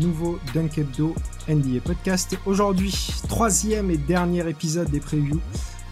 [0.00, 1.14] Nouveau Dunk Hebdo
[1.46, 2.36] NBA Podcast.
[2.46, 2.94] Aujourd'hui,
[3.28, 5.40] troisième et dernier épisode des previews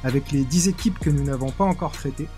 [0.02, 2.28] avec les 10 équipes que nous n'avons pas encore traitées.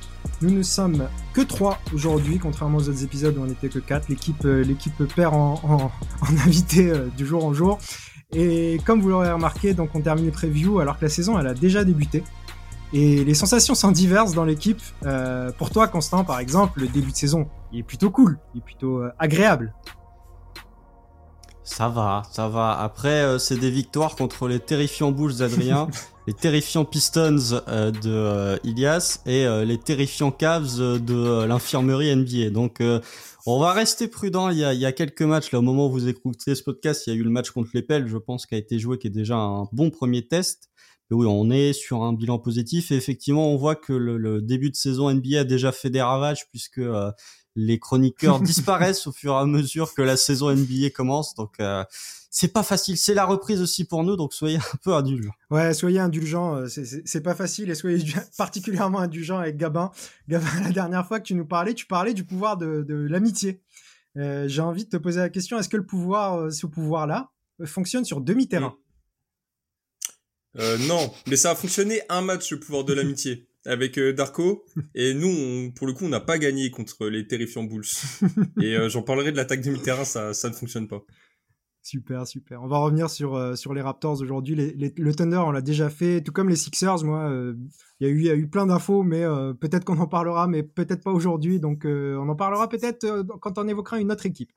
[0.42, 4.08] Nous ne sommes que 3 aujourd'hui, contrairement aux autres épisodes où on n'était que 4.
[4.08, 5.90] L'équipe, euh, l'équipe perd en, en,
[6.44, 7.78] invité euh, du jour en jour.
[8.32, 11.46] Et comme vous l'aurez remarqué, donc on termine les previews alors que la saison elle
[11.46, 12.24] a déjà débuté.
[12.92, 14.82] Et les sensations sont diverses dans l'équipe.
[15.06, 18.58] Euh, pour toi, Constant, par exemple, le début de saison, il est plutôt cool, il
[18.58, 19.72] est plutôt agréable.
[21.70, 22.78] Ça va, ça va.
[22.78, 25.88] Après, euh, c'est des victoires contre les terrifiants Bulls d'Adrien,
[26.26, 32.14] les terrifiants Pistons euh, de euh, Ilias et euh, les terrifiants Cavs de euh, l'infirmerie
[32.14, 32.50] NBA.
[32.50, 33.00] Donc, euh,
[33.46, 34.50] on va rester prudent.
[34.50, 36.62] Il y, a, il y a quelques matchs, là, au moment où vous écoutez ce
[36.64, 38.80] podcast, il y a eu le match contre les Pels, je pense, qui a été
[38.80, 40.70] joué, qui est déjà un bon premier test.
[41.08, 44.42] Mais oui, on est sur un bilan positif et effectivement, on voit que le, le
[44.42, 47.10] début de saison NBA a déjà fait des ravages puisque euh,
[47.56, 51.34] les chroniqueurs disparaissent au fur et à mesure que la saison NBA commence.
[51.34, 51.84] Donc euh,
[52.30, 52.96] c'est pas facile.
[52.96, 55.32] C'est la reprise aussi pour nous, donc soyez un peu indulgents.
[55.50, 56.54] Ouais, soyez indulgents.
[56.56, 58.04] euh, c'est- pas facile et soyez
[58.38, 59.90] particulièrement indulgents avec Gabin.
[60.28, 63.60] Gabin, la dernière fois que tu nous parlais, tu parlais du pouvoir de, de l'amitié.
[64.16, 67.30] Euh, J'ai envie de te poser la question est-ce que le pouvoir, ce pouvoir-là,
[67.64, 68.74] fonctionne sur demi-terrain?
[70.58, 74.64] Euh, non, mais ça a fonctionné un match, le pouvoir de l'amitié, avec euh, Darko.
[74.94, 77.84] Et nous, on- pour le coup, on n'a pas gagné contre les terrifiants Bulls.
[78.62, 81.02] Et euh, j'en parlerai de l'attaque demi-terrain, ça, ça ne fonctionne pas.
[81.82, 82.62] Super, super.
[82.62, 84.54] On va revenir sur, euh, sur les Raptors aujourd'hui.
[84.54, 87.02] Les- les- le Thunder, on l'a déjà fait, tout comme les Sixers.
[87.04, 87.32] Moi,
[88.00, 89.22] il y, a eu- il y a eu plein d'infos, mais
[89.60, 91.58] peut-être qu'on en parlera, mais peut-être pas aujourd'hui.
[91.58, 94.50] Donc, on en parlera peut-être quand on évoquera une autre équipe.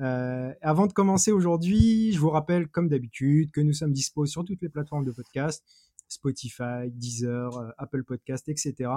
[0.00, 4.44] Euh, avant de commencer aujourd'hui, je vous rappelle, comme d'habitude, que nous sommes dispo sur
[4.44, 5.62] toutes les plateformes de podcast,
[6.08, 8.90] Spotify, Deezer, euh, Apple Podcast, etc.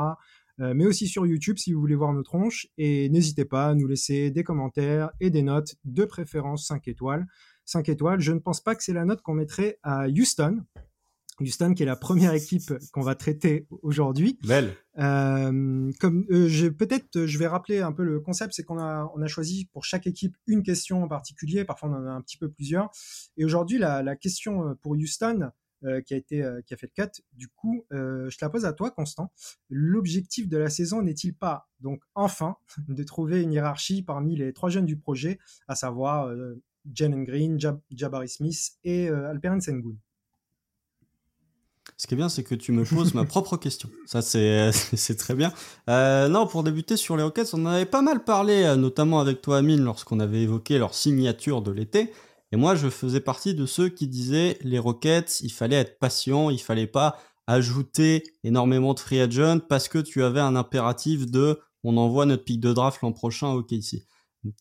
[0.59, 2.67] Euh, mais aussi sur YouTube si vous voulez voir nos tronches.
[2.77, 7.25] Et n'hésitez pas à nous laisser des commentaires et des notes, de préférence 5 étoiles.
[7.65, 8.19] 5 étoiles.
[8.19, 10.63] Je ne pense pas que c'est la note qu'on mettrait à Houston.
[11.39, 14.39] Houston, qui est la première équipe qu'on va traiter aujourd'hui.
[14.43, 14.73] Belle.
[14.97, 19.21] Euh, comme euh, peut-être, je vais rappeler un peu le concept, c'est qu'on a on
[19.21, 21.63] a choisi pour chaque équipe une question en particulier.
[21.63, 22.89] Parfois, on en a un petit peu plusieurs.
[23.37, 25.51] Et aujourd'hui, la, la question pour Houston
[25.83, 27.21] euh, qui a été euh, qui a fait le cut.
[27.33, 29.31] Du coup, euh, je te la pose à toi, Constant.
[29.69, 32.57] L'objectif de la saison n'est-il pas donc enfin
[32.87, 36.33] de trouver une hiérarchie parmi les trois jeunes du projet, à savoir
[36.91, 39.97] Jalen Green, Jab Jabari Smith et Alperen Sengun?
[41.95, 43.89] Ce qui est bien, c'est que tu me poses ma propre question.
[44.05, 45.53] Ça, c'est très bien.
[45.89, 49.41] Euh, non, pour débuter sur les Rockets, on en avait pas mal parlé, notamment avec
[49.41, 52.11] toi, Amine, lorsqu'on avait évoqué leur signature de l'été.
[52.51, 56.49] Et moi, je faisais partie de ceux qui disaient les Rockets, il fallait être patient,
[56.49, 61.59] il fallait pas ajouter énormément de free agent parce que tu avais un impératif de
[61.83, 64.03] on envoie notre pick de draft l'an prochain au OKC.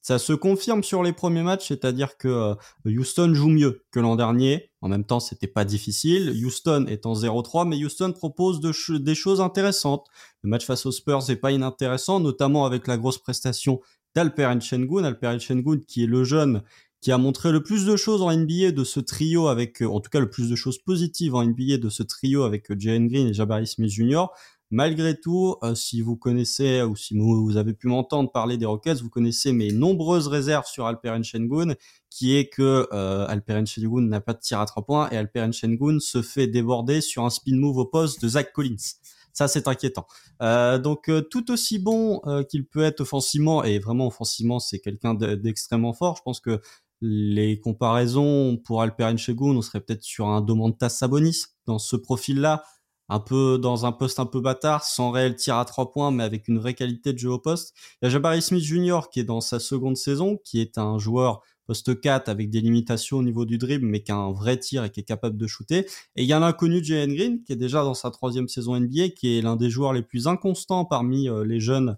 [0.02, 2.54] Ça se confirme sur les premiers matchs, c'est-à-dire que euh,
[2.86, 4.70] Houston joue mieux que l'an dernier.
[4.80, 6.30] En même temps, c'était pas difficile.
[6.44, 10.06] Houston est en 0-3, mais Houston propose des choses intéressantes.
[10.42, 13.80] Le match face aux Spurs n'est pas inintéressant, notamment avec la grosse prestation
[14.14, 15.04] d'Alperen Sengun.
[15.04, 16.62] Alperen Sengun, qui est le jeune
[17.06, 20.00] qui a montré le plus de choses en NBA de ce trio avec, euh, en
[20.00, 23.06] tout cas le plus de choses positives en NBA de ce trio avec euh, Jalen
[23.06, 24.26] Green et Jabari Smith Jr.
[24.72, 29.02] Malgré tout, euh, si vous connaissez ou si vous, avez pu m'entendre parler des Rockets,
[29.02, 31.76] vous connaissez mes nombreuses réserves sur Alperen Sengun,
[32.10, 35.52] qui est que euh, Alperen Sengun n'a pas de tir à trois points et Alperen
[35.52, 38.96] Sengun se fait déborder sur un spin move au poste de Zach Collins.
[39.36, 40.06] Ça, c'est inquiétant.
[40.40, 44.78] Euh, donc, euh, tout aussi bon euh, qu'il peut être offensivement, et vraiment offensivement, c'est
[44.78, 46.16] quelqu'un de- d'extrêmement fort.
[46.16, 46.62] Je pense que
[47.00, 52.64] les comparaisons pour Alperen Sengun, on serait peut-être sur un Domantas Sabonis dans ce profil-là,
[53.08, 56.24] un peu dans un poste un peu bâtard, sans réel tir à trois points, mais
[56.24, 57.74] avec une vraie qualité de jeu au poste.
[58.02, 59.00] Il y a Jabari Smith Jr.
[59.12, 63.18] qui est dans sa seconde saison, qui est un joueur poste 4 avec des limitations
[63.18, 65.46] au niveau du dribble, mais qui a un vrai tir et qui est capable de
[65.46, 65.86] shooter.
[66.14, 69.10] Et il y a l'inconnu Jalen Green, qui est déjà dans sa troisième saison NBA,
[69.10, 71.96] qui est l'un des joueurs les plus inconstants parmi euh, les jeunes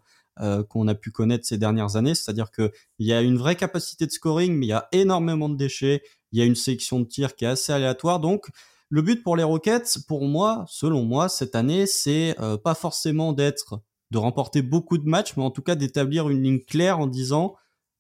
[0.69, 2.15] qu'on a pu connaître ces dernières années.
[2.15, 5.57] C'est-à-dire qu'il y a une vraie capacité de scoring, mais il y a énormément de
[5.57, 6.03] déchets.
[6.33, 8.21] Il y a une sélection de tir qui est assez aléatoire.
[8.21, 8.49] Donc,
[8.91, 13.81] le but pour les Rockets, pour moi, selon moi, cette année, c'est pas forcément d'être,
[14.11, 17.55] de remporter beaucoup de matchs, mais en tout cas d'établir une ligne claire en disant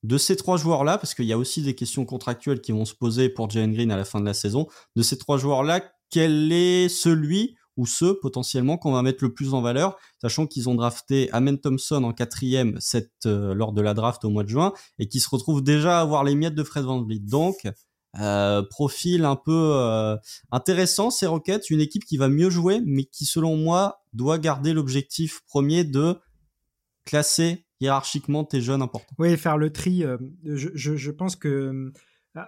[0.04, 2.94] de ces trois joueurs-là, parce qu'il y a aussi des questions contractuelles qui vont se
[2.94, 6.52] poser pour Jalen Green à la fin de la saison, de ces trois joueurs-là, quel
[6.52, 10.74] est celui ou ceux potentiellement qu'on va mettre le plus en valeur, sachant qu'ils ont
[10.74, 12.78] drafté Amen Thompson en quatrième
[13.24, 16.02] euh, lors de la draft au mois de juin et qui se retrouvent déjà à
[16.02, 17.20] avoir les miettes de Fred Van Vliet.
[17.20, 17.66] Donc,
[18.18, 20.16] euh, profil un peu euh,
[20.50, 24.72] intéressant ces Rockets, une équipe qui va mieux jouer, mais qui selon moi doit garder
[24.72, 26.16] l'objectif premier de
[27.04, 29.14] classer hiérarchiquement tes jeunes importants.
[29.18, 30.02] Oui, faire le tri.
[30.44, 31.92] je pense que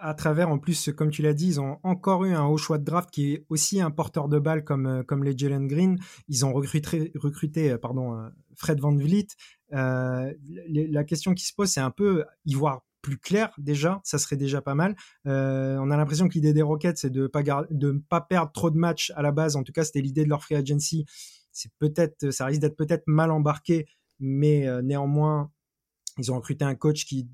[0.01, 2.79] à, travers, en plus, comme tu l'as dit, ils ont encore eu un haut choix
[2.79, 5.99] de draft qui est aussi un porteur de balle comme, euh, comme les Jalen Green.
[6.29, 9.29] Ils ont recruté, recruté euh, pardon, euh, Fred Van Vliet.
[9.71, 14.37] la question qui se pose, c'est un peu y voir plus clair déjà, ça serait
[14.37, 14.95] déjà pas mal.
[15.25, 18.77] on a l'impression que l'idée des Rockets, c'est de pas ne pas perdre trop de
[18.77, 19.57] matchs à la base.
[19.57, 21.07] En tout cas, c'était l'idée de leur free agency.
[21.51, 23.87] C'est peut-être, ça risque d'être peut-être mal embarqué,
[24.19, 25.51] mais néanmoins,
[26.19, 27.27] ils ont recruté un coach qui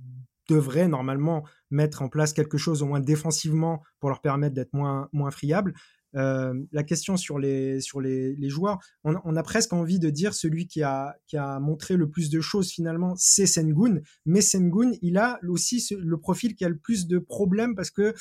[0.48, 5.08] devrait normalement mettre en place quelque chose au moins défensivement pour leur permettre d'être moins,
[5.12, 5.74] moins friables.
[6.14, 10.66] Euh, la question sur les, sur les, joueurs, on, a presque envie de dire celui
[10.66, 14.00] qui a, qui a montré le plus de choses finalement, c'est Sengun.
[14.24, 18.14] Mais Sengun, il a aussi le profil qui a le plus de problèmes parce que,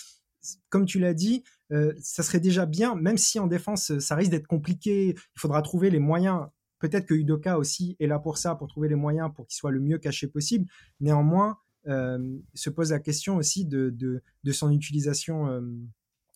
[0.70, 4.32] comme tu l'as dit, euh, ça serait déjà bien, même si en défense, ça risque
[4.32, 6.48] d'être compliqué, il faudra trouver les moyens.
[6.80, 9.72] Peut-être que Udoka aussi est là pour ça, pour trouver les moyens pour qu'il soit
[9.72, 10.66] le mieux caché possible.
[11.00, 14.22] Néanmoins, se pose la question aussi de,
[14.52, 15.62] son utilisation euh,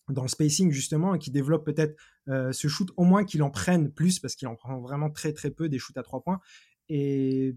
[0.08, 1.98] dans le spacing justement et qui développe peut-être
[2.28, 5.32] euh, ce shoot, au moins qu'il en prenne plus parce qu'il en prend vraiment très
[5.32, 6.40] très peu des shoots à trois points.
[6.88, 7.56] Et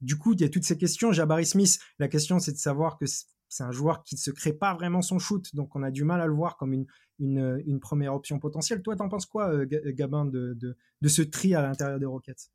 [0.00, 1.12] du coup, il y a toutes ces questions.
[1.12, 4.52] Jabari Smith, la question c'est de savoir que c'est un joueur qui ne se crée
[4.52, 6.72] pas vraiment son shoot, donc on a du mal à le voir comme
[7.18, 8.82] une, première option potentielle.
[8.82, 10.76] Toi, t'en penses quoi, Gabin, de
[11.06, 12.50] ce tri à l'intérieur des Rockets?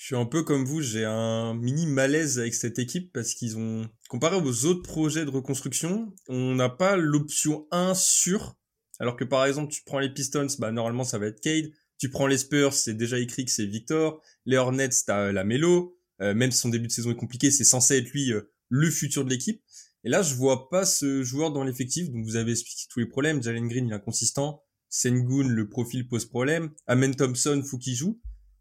[0.00, 3.58] Je suis un peu comme vous, j'ai un mini malaise avec cette équipe parce qu'ils
[3.58, 8.56] ont, comparé aux autres projets de reconstruction, on n'a pas l'option 1 sûre.
[8.98, 11.70] Alors que par exemple, tu prends les Pistons, bah normalement ça va être Cade.
[11.98, 14.22] Tu prends les Spurs, c'est déjà écrit que c'est Victor.
[14.46, 15.98] Les Hornets, t'as euh, la Melo.
[16.22, 18.90] Euh, même si son début de saison est compliqué, c'est censé être lui euh, le
[18.90, 19.62] futur de l'équipe.
[20.04, 22.10] Et là, je vois pas ce joueur dans l'effectif.
[22.10, 23.42] Donc vous avez expliqué tous les problèmes.
[23.42, 24.62] Jalen Green, il est inconsistant.
[24.88, 26.70] Sengun, le profil pose problème.
[26.86, 28.18] Amen Thompson, faut qu'il joue.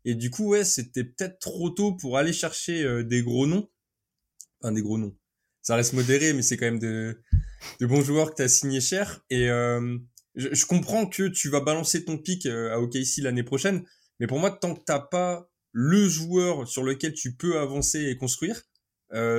[0.10, 3.70] Et du coup, ouais, c'était peut-être trop tôt pour aller chercher euh, des gros noms.
[4.60, 5.16] Enfin, des gros noms.
[5.62, 7.22] Ça reste modéré, mais c'est quand même de,
[7.80, 9.24] bons joueurs que tu as signé cher.
[9.30, 10.00] Et euh,
[10.34, 13.86] je, comprends que tu vas balancer ton pic euh, à OKC l'année prochaine,
[14.20, 18.18] mais pour moi, tant que t'as pas le joueur sur lequel tu peux avancer et
[18.18, 18.64] construire,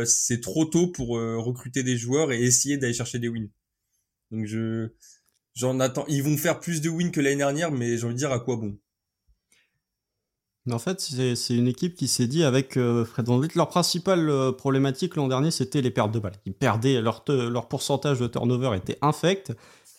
[0.05, 3.51] c'est trop tôt pour recruter des joueurs et essayer d'aller chercher des wins.
[4.31, 4.91] Donc je
[5.55, 6.07] j'en attends.
[6.07, 8.39] Ils vont faire plus de wins que l'année dernière, mais j'ai envie de dire à
[8.39, 8.79] quoi bon?
[10.71, 14.29] En fait, c'est une équipe qui s'est dit avec euh, Fred Van Vliet, leur principale
[14.29, 16.37] euh, problématique l'an dernier, c'était les pertes de balles.
[16.45, 19.53] Ils perdaient, leur, leur pourcentage de turnover était infect.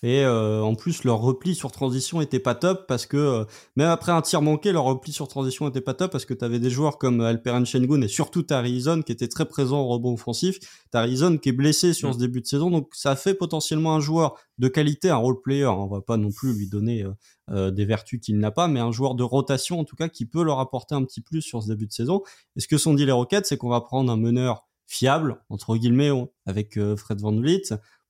[0.03, 3.45] Et euh, en plus, leur repli sur transition était pas top parce que euh,
[3.75, 6.43] même après un tir manqué, leur repli sur transition était pas top parce que tu
[6.43, 10.13] avais des joueurs comme Alperen Shengun et surtout Tarizon qui était très présent au rebond
[10.13, 10.57] offensif.
[10.89, 12.13] Tarizon qui est blessé sur mm.
[12.13, 15.67] ce début de saison, donc ça fait potentiellement un joueur de qualité, un role player.
[15.67, 17.05] On va pas non plus lui donner
[17.51, 20.25] euh, des vertus qu'il n'a pas, mais un joueur de rotation en tout cas qui
[20.25, 22.23] peut leur apporter un petit plus sur ce début de saison.
[22.55, 25.77] Et ce que sont dit les Rockets, c'est qu'on va prendre un meneur fiable entre
[25.77, 26.09] guillemets
[26.47, 27.61] avec Fred Van Vliet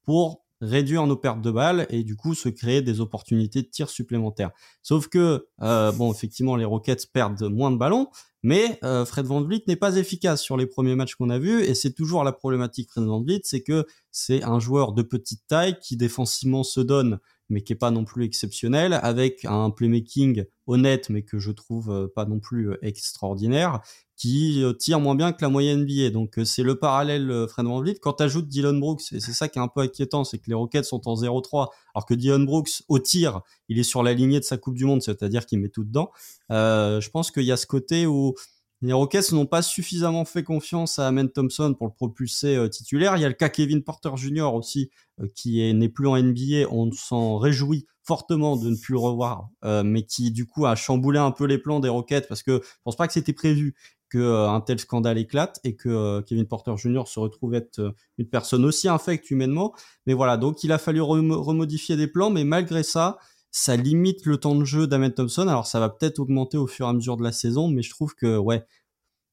[0.03, 3.89] pour réduire nos pertes de balles et du coup se créer des opportunités de tir
[3.89, 4.51] supplémentaires.
[4.81, 8.07] Sauf que, euh, bon, effectivement, les Rockets perdent moins de ballons,
[8.43, 11.61] mais euh, Fred Van Vliet n'est pas efficace sur les premiers matchs qu'on a vus
[11.63, 15.41] et c'est toujours la problématique Fred Van Vliet, c'est que c'est un joueur de petite
[15.47, 17.19] taille qui défensivement se donne
[17.51, 21.91] mais qui est pas non plus exceptionnel, avec un playmaking honnête, mais que je trouve
[21.91, 23.81] euh, pas non plus euh, extraordinaire,
[24.21, 26.11] qui euh, tire moins bien que la moyenne NBA.
[26.11, 27.95] Donc c'est le parallèle Fred VanVleet.
[27.99, 30.45] Quand tu ajoutes Dylan Brooks, et c'est ça qui est un peu inquiétant, c'est que
[30.47, 34.13] les Rockets sont en 0-3, alors que Dylan Brooks, au tir, il est sur la
[34.13, 36.11] lignée de sa Coupe du Monde, c'est-à-dire qu'il met tout dedans.
[36.49, 38.35] je pense qu'il y a ce côté où
[38.83, 43.15] les Rockets n'ont pas suffisamment fait confiance à Amen Thompson pour le propulser euh, titulaire.
[43.15, 44.53] Il y a le cas Kevin Porter Jr.
[44.53, 46.67] aussi, euh, qui n'est plus en NBA.
[46.71, 50.75] On s'en réjouit fortement de ne plus le revoir, euh, mais qui du coup a
[50.75, 53.75] chamboulé un peu les plans des Rockets parce que je pense pas que c'était prévu
[54.11, 57.03] qu'un tel scandale éclate et que Kevin Porter Jr.
[57.05, 59.73] se retrouve être une personne aussi infecte humainement.
[60.05, 63.17] Mais voilà, donc il a fallu remodifier des plans, mais malgré ça,
[63.51, 65.47] ça limite le temps de jeu d'Ahmed Thompson.
[65.47, 67.89] Alors ça va peut-être augmenter au fur et à mesure de la saison, mais je
[67.89, 68.65] trouve que ouais,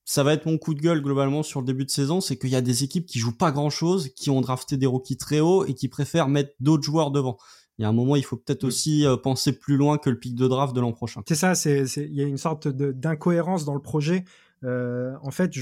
[0.04, 2.50] ça va être mon coup de gueule globalement sur le début de saison, c'est qu'il
[2.50, 5.40] y a des équipes qui jouent pas grand chose, qui ont drafté des rookies très
[5.40, 7.36] hauts et qui préfèrent mettre d'autres joueurs devant.
[7.78, 10.18] Il y a un moment, il faut peut-être aussi euh, penser plus loin que le
[10.18, 11.22] pic de draft de l'an prochain.
[11.28, 14.24] C'est ça, c'est, il y a une sorte d'incohérence dans le projet.
[14.64, 15.52] Euh, en fait,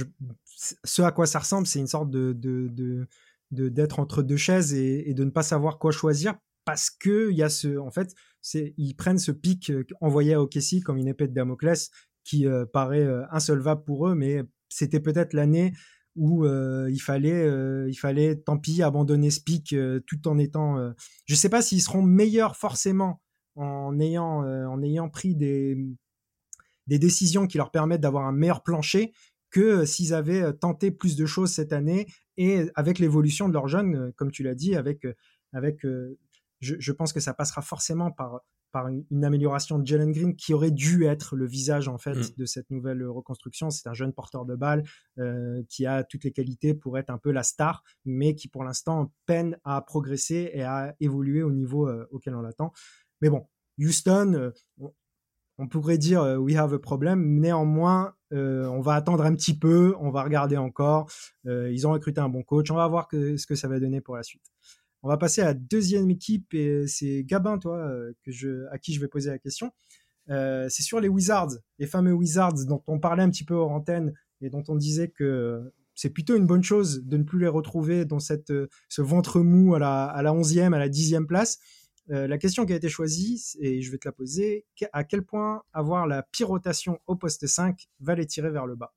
[0.84, 3.06] ce à quoi ça ressemble, c'est une sorte de,
[3.50, 6.34] d'être entre deux chaises et, de ne pas savoir quoi choisir
[6.64, 8.12] parce que y a ce, en fait,
[8.42, 11.90] c'est, ils prennent ce pic euh, envoyé à OKC comme une épée de Damoclès
[12.24, 15.72] qui euh, paraît insolvable pour eux, mais c'était peut-être l'année
[16.16, 17.46] où il fallait,
[17.88, 19.76] il fallait, tant pis, abandonner ce pic
[20.06, 20.78] tout en étant.
[21.26, 23.20] je ne sais pas s'ils seront meilleurs forcément
[23.54, 25.76] en ayant, en ayant pris des,
[26.86, 29.12] des décisions qui leur permettent d'avoir un meilleur plancher
[29.50, 34.12] que s'ils avaient tenté plus de choses cette année et avec l'évolution de leurs jeunes,
[34.16, 35.06] comme tu l'as dit, avec,
[35.52, 35.84] avec
[36.60, 38.40] je, je, pense que ça passera forcément par
[38.76, 42.34] par une, amélioration de Jalen Green qui aurait dû être le visage en fait mm.
[42.36, 43.70] de cette nouvelle reconstruction.
[43.70, 44.84] C'est un jeune porteur de balle
[45.18, 48.64] euh, qui a toutes les qualités pour être un peu la star, mais qui pour
[48.64, 52.70] l'instant peine à progresser et à évoluer au niveau euh, auquel on l'attend.
[53.22, 53.46] Mais bon,
[53.78, 54.50] Houston, euh,
[55.58, 57.40] on, pourrait dire we have a problem.
[57.40, 61.10] Néanmoins, on va attendre un petit peu, on va regarder encore.
[61.44, 64.16] ils ont recruté un bon coach, on va voir ce que ça va donner pour
[64.16, 64.42] la suite.
[65.06, 68.12] On va passer à la deuxième équipe et c'est Gabin, toi, euh,
[68.72, 69.70] à qui je vais poser la question.
[70.30, 73.70] Euh, c'est sur les Wizards, les fameux Wizards dont on parlait un petit peu hors
[73.70, 77.46] antenne et dont on disait que c'est plutôt une bonne chose de ne plus les
[77.46, 81.26] retrouver dans cette, euh, ce ventre mou à la, à la 11e, à la 10e
[81.26, 81.60] place.
[82.08, 85.62] La question qui a été choisie, et je vais te la poser, à quel point
[85.72, 88.94] avoir la pire rotation au poste 5 va les tirer vers le bas?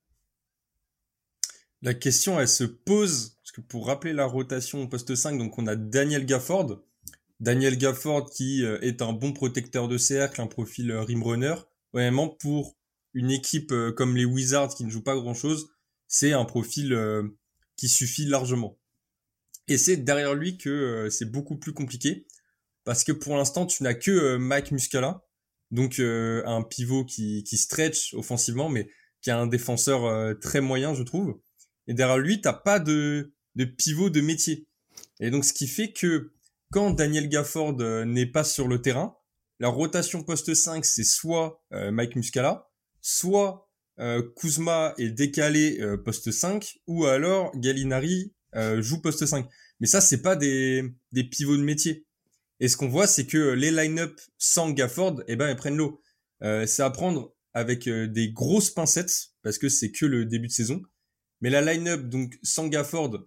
[1.81, 5.57] La question, elle se pose parce que pour rappeler la rotation au poste 5, donc
[5.57, 6.83] on a Daniel Gafford.
[7.39, 11.55] Daniel Gafford qui euh, est un bon protecteur de cercle, un profil euh, rim runner.
[11.93, 12.77] Vraiment pour
[13.13, 15.71] une équipe euh, comme les Wizards qui ne jouent pas grand chose,
[16.07, 16.95] c'est un profil
[17.75, 18.79] qui suffit largement.
[19.67, 22.25] Et c'est derrière lui que c'est beaucoup plus compliqué
[22.83, 25.23] parce que pour l'instant tu n'as que Mike Muscala,
[25.71, 28.89] donc un pivot qui, qui stretch offensivement, mais
[29.21, 31.39] qui a un défenseur très moyen je trouve.
[31.87, 34.67] Et derrière lui t'as pas de de pivot de métier.
[35.19, 36.31] Et donc, ce qui fait que
[36.71, 39.15] quand Daniel Gafford euh, n'est pas sur le terrain,
[39.59, 42.69] la rotation poste 5, c'est soit euh, Mike Muscala,
[43.01, 43.69] soit
[43.99, 48.33] euh, Kuzma est décalé poste 5, ou alors Gallinari
[48.77, 49.47] joue poste 5.
[49.81, 52.05] Mais ça, c'est pas des, des pivots de métier.
[52.59, 56.01] Et ce qu'on voit, c'est que les line-up sans Gafford, eh ben, ils prennent l'eau.
[56.41, 60.81] c'est à prendre avec des grosses pincettes, parce que c'est que le début de saison.
[61.41, 63.17] Mais la line-up, donc, sans Gafford,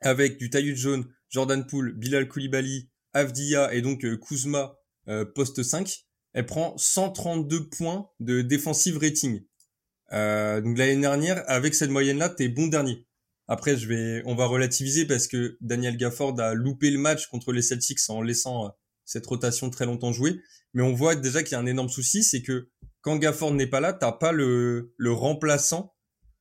[0.00, 4.76] avec du taillus jaune, Jordan Poole, Bilal Koulibaly, Avdia et donc euh, Kuzma
[5.08, 9.42] euh, poste 5, elle prend 132 points de defensive rating.
[10.12, 13.06] Euh, donc l'année dernière, avec cette moyenne-là, t'es bon dernier.
[13.52, 13.76] Après,
[14.24, 18.22] on va relativiser parce que Daniel Gafford a loupé le match contre les Celtics en
[18.22, 20.40] laissant cette rotation très longtemps jouer.
[20.72, 22.70] Mais on voit déjà qu'il y a un énorme souci, c'est que
[23.02, 25.92] quand Gafford n'est pas là, t'as pas le, remplaçant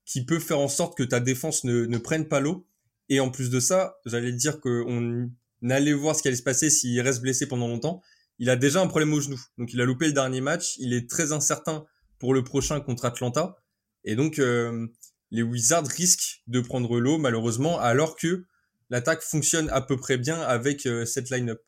[0.05, 2.65] qui peut faire en sorte que ta défense ne, ne prenne pas l'eau
[3.09, 5.29] et en plus de ça, j'allais dire qu'on
[5.69, 8.01] allait voir ce qui allait se passer s'il reste blessé pendant longtemps.
[8.39, 9.37] Il a déjà un problème au genou.
[9.57, 10.77] Donc il a loupé le dernier match.
[10.77, 11.85] Il est très incertain
[12.19, 13.57] pour le prochain contre Atlanta.
[14.05, 14.87] Et donc euh,
[15.31, 18.45] les Wizards risquent de prendre l'eau malheureusement alors que
[18.89, 21.61] l'attaque fonctionne à peu près bien avec euh, cette line-up.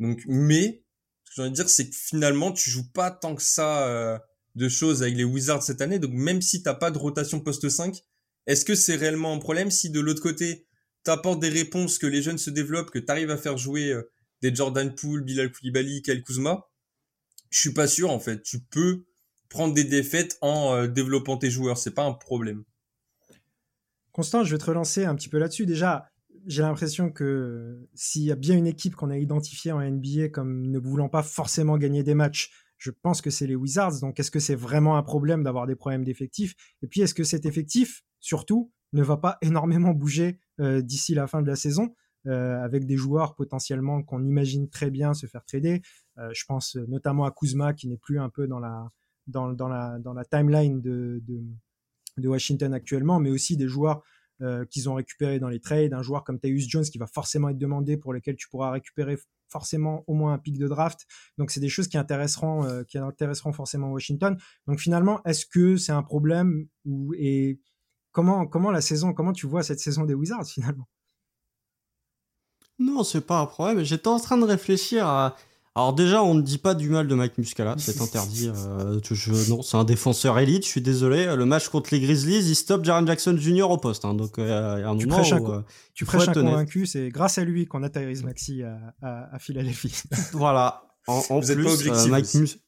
[0.00, 0.82] Donc mais
[1.24, 3.86] ce que j'ai envie de dire c'est que finalement tu joues pas tant que ça
[3.86, 4.18] euh,
[4.54, 5.98] de choses avec les Wizards cette année.
[5.98, 8.02] Donc même si t'as pas de rotation poste 5,
[8.46, 10.66] est-ce que c'est réellement un problème si de l'autre côté,
[11.04, 14.10] t'apportes des réponses, que les jeunes se développent, que t'arrives à faire jouer euh,
[14.40, 16.66] des Jordan Poole, Bilal Koulibaly, Kyle Kuzma?
[17.50, 18.42] Je suis pas sûr en fait.
[18.42, 19.04] Tu peux
[19.50, 22.64] prendre des défaites en développant tes joueurs, c'est pas un problème.
[24.16, 25.66] Constant, je vais te relancer un petit peu là-dessus.
[25.66, 26.08] Déjà,
[26.46, 30.70] j'ai l'impression que s'il y a bien une équipe qu'on a identifiée en NBA comme
[30.70, 34.00] ne voulant pas forcément gagner des matchs, je pense que c'est les Wizards.
[34.00, 36.54] Donc, est-ce que c'est vraiment un problème d'avoir des problèmes d'effectifs?
[36.80, 41.26] Et puis, est-ce que cet effectif, surtout, ne va pas énormément bouger euh, d'ici la
[41.26, 41.94] fin de la saison
[42.26, 45.82] euh, avec des joueurs potentiellement qu'on imagine très bien se faire trader?
[46.16, 48.88] Euh, je pense notamment à Kuzma qui n'est plus un peu dans la,
[50.30, 51.20] timeline de,
[52.16, 54.02] de, Washington actuellement, mais aussi des joueurs
[54.70, 57.56] qu'ils ont récupérés dans les trades, un joueur comme Tyus Jones qui va forcément être
[57.56, 59.16] demandé pour lequel tu pourras récupérer
[59.48, 61.06] forcément au moins un pic de draft.
[61.38, 64.36] Donc c'est des choses qui intéresseront, qui intéresseront forcément Washington.
[64.66, 67.60] Donc finalement, est-ce que c'est un problème ou et
[68.16, 70.88] Comment, comment la saison, comment tu vois cette saison des Wizards finalement?
[72.78, 73.84] Non, c'est pas un problème.
[73.84, 75.36] J'étais en train de réfléchir à,
[75.76, 78.48] Alors déjà, on ne dit pas du mal de Mike Muscala, c'est interdit.
[78.48, 80.64] Euh, je, non, c'est un défenseur élite.
[80.64, 81.26] Je suis désolé.
[81.36, 83.70] Le match contre les Grizzlies, il stoppe Jaren Jackson Jr.
[83.70, 84.06] au poste.
[84.06, 86.28] Hein, donc euh, il y a un tu moment prêches un, où, euh, tu prêches
[86.28, 86.86] un convaincu.
[86.86, 89.94] C'est grâce à lui qu'on a Tyrese Maxi à, à, à Philadelphie.
[90.32, 90.82] Voilà.
[91.08, 92.34] En, en Vous êtes plus, pas objectif euh, Mike.
[92.34, 92.58] Mus-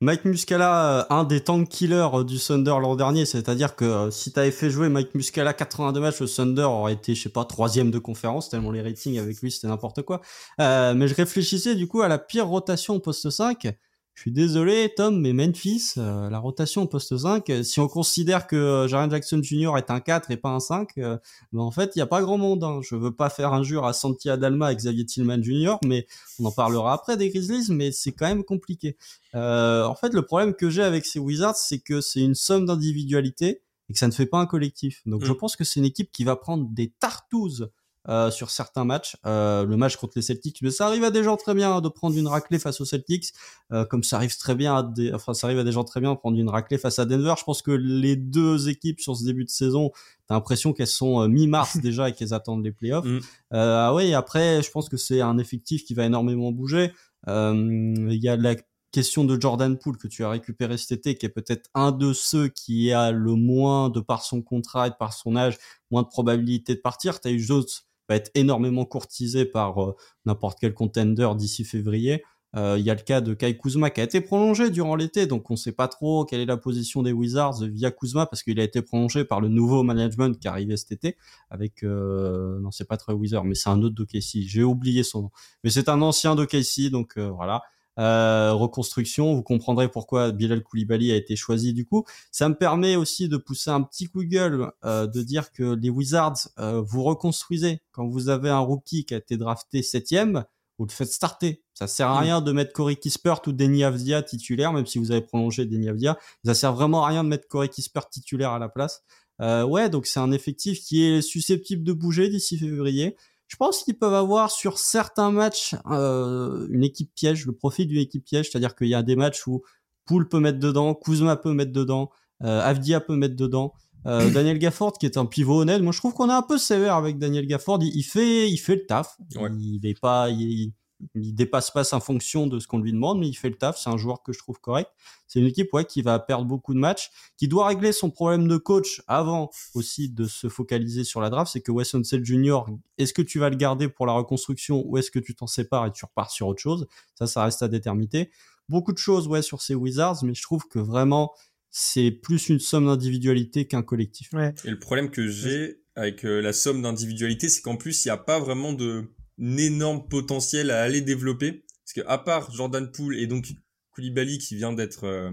[0.00, 4.10] Mike Muscala, euh, un des tank killers euh, du Thunder l'an dernier, c'est-à-dire que euh,
[4.10, 7.44] si t'avais fait jouer Mike Muscala 82 matchs, le Thunder aurait été, je sais pas,
[7.44, 10.20] troisième de conférence, tellement les ratings avec lui c'était n'importe quoi.
[10.60, 13.68] Euh, mais je réfléchissais du coup à la pire rotation au poste 5.
[14.14, 17.88] Je suis désolé Tom, mais Memphis, euh, la rotation au poste 5, euh, si on
[17.88, 19.72] considère que euh, Jaren Jackson Jr.
[19.76, 21.18] est un 4 et pas un 5, euh,
[21.52, 22.62] ben en fait il y a pas grand monde.
[22.62, 22.78] Hein.
[22.82, 26.06] Je veux pas faire injure à Santi Adalma et Xavier Tillman Jr., mais
[26.38, 28.96] on en parlera après des Grizzlies, mais c'est quand même compliqué.
[29.34, 32.66] Euh, en fait, le problème que j'ai avec ces Wizards, c'est que c'est une somme
[32.66, 35.02] d'individualité et que ça ne fait pas un collectif.
[35.06, 35.26] Donc, Mm.
[35.26, 37.68] je pense que c'est une équipe qui va prendre des tartouzes
[38.08, 39.16] euh, sur certains matchs.
[39.26, 41.80] Euh, le match contre les Celtics, mais ça arrive à des gens très bien hein,
[41.80, 43.32] de prendre une raclée face aux Celtics,
[43.72, 46.00] euh, comme ça arrive très bien à des, enfin, ça arrive à des gens très
[46.00, 47.34] bien de prendre une raclée face à Denver.
[47.38, 49.90] Je pense que les deux équipes sur ce début de saison,
[50.26, 53.04] t'as l'impression qu'elles sont euh, mi-mars déjà et qu'elles attendent les playoffs.
[53.04, 53.20] Mm.
[53.54, 56.92] Euh, ah et après, je pense que c'est un effectif qui va énormément bouger.
[57.28, 58.56] Euh, Il y a la
[58.92, 62.12] question de Jordan Poole que tu as récupéré cet été, qui est peut-être un de
[62.12, 65.58] ceux qui a le moins, de par son contrat et de par son âge,
[65.90, 67.20] moins de probabilité de partir.
[67.20, 67.64] T'as eu Jones
[68.08, 69.96] va être énormément courtisé par euh,
[70.26, 72.22] n'importe quel contender d'ici février.
[72.56, 75.26] Euh, Il y a le cas de Kai Kuzma qui a été prolongé durant l'été,
[75.26, 78.60] donc on sait pas trop quelle est la position des Wizards via Kuzma parce qu'il
[78.60, 81.16] a été prolongé par le nouveau management qui est arrivé cet été
[81.50, 84.42] avec euh, non c'est pas très Wizard mais c'est un autre d'OKC.
[84.46, 85.30] J'ai oublié son nom,
[85.64, 87.62] mais c'est un ancien d'OKC donc voilà.
[87.98, 92.04] Euh, reconstruction, vous comprendrez pourquoi Bilal Koulibaly a été choisi du coup.
[92.32, 95.74] Ça me permet aussi de pousser un petit coup de gueule, euh, de dire que
[95.74, 100.44] les Wizards, euh, vous reconstruisez quand vous avez un rookie qui a été drafté septième,
[100.78, 101.62] vous le faites starter.
[101.72, 102.24] Ça sert à Mm.
[102.24, 105.88] rien de mettre Corey Kispert ou Denny Avdia titulaire, même si vous avez prolongé Denny
[105.88, 106.18] Avdia.
[106.44, 109.02] Ça sert vraiment à rien de mettre Corey Kispert titulaire à la place.
[109.40, 113.16] Euh, ouais, donc c'est un effectif qui est susceptible de bouger d'ici février.
[113.54, 118.00] Je pense qu'ils peuvent avoir sur certains matchs euh, une équipe piège, le profit d'une
[118.00, 119.62] équipe piège, c'est-à-dire qu'il y a des matchs où
[120.06, 122.10] Poole peut mettre dedans, Kuzma peut mettre dedans,
[122.42, 123.72] euh, Avdia peut mettre dedans.
[124.06, 125.80] Euh, Daniel Gafford qui est un pivot honnête.
[125.82, 127.78] Moi, je trouve qu'on est un peu sévère avec Daniel Gafford.
[127.80, 129.16] Il, il fait, il fait le taf.
[129.36, 129.48] Ouais.
[129.56, 130.72] Il est pas, il,
[131.14, 133.78] il dépasse pas sa fonction de ce qu'on lui demande, mais il fait le taf.
[133.78, 134.90] C'est un joueur que je trouve correct.
[135.26, 138.48] C'est une équipe ouais qui va perdre beaucoup de matchs, qui doit régler son problème
[138.48, 141.52] de coach avant aussi de se focaliser sur la draft.
[141.52, 142.60] C'est que Wes Unseld Jr.
[142.98, 145.86] Est-ce que tu vas le garder pour la reconstruction ou est-ce que tu t'en sépares
[145.86, 146.86] et tu repars sur autre chose?
[147.16, 148.30] Ça, ça reste à déterminer.
[148.68, 151.32] Beaucoup de choses ouais sur ces Wizards, mais je trouve que vraiment
[151.76, 154.32] c'est plus une somme d'individualité qu'un collectif.
[154.32, 154.54] Ouais.
[154.64, 158.12] Et le problème que j'ai avec euh, la somme d'individualité, c'est qu'en plus, il n'y
[158.12, 161.64] a pas vraiment de énorme potentiel à aller développer.
[161.84, 163.46] Parce que à part Jordan Poole et donc
[163.90, 165.30] Koulibaly qui vient d'être euh,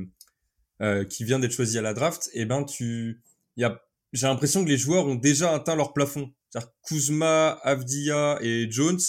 [0.82, 3.22] euh, qui vient d'être choisi à la draft, et ben tu,
[3.56, 3.82] y a,
[4.14, 6.34] j'ai l'impression que les joueurs ont déjà atteint leur plafond.
[6.50, 9.00] C'est-à-dire Kuzma, Avdia et Jones.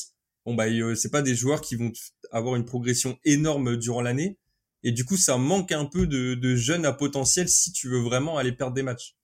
[0.44, 1.90] Bon bah euh, c'est pas des joueurs qui vont
[2.30, 4.38] avoir une progression énorme durant l'année.
[4.84, 8.00] Et du coup, ça manque un peu de, de jeunes à potentiel si tu veux
[8.00, 9.16] vraiment aller perdre des matchs.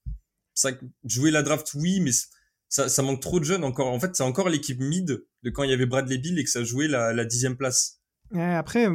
[0.54, 0.70] Ça
[1.04, 2.12] jouer la draft, oui, mais
[2.68, 3.88] ça, ça manque trop de jeunes encore.
[3.88, 6.50] En fait, c'est encore l'équipe mid de quand il y avait Bradley Bill et que
[6.50, 7.98] ça jouait la, la dixième place.
[8.34, 8.86] Après,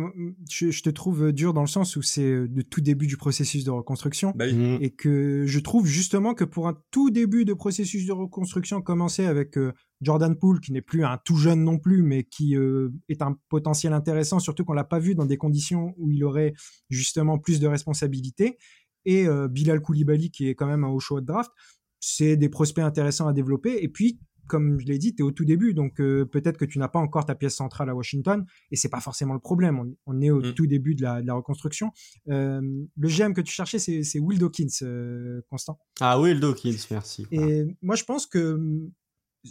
[0.51, 3.17] je, je te trouve dur dans le sens où c'est euh, le tout début du
[3.17, 4.31] processus de reconstruction.
[4.35, 4.53] Bah oui.
[4.53, 4.77] Mhm.
[4.81, 9.25] et que je trouve justement que pour un tout début de processus de reconstruction commencé
[9.25, 12.89] avec euh, Jordan Poole qui n'est plus un tout jeune non plus mais qui euh,
[13.09, 16.53] est un potentiel intéressant surtout qu'on l'a pas vu dans des conditions où il aurait
[16.89, 18.57] justement plus de responsabilités
[19.05, 21.51] et euh, Bilal Koulibaly qui est quand même un haut choix de draft
[21.99, 25.31] c'est des prospects intéressants à développer et puis comme je l'ai dit, tu es au
[25.31, 28.45] tout début, donc euh, peut-être que tu n'as pas encore ta pièce centrale à Washington,
[28.71, 29.79] et c'est pas forcément le problème.
[29.79, 30.53] On, on est au Mm.
[30.53, 31.91] tout début de la, de la reconstruction.
[32.29, 32.61] Euh,
[32.97, 35.79] le GM que tu cherchais, c'est Will Dawkins, euh, Constant.
[36.01, 37.25] Ah le Dawkins, merci.
[37.31, 38.59] Et moi, je pense que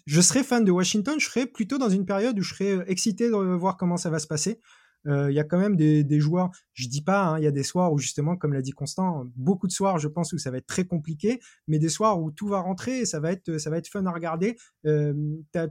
[0.06, 3.28] je serais fan de Washington, je serais plutôt dans une période où je serais excité
[3.28, 4.60] de voir comment ça va se passer.
[5.06, 7.46] Euh, Il y a quand même des, des joueurs, je dis pas, hein, il y
[7.46, 10.38] a des soirs où justement, comme l'a dit Constant, beaucoup de soirs, je pense où
[10.38, 13.32] ça va être très compliqué, mais des soirs où tout va rentrer et ça va
[13.32, 14.56] être, ça va être fun à regarder.
[14.86, 15.14] Euh,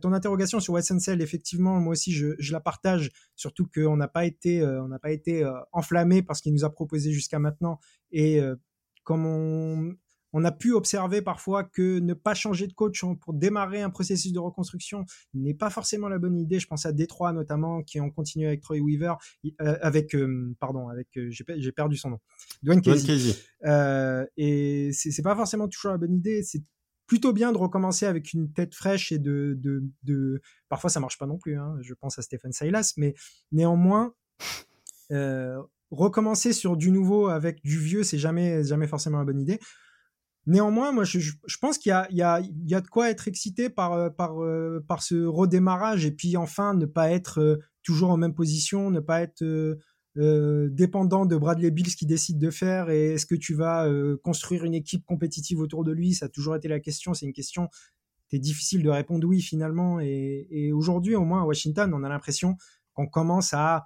[0.01, 4.07] ton interrogation sur Wes Unseld, effectivement, moi aussi, je, je la partage, surtout qu'on n'a
[4.07, 7.39] pas été, euh, on n'a pas été enflammé par ce qu'il nous a proposé jusqu'à
[7.39, 7.79] maintenant
[8.11, 8.41] et
[9.03, 9.95] comme on,
[10.33, 14.31] on a pu observer parfois que ne pas changer de coach pour démarrer un processus
[14.31, 16.59] de reconstruction n'est pas forcément la bonne idée.
[16.59, 19.13] Je pense à Détroit notamment, qui ont continué avec Troy Weaver,
[19.61, 22.19] euh, avec, euh, pardon, avec, euh, j'ai pe- j'ai perdu son nom,
[22.63, 23.07] Dwayne Casey.
[23.07, 24.27] Casey.
[24.37, 26.43] Et c'est c'est pas forcément toujours la bonne idée.
[26.43, 26.63] C'est
[27.07, 30.41] plutôt bien de recommencer avec une tête fraîche et de, de, de...
[30.69, 31.57] parfois ça marche pas non plus.
[31.57, 31.75] Hein.
[31.81, 33.15] Je pense à Stephen Silas, mais
[33.51, 34.13] néanmoins
[35.91, 39.59] recommencer sur du nouveau avec du vieux, c'est jamais, jamais forcément la bonne idée.
[40.47, 44.13] Néanmoins, moi, je, je pense qu'il y a, y, y de quoi être excité par,
[44.15, 44.35] par,
[44.87, 49.21] par ce redémarrage et puis enfin ne pas être toujours en même position, ne pas
[49.21, 49.43] être
[50.17, 54.17] euh, dépendant de Bradley Bills qui décide de faire et est-ce que tu vas euh,
[54.21, 56.13] construire une équipe compétitive autour de lui?
[56.13, 57.13] Ça a toujours été la question.
[57.13, 57.69] C'est une question
[58.29, 59.99] c'est difficile de répondre oui finalement.
[59.99, 62.55] Et, aujourd'hui, au moins à Washington, on a l'impression
[62.93, 63.85] qu'on commence à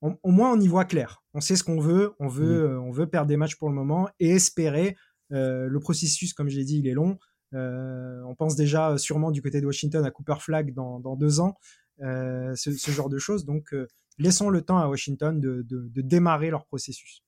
[0.00, 1.22] au moins on y voit clair.
[1.34, 2.14] On sait ce qu'on veut.
[2.18, 4.96] On veut, euh, on veut perdre des matchs pour le moment et espérer.
[5.30, 7.18] Le processus, comme j'ai dit, il est long.
[7.52, 11.56] on pense déjà sûrement du côté de Washington à Cooper Flag dans, deux ans,
[12.00, 13.44] ce, ce, genre de choses.
[13.44, 13.74] Donc,
[14.18, 15.64] laissons le temps à Washington de,
[16.02, 17.22] démarrer leur processus,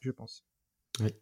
[0.00, 0.44] je pense.
[1.00, 1.14] Oui.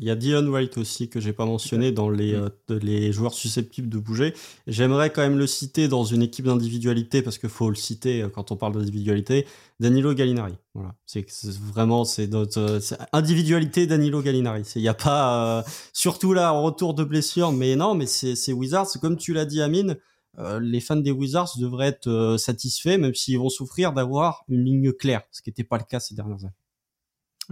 [0.00, 3.34] Il y a Dion White aussi que j'ai pas mentionné dans les, euh, les joueurs
[3.34, 4.32] susceptibles de bouger.
[4.66, 8.30] J'aimerais quand même le citer dans une équipe d'individualité parce qu'il faut le citer euh,
[8.30, 9.46] quand on parle d'individualité.
[9.78, 10.54] Danilo Gallinari.
[10.72, 11.26] Voilà, c'est
[11.58, 14.62] vraiment c'est notre euh, individualité Danilo Gallinari.
[14.74, 18.88] Il n'y a pas surtout là en retour de blessure, mais non, mais c'est Wizards
[19.02, 19.98] comme tu l'as dit Amine.
[20.38, 24.92] Euh, les fans des Wizards devraient être satisfaits, même s'ils vont souffrir d'avoir une ligne
[24.92, 26.54] claire, ce qui n'était pas le cas ces dernières années.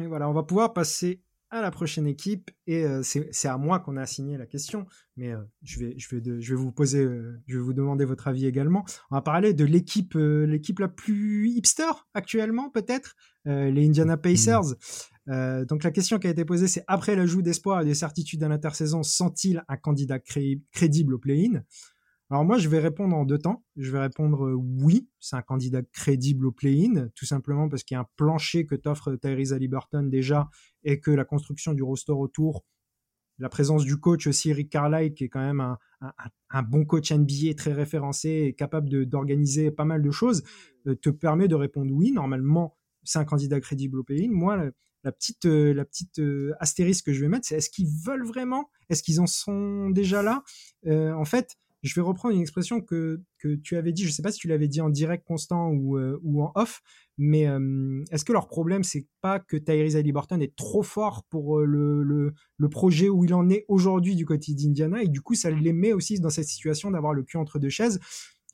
[0.01, 3.79] Et voilà, on va pouvoir passer à la prochaine équipe et euh, c'est à moi
[3.79, 5.33] qu'on a assigné la question, mais
[5.63, 7.07] je, vais, je, vais je vais vous poser,
[7.47, 8.85] je vais vous demander votre avis également.
[9.11, 14.21] On va parler de l'équipe l'équipe la plus hipster actuellement peut-être, les Indiana mmh.
[14.21, 14.75] Pacers.
[15.27, 18.49] donc la question qui a été posée, c'est après l'ajout d'espoir et de certitude à
[18.49, 20.19] l'intersaison, sont-ils un candidat
[20.73, 21.63] crédible au play-in?
[22.31, 23.65] Alors moi, je vais répondre en deux temps.
[23.77, 27.95] Je vais répondre euh, oui, c'est un candidat crédible au play-in, tout simplement parce qu'il
[27.95, 30.51] y a un plancher que t'offre Tyrese Halliburton déjà
[30.85, 32.67] et que la construction du roster autour,
[33.39, 35.61] la présence du coach aussi, Eric Carlisle, qui est quand même
[36.51, 40.43] un, bon coach NBA très référencé et capable d'organiser pas mal de choses,
[40.87, 42.13] euh, te permet de répondre oui.
[42.13, 44.31] Normalement, c'est un candidat crédible au play-in.
[44.31, 44.71] Moi,
[45.03, 46.21] la, petite, euh, la petite
[46.61, 48.69] astérisque que je vais mettre, c'est est-ce qu'ils veulent vraiment?
[48.91, 50.43] Est-ce qu'ils en sont déjà là?
[50.85, 54.23] En fait, je vais reprendre une expression que, que tu avais dit, je ne sais
[54.23, 56.81] pas si tu l'avais dit en direct constant ou, euh, ou en off,
[57.19, 61.59] mais euh, est-ce que leur problème, c'est pas que Tyrese Halliburton est trop fort pour
[61.59, 65.21] euh, le, le, le, projet où il en est aujourd'hui du côté d'Indiana, et du
[65.21, 68.01] coup, ça les met aussi dans cette situation d'avoir le cul entre deux chaises?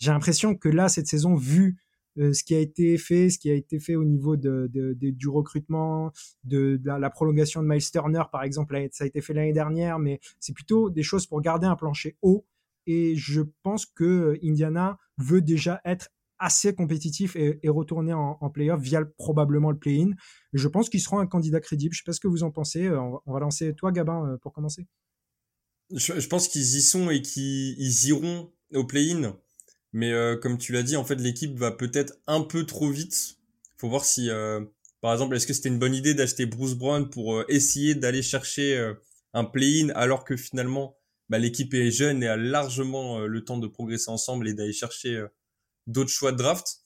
[0.01, 1.79] J'ai l'impression que là, cette saison, vu
[2.17, 5.29] ce qui a été fait, ce qui a été fait au niveau de, de, du
[5.29, 6.13] recrutement,
[6.45, 9.99] de, la, la, prolongation de Miles Turner, par exemple, ça a été fait l'année dernière,
[9.99, 12.45] mais c'est plutôt des choses pour garder un plancher haut
[12.87, 18.51] et je pense que euh, Indiana veut déjà être assez compétitif et, retourner en, en
[18.51, 20.11] playoff via probablement le play-in.
[20.53, 21.95] Je pense qu'ils seront un candidat crédible.
[21.95, 22.87] Je sais pas ce que vous en pensez.
[22.87, 24.87] Euh, on va, lancer toi, Gabin, euh, pour commencer.
[25.91, 29.37] Je, pense qu'ils y sont et qu'ils iront au play-in.
[29.93, 33.37] Mais comme tu l'as dit, en fait, l'équipe va peut-être un peu trop vite.
[33.77, 34.29] Faut voir si,
[35.01, 38.93] par exemple, est-ce que c'était une bonne idée d'acheter Bruce Brown pour essayer d'aller chercher
[39.35, 40.97] un play-in alors que finalement
[41.29, 44.73] bah, l'équipe est jeune et a largement euh, le temps de progresser ensemble et d'aller
[44.73, 45.29] chercher euh,
[45.87, 46.81] d'autres choix de draft.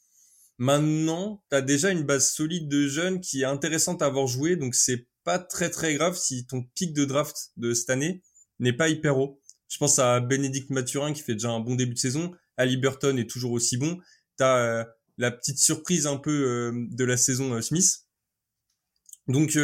[0.59, 4.57] Maintenant, tu as déjà une base solide de jeunes qui est intéressante à avoir joué,
[4.57, 8.23] donc c'est pas très très grave si ton pic de draft de cette année
[8.59, 9.41] n'est pas hyper haut.
[9.69, 13.19] Je pense à Bénédicte Mathurin qui fait déjà un bon début de saison, Ali Burton
[13.19, 13.99] est toujours aussi bon.
[14.39, 14.85] Tu as euh,
[15.19, 18.07] la petite surprise un peu de la saison Smith.
[19.27, 19.59] Donc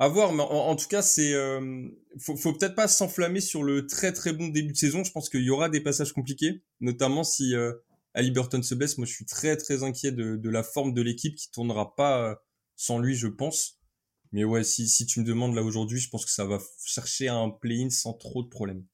[0.00, 3.88] à voir, mais en, tout cas, c'est euh, faut, faut peut-être pas s'enflammer sur le
[3.88, 5.02] très très bon début de saison.
[5.02, 7.72] Je pense qu'il y aura des passages compliqués, notamment si euh,
[8.14, 8.96] Ali Burton se blesse.
[8.96, 12.22] Moi, je suis très très inquiet de, de la forme de l'équipe qui tournera pas
[12.22, 12.34] euh,
[12.76, 13.80] sans lui, je pense.
[14.30, 17.26] Mais ouais, si, si tu me demandes là aujourd'hui, je pense que ça va chercher
[17.26, 18.84] un play-in sans trop de problèmes.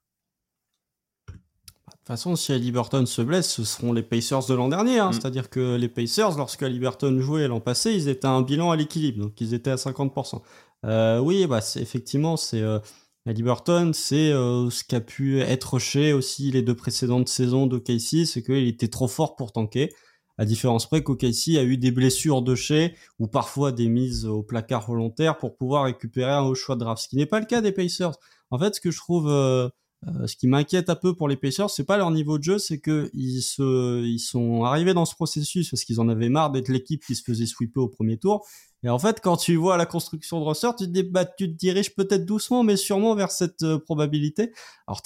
[1.27, 4.99] De toute façon, si Ali Burton se blesse, ce seront les Pacers de l'an dernier.
[4.99, 5.11] Hein.
[5.11, 5.13] Mm.
[5.15, 8.71] C'est-à-dire que les Pacers, lorsque Ali Burton jouait l'an passé, ils étaient à un bilan
[8.71, 9.25] à l'équilibre.
[9.25, 10.43] Donc ils étaient à 50%.
[10.85, 12.79] Euh, oui, bah, effectivement, c'est euh,
[13.27, 18.43] Burton, c'est euh, ce qu'a pu être chez aussi les deux précédentes saisons d'OKC, c'est
[18.43, 19.91] qu'il était trop fort pour tanker.
[20.37, 24.43] À différence près qu'OKC a eu des blessures de chez ou parfois des mises au
[24.43, 27.47] placard volontaire pour pouvoir récupérer un haut choix de draft, ce qui n'est pas le
[27.47, 28.17] cas des Pacers.
[28.51, 29.69] En fait, ce que je trouve euh,
[30.09, 32.59] euh, ce qui m'inquiète un peu pour les Pacers, c'est pas leur niveau de jeu,
[32.59, 36.51] c'est que ils se, ils sont arrivés dans ce processus parce qu'ils en avaient marre
[36.51, 38.45] d'être l'équipe qui se faisait sweeper au premier tour.
[38.85, 41.57] Et en fait, quand tu vois la construction de ressort, tu te, bah, tu te
[41.57, 44.53] diriges peut-être doucement, mais sûrement vers cette euh, probabilité.
[44.87, 45.01] Alors,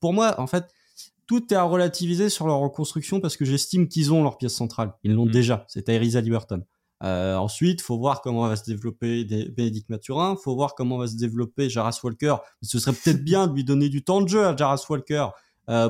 [0.00, 0.64] pour moi, en fait,
[1.26, 4.94] tout est à relativiser sur leur reconstruction parce que j'estime qu'ils ont leur pièce centrale.
[5.04, 5.30] Ils l'ont mm.
[5.30, 5.64] déjà.
[5.68, 6.64] C'est Tyrese Liberton.
[7.04, 11.16] Euh, ensuite, faut voir comment va se développer Bénédicte Mathurin, faut voir comment va se
[11.16, 12.36] développer Jaras Walker.
[12.62, 15.28] Ce serait peut-être bien de lui donner du temps de jeu à Jaras Walker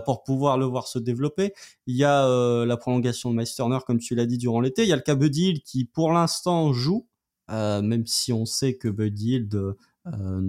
[0.05, 1.55] pour pouvoir le voir se développer.
[1.87, 2.29] Il y a
[2.67, 4.83] la prolongation de Meisterner, comme tu l'as dit, durant l'été.
[4.83, 7.07] Il y a le cas Buddy qui, pour l'instant, joue,
[7.49, 9.49] même si on sait que Buddy Hill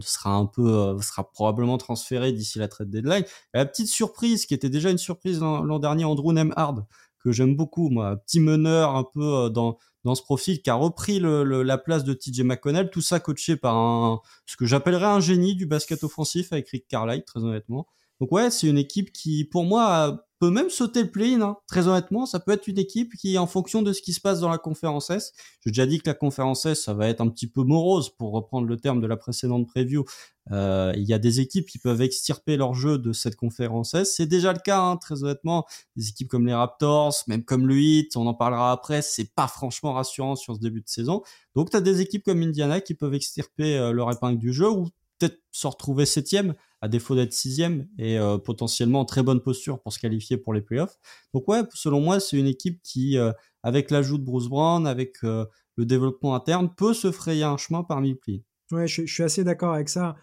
[0.01, 3.23] sera un peu, sera probablement transféré d'ici la trade deadline.
[3.53, 6.85] la petite surprise, qui était déjà une surprise l'an dernier, Andrew Nemhard,
[7.23, 11.19] que j'aime beaucoup, moi, petit meneur un peu dans dans ce profil qui a repris
[11.19, 15.19] le, la place de TJ McConnell, tout ça coaché par un ce que j'appellerais un
[15.19, 17.87] génie du basket offensif avec Rick Carlisle, très honnêtement.
[18.19, 21.41] Donc ouais, c'est une équipe qui, pour moi, peut même sauter le play-in.
[21.41, 21.57] Hein.
[21.67, 24.39] Très honnêtement, ça peut être une équipe qui, en fonction de ce qui se passe
[24.39, 27.29] dans la conférence S, j'ai déjà dit que la conférence S, ça va être un
[27.29, 30.05] petit peu morose, pour reprendre le terme de la précédente preview.
[30.51, 34.15] Euh, il y a des équipes qui peuvent extirper leur jeu de cette conférence S.
[34.15, 35.65] C'est déjà le cas, hein, très honnêtement.
[35.95, 39.47] Des équipes comme les Raptors, même comme le Heat, on en parlera après, c'est pas
[39.47, 41.21] franchement rassurant sur ce début de saison.
[41.55, 44.69] Donc tu as des équipes comme Indiana qui peuvent extirper euh, leur épingle du jeu
[44.69, 44.87] ou
[45.19, 49.81] peut-être se retrouver septième à défaut d'être sixième et euh, potentiellement en très bonne posture
[49.81, 50.97] pour se qualifier pour les playoffs.
[51.33, 53.31] Donc ouais, selon moi, c'est une équipe qui, euh,
[53.63, 57.83] avec l'ajout de Bruce Brown, avec euh, le développement interne, peut se frayer un chemin
[57.83, 58.43] parmi les.
[58.71, 60.15] Ouais, je, suis assez d'accord avec ça.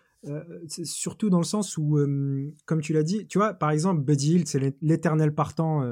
[0.85, 1.98] surtout dans le sens où,
[2.64, 5.82] comme tu l'as dit, tu vois, par exemple, Buddy Hill, c'est l'éternel partant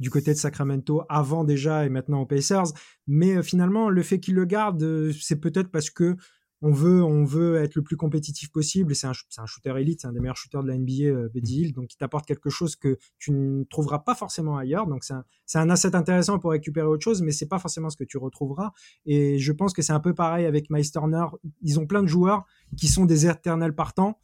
[0.00, 2.72] du côté de Sacramento avant déjà et maintenant aux Pacers.
[3.06, 6.16] Mais finalement, le fait qu'il le garde, c'est peut-être parce que
[6.64, 8.94] on veut, on veut être le plus compétitif possible.
[8.94, 11.60] C'est un, un, shooter élite, c'est un des meilleurs shooters de la NBA, euh, Buddy
[11.60, 14.86] Hill, donc il t'apporte quelque chose que tu ne trouveras pas forcément ailleurs.
[14.86, 15.24] Donc c'est un,
[15.56, 18.72] un, asset intéressant pour récupérer autre chose, mais c'est pas forcément ce que tu retrouveras.
[19.04, 21.26] Et je pense que c'est un peu pareil avec Miles Turner.
[21.60, 22.46] Ils ont plein de joueurs
[22.78, 24.18] qui sont des éternels partants.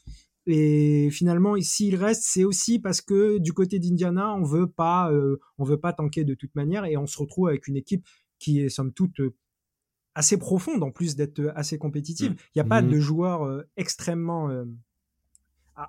[0.46, 5.38] Et finalement, s'il reste, c'est aussi parce que du côté d'Indiana, on veut pas, euh,
[5.58, 8.06] on veut pas tanker de toute manière, et on se retrouve avec une équipe
[8.38, 9.20] qui est somme toute
[10.14, 12.32] assez profonde en plus d'être euh, assez compétitive.
[12.32, 12.36] Mmh.
[12.54, 12.90] Il n'y a pas mmh.
[12.90, 14.64] de joueur euh, extrêmement euh,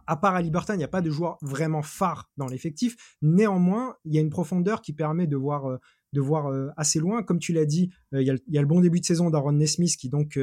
[0.08, 3.18] à, part à Liberton, il n'y a pas de joueur vraiment phare dans l'effectif.
[3.22, 5.80] Néanmoins, il y a une profondeur qui permet de voir,
[6.14, 7.24] de voir assez loin.
[7.24, 10.08] Comme tu l'as dit, il, y a, le bon début de saison d'Aaron Nesmith qui
[10.08, 10.40] donc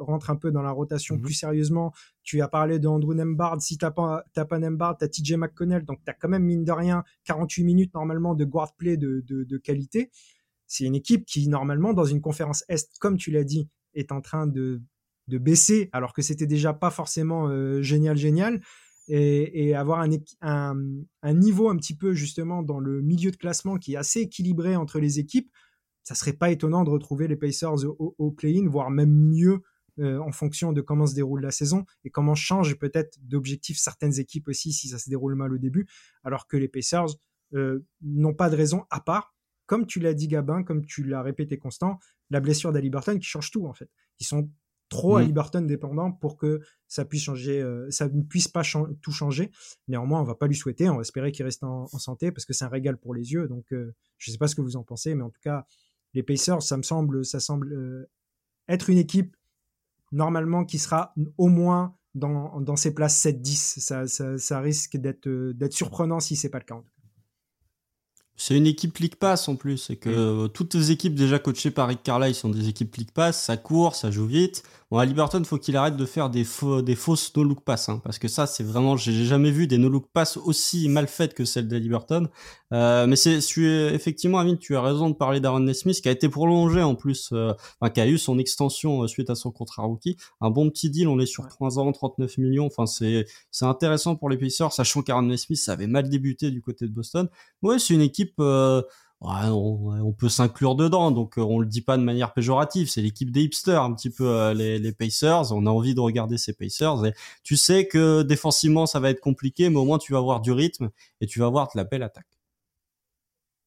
[0.00, 1.92] rentre un peu dans la rotation mmh plus sérieusement.
[2.24, 3.62] Tu as parlé de Andrew Nembard.
[3.62, 5.84] Si tu n'as pas, pas Nembard, tu as TJ McConnell.
[5.84, 9.22] Donc tu as quand même, mine de rien, 48 minutes normalement de guard play de,
[9.24, 10.10] de, de qualité
[10.68, 14.20] c'est une équipe qui, normalement, dans une conférence Est, comme tu l'as dit, est en
[14.20, 14.80] train de,
[15.26, 18.60] de baisser, alors que c'était déjà pas forcément euh, génial, génial.
[19.10, 20.10] Et, avoir un,
[21.22, 24.76] un, niveau un petit peu, justement, dans le milieu de classement qui est assez équilibré
[24.76, 25.50] entre les équipes,
[26.04, 29.62] ça serait pas étonnant de retrouver les Pacers au, au play-in, voire même mieux
[29.98, 34.18] euh, en fonction de comment se déroule la saison et comment change peut-être d'objectif certaines
[34.20, 35.88] équipes aussi si ça se déroule mal au début,
[36.22, 37.16] alors que les Pacers
[37.54, 39.34] euh, n'ont pas de raison à part
[39.68, 42.00] comme tu l'as dit Gabin, comme tu l'as répété Constant,
[42.30, 43.90] la blessure d'Aliberton qui change tout en fait.
[44.18, 44.50] Ils sont
[44.88, 45.66] trop mmh.
[45.66, 48.62] dépendants pour que ça puisse changer, euh, ça ne puisse pas
[49.02, 49.50] tout changer.
[49.86, 52.54] Néanmoins, on va pas lui souhaiter, on va espérer qu'il reste en, santé parce que
[52.54, 53.46] c'est un régal pour les yeux.
[53.48, 55.66] Donc, euh, je sais pas ce que vous en pensez, mais en tout cas,
[56.14, 58.10] les Pacers, ça me semble, ça semble euh,
[58.68, 59.36] être une équipe
[60.10, 63.80] normalement qui sera au moins dans, dans ses places 7-10.
[63.80, 66.82] Ça, ça, ça, risque d'être d'être surprenant si c'est pas le cas.
[68.40, 70.48] C'est une équipe League Pass en plus, et que mm.
[70.50, 73.94] toutes les équipes déjà coachées par Rick Carlisle sont des équipes League Pass, ça court,
[73.96, 74.62] ça joue vite.
[74.90, 78.00] Bon, à Liberton, faut qu'il arrête de faire des, faux, des fausses no-look pass, hein,
[78.02, 81.44] parce que ça, c'est vraiment, j'ai jamais vu des no-look pass aussi mal faites que
[81.44, 82.28] celles de Liberton.
[82.72, 83.38] Euh, mais c'est,
[83.92, 87.28] effectivement, Amine, tu as raison de parler d'Aaron Nesmith, qui a été prolongé en plus,
[87.34, 90.16] euh, enfin, qui a eu son extension euh, suite à son contrat rookie.
[90.40, 92.64] Un bon petit deal, on est sur 3 ans, 39 millions.
[92.64, 96.62] Enfin, c'est, c'est intéressant pour les Pacers, sachant qu'Aaron Nesmith, ça avait mal débuté du
[96.62, 97.28] côté de Boston.
[97.60, 98.40] Ouais, c'est une équipe,
[99.20, 102.88] on, peut s'inclure dedans, donc euh, on le dit pas de manière péjorative.
[102.88, 105.52] C'est l'équipe des hipsters, un petit peu euh, les, Pacers.
[105.52, 107.04] On a envie de regarder ces Pacers.
[107.04, 110.40] Et tu sais que défensivement ça va être compliqué, mais au moins tu vas avoir
[110.40, 112.28] du rythme et tu vas avoir de la belle attaque.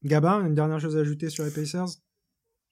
[0.03, 1.97] Gabin, une dernière chose à ajouter sur les Pacers?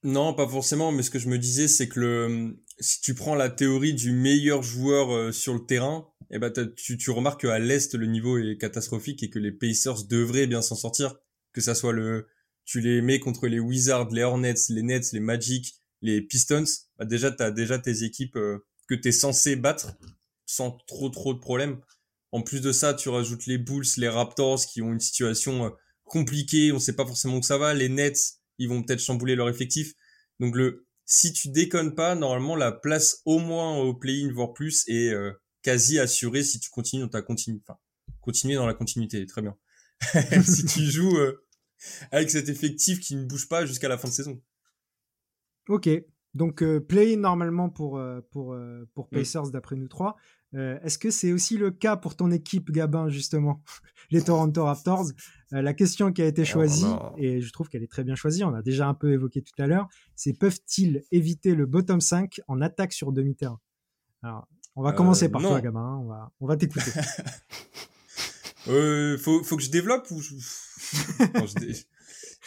[0.04, 0.92] Non, pas forcément.
[0.92, 4.14] Mais ce que je me disais, c'est que le, si tu prends la théorie du
[4.14, 8.38] meilleur joueur euh, sur le terrain, eh ben tu, tu remarques qu'à l'est le niveau
[8.38, 11.16] est catastrophique et que les Pacers devraient bien s'en sortir.
[11.52, 12.28] Que ça soit le
[12.70, 16.66] tu les mets contre les Wizards, les Hornets, les Nets, les Magic, les Pistons,
[17.00, 19.98] bah déjà tu as déjà tes équipes euh, que tu es censé battre
[20.46, 21.82] sans trop trop de problèmes.
[22.32, 25.70] En plus de ça, tu rajoutes les Bulls, les Raptors qui ont une situation euh,
[26.04, 29.50] compliquée, on sait pas forcément où ça va, les Nets, ils vont peut-être chambouler leur
[29.50, 29.94] effectif.
[30.40, 34.84] Donc le si tu déconnes pas, normalement la place au moins au play-in voire plus
[34.88, 35.32] est euh,
[35.64, 37.80] quasi assurée si tu continues dans ta continue enfin
[38.22, 39.58] continuer dans la continuité, très bien.
[40.44, 41.18] si tu joues
[42.12, 44.42] avec cet effectif qui ne bouge pas jusqu'à la fin de saison.
[45.68, 45.90] Ok,
[46.34, 49.16] donc euh, play normalement pour, euh, pour, euh, pour mm.
[49.16, 50.16] Pacers d'après nous trois.
[50.56, 53.62] Euh, est-ce que c'est aussi le cas pour ton équipe, Gabin, justement,
[54.12, 55.12] les Toronto Raptors?
[55.54, 56.88] Euh, La question qui a été choisie,
[57.18, 59.62] et je trouve qu'elle est très bien choisie, on a déjà un peu évoqué tout
[59.62, 63.60] à l'heure, c'est peuvent-ils éviter le bottom 5 en attaque sur demi-terrain?
[64.24, 66.92] Alors, on va commencer par toi, Gabin, on va, on va t'écouter.
[68.66, 70.36] faut, faut que je développe ou je...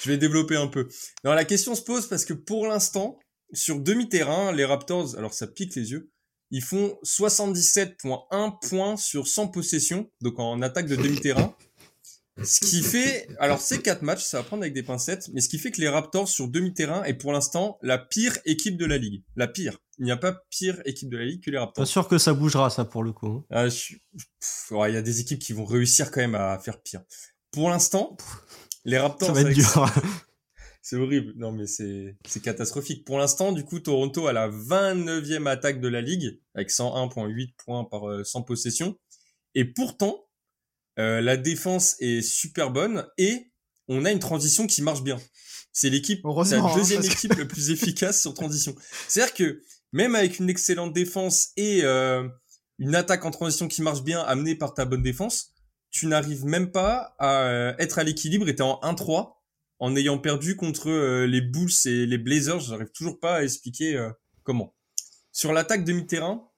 [0.03, 0.89] je vais développer un peu.
[1.25, 3.19] Non, la question se pose parce que pour l'instant,
[3.53, 6.11] sur demi-terrain, les Raptors, alors ça pique les yeux,
[6.51, 11.57] ils font 77.1 points sur 100 possessions, donc en attaque de demi-terrain.
[12.43, 15.51] Ce qui fait, alors c'est quatre matchs, ça va prendre avec des pincettes, mais ce
[15.51, 18.97] qui fait que les Raptors sur demi-terrain est pour l'instant la pire équipe de la
[18.97, 19.23] ligue.
[19.37, 19.79] La pire.
[19.99, 21.83] Il n'y a pas pire équipe de la ligue que les Raptors.
[21.83, 23.45] Pas sûr que ça bougera ça pour le coup.
[23.51, 23.69] Hein.
[24.71, 27.03] Ah, il y a des équipes qui vont réussir quand même à faire pire.
[27.53, 28.17] Pour l'instant,
[28.85, 29.29] les Raptors.
[29.29, 29.93] Ça va être dur.
[30.83, 31.33] c'est horrible.
[31.37, 33.05] Non, mais c'est, c'est catastrophique.
[33.05, 37.85] Pour l'instant, du coup, Toronto a la 29e attaque de la ligue, avec 101.8 points
[37.85, 38.99] par 100 euh, possessions.
[39.55, 40.27] Et pourtant,
[40.99, 43.51] euh, la défense est super bonne et
[43.89, 45.21] on a une transition qui marche bien.
[45.73, 48.75] C'est l'équipe, c'est la hein, deuxième équipe la plus efficace sur transition.
[49.09, 49.63] C'est-à-dire que
[49.93, 52.29] même avec une excellente défense et euh,
[52.79, 55.53] une attaque en transition qui marche bien, amenée par ta bonne défense,
[55.93, 59.35] tu n'arrives même pas à euh, être à l'équilibre et t'es en 1-3
[59.79, 62.61] en ayant perdu contre euh, les Bulls et les Blazers.
[62.61, 64.11] J'arrive toujours pas à expliquer euh,
[64.43, 64.75] comment.
[65.33, 66.49] Sur l'attaque demi-terrain,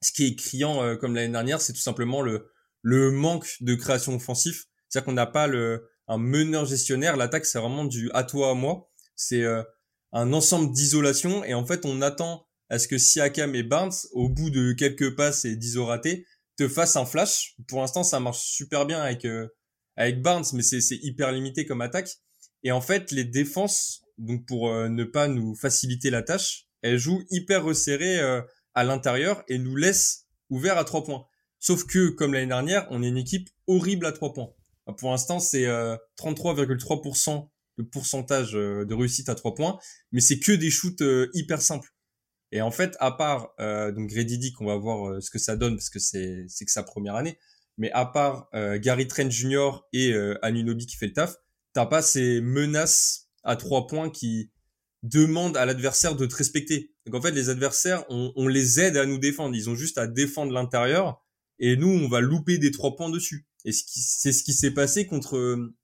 [0.00, 2.50] ce qui est criant comme l'année dernière, c'est tout simplement le,
[2.82, 4.64] le manque de création offensive.
[4.88, 7.16] C'est-à-dire qu'on n'a pas le, un meneur gestionnaire.
[7.16, 8.90] L'attaque, c'est vraiment du à toi, à moi.
[9.14, 9.44] C'est
[10.12, 14.28] un ensemble d'isolation et en fait, on attend à ce que Siakam et Barnes, au
[14.28, 17.54] bout de quelques passes et d'iso ratés, te fasse un flash.
[17.68, 19.48] Pour l'instant, ça marche super bien avec euh,
[19.96, 22.10] avec Barnes, mais c'est hyper limité comme attaque.
[22.62, 26.98] Et en fait, les défenses, donc pour euh, ne pas nous faciliter la tâche, elles
[26.98, 28.40] jouent hyper resserrées euh,
[28.74, 31.24] à l'intérieur et nous laissent ouverts à trois points.
[31.58, 34.50] Sauf que, comme l'année dernière, on est une équipe horrible à trois points.
[34.98, 35.64] Pour l'instant, c'est
[36.18, 39.78] 33,3% de pourcentage de réussite à trois points,
[40.10, 41.88] mais c'est que des shoots hyper simples.
[42.52, 45.56] Et en fait, à part euh, donc Grady qu'on va voir euh, ce que ça
[45.56, 47.38] donne parce que c'est c'est que sa première année,
[47.78, 49.80] mais à part euh, Gary Trent Jr.
[49.92, 51.36] et euh, Anunobi qui fait le taf,
[51.72, 54.52] t'as pas ces menaces à trois points qui
[55.02, 56.94] demandent à l'adversaire de te respecter.
[57.06, 59.56] Donc en fait, les adversaires, on, on les aide à nous défendre.
[59.56, 61.22] Ils ont juste à défendre l'intérieur
[61.58, 63.46] et nous, on va louper des trois points dessus.
[63.64, 65.74] Et c'est ce qui s'est passé contre euh,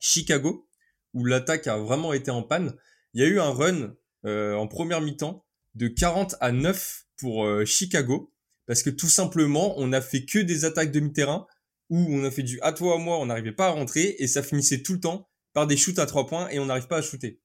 [0.00, 0.68] Chicago,
[1.12, 2.74] où l'attaque a vraiment été en panne.
[3.12, 3.94] Il y a eu un run
[4.26, 5.43] euh, en première mi-temps
[5.74, 8.32] de 40 à 9 pour euh, Chicago
[8.66, 11.46] parce que tout simplement on a fait que des attaques demi-terrain
[11.90, 14.26] où on a fait du à toi à moi, on n'arrivait pas à rentrer et
[14.26, 16.98] ça finissait tout le temps par des shoots à trois points et on n'arrive pas
[16.98, 17.40] à shooter.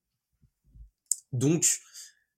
[1.33, 1.79] Donc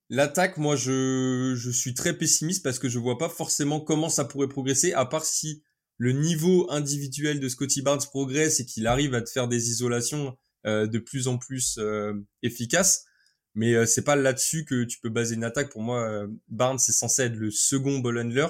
[0.10, 4.25] l'attaque, moi je, je suis très pessimiste parce que je vois pas forcément comment ça
[4.25, 5.63] pourrait progresser à part si
[5.97, 10.36] le niveau individuel de Scotty Barnes progresse et qu'il arrive à te faire des isolations
[10.65, 13.06] euh, de plus en plus euh, efficaces.
[13.55, 15.71] Mais euh, c'est pas là-dessus que tu peux baser une attaque.
[15.71, 18.47] Pour moi, euh, Barnes c'est censé être le second ball handler.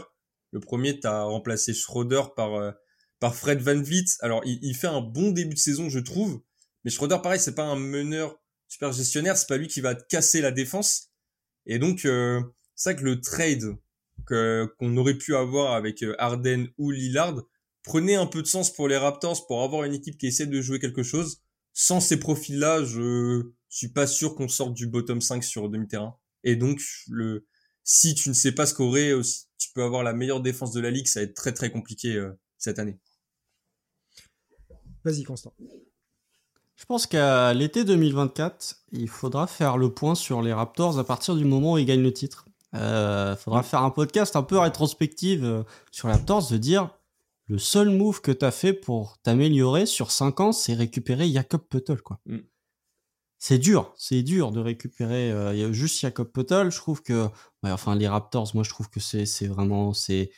[0.51, 2.71] Le premier, t'as remplacé Schroeder par euh,
[3.19, 4.05] par Fred Van Vliet.
[4.21, 6.41] Alors, il, il, fait un bon début de saison, je trouve.
[6.83, 9.37] Mais Schroeder, pareil, c'est pas un meneur super gestionnaire.
[9.37, 11.09] C'est pas lui qui va casser la défense.
[11.65, 12.41] Et donc, euh,
[12.75, 13.75] c'est ça que le trade
[14.25, 17.41] que qu'on aurait pu avoir avec Harden ou Lillard
[17.83, 20.61] prenait un peu de sens pour les Raptors pour avoir une équipe qui essaie de
[20.61, 21.41] jouer quelque chose.
[21.73, 26.17] Sans ces profils-là, je je suis pas sûr qu'on sorte du bottom 5 sur demi-terrain.
[26.43, 27.47] Et donc, le,
[27.84, 29.13] si tu ne sais pas scorer,
[29.57, 32.15] tu peux avoir la meilleure défense de la ligue, ça va être très très compliqué
[32.15, 32.99] euh, cette année.
[35.05, 35.53] Vas-y, Constant.
[36.75, 41.36] Je pense qu'à l'été 2024, il faudra faire le point sur les Raptors à partir
[41.36, 42.45] du moment où ils gagnent le titre.
[42.73, 46.89] Il euh, faudra faire un podcast un peu rétrospective euh, sur les Raptors, de dire
[47.47, 51.62] le seul move que tu as fait pour t'améliorer sur 5 ans, c'est récupérer Jacob
[51.69, 52.01] Puttle.
[52.01, 52.19] Quoi.
[52.25, 52.39] Mm
[53.43, 55.32] c'est dur, c'est dur de récupérer.
[55.32, 56.69] Euh, juste Jacob Potel.
[56.71, 57.27] Je trouve que,
[57.63, 60.30] enfin, les Raptors, moi, je trouve que c'est, c'est vraiment, c'est.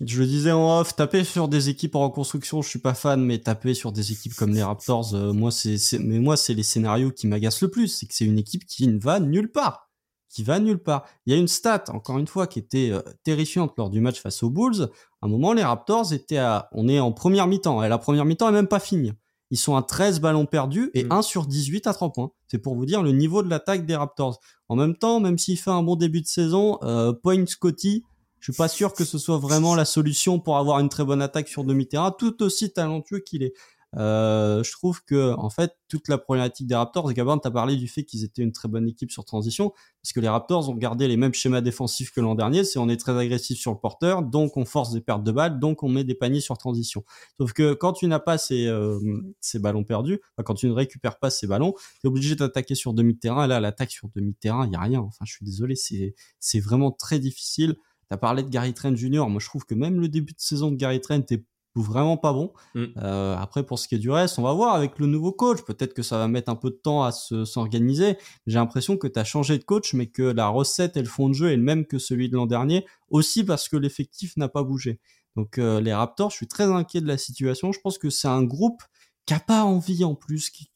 [0.00, 3.24] Je le disais en off, taper sur des équipes en reconstruction, je suis pas fan,
[3.24, 6.62] mais taper sur des équipes comme les Raptors, euh, moi, c'est, mais moi, c'est les
[6.62, 7.88] scénarios qui m'agacent le plus.
[7.88, 9.90] C'est que c'est une équipe qui ne va nulle part,
[10.28, 11.04] qui va nulle part.
[11.26, 14.20] Il y a une stat, encore une fois, qui était euh, terrifiante lors du match
[14.20, 14.90] face aux Bulls.
[15.22, 18.24] À un moment, les Raptors étaient à, on est en première mi-temps, et la première
[18.24, 19.12] mi-temps est même pas finie.
[19.52, 21.22] Ils sont à 13 ballons perdus et 1 mm.
[21.22, 22.30] sur 18 à 3 points.
[22.48, 24.40] C'est pour vous dire le niveau de l'attaque des Raptors.
[24.70, 28.02] En même temps, même s'il fait un bon début de saison, euh, Point Scotty,
[28.40, 31.20] je suis pas sûr que ce soit vraiment la solution pour avoir une très bonne
[31.20, 33.52] attaque sur demi-terrain, tout aussi talentueux qu'il est.
[33.96, 37.88] Euh, je trouve que en fait toute la problématique des Raptors, Gabin, t'as parlé du
[37.88, 39.70] fait qu'ils étaient une très bonne équipe sur transition,
[40.02, 42.88] parce que les Raptors ont gardé les mêmes schémas défensifs que l'an dernier, c'est on
[42.88, 45.88] est très agressif sur le porteur, donc on force des pertes de balles, donc on
[45.88, 47.04] met des paniers sur transition.
[47.38, 48.98] Sauf que quand tu n'as pas ces, euh,
[49.40, 52.94] ces ballons perdus, quand tu ne récupères pas ces ballons, tu es obligé d'attaquer sur
[52.94, 53.46] demi-terrain.
[53.46, 55.00] Là, l'attaque sur demi-terrain, il y a rien.
[55.00, 57.76] Enfin, je suis désolé, c'est c'est vraiment très difficile.
[58.08, 59.26] T'as parlé de Gary Trent Jr.
[59.28, 61.44] Moi, je trouve que même le début de saison de Gary Trent est
[61.74, 62.52] vraiment pas bon.
[62.74, 62.84] Mm.
[62.98, 65.62] Euh, après, pour ce qui est du reste, on va voir avec le nouveau coach.
[65.62, 68.16] Peut-être que ça va mettre un peu de temps à se, s'organiser.
[68.46, 71.28] J'ai l'impression que tu as changé de coach, mais que la recette et le fond
[71.28, 74.48] de jeu est le même que celui de l'an dernier, aussi parce que l'effectif n'a
[74.48, 75.00] pas bougé.
[75.36, 77.72] Donc euh, les Raptors, je suis très inquiet de la situation.
[77.72, 78.82] Je pense que c'est un groupe
[79.26, 80.68] qui a pas envie en plus, qui,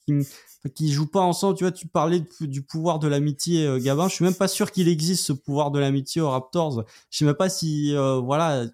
[0.74, 1.56] qui, jouent pas ensemble.
[1.56, 4.08] Tu vois, tu parlais du pouvoir de l'amitié, euh, Gabin.
[4.08, 6.84] Je suis même pas sûr qu'il existe ce pouvoir de l'amitié aux Raptors.
[7.10, 8.66] Je sais même pas si, euh, voilà,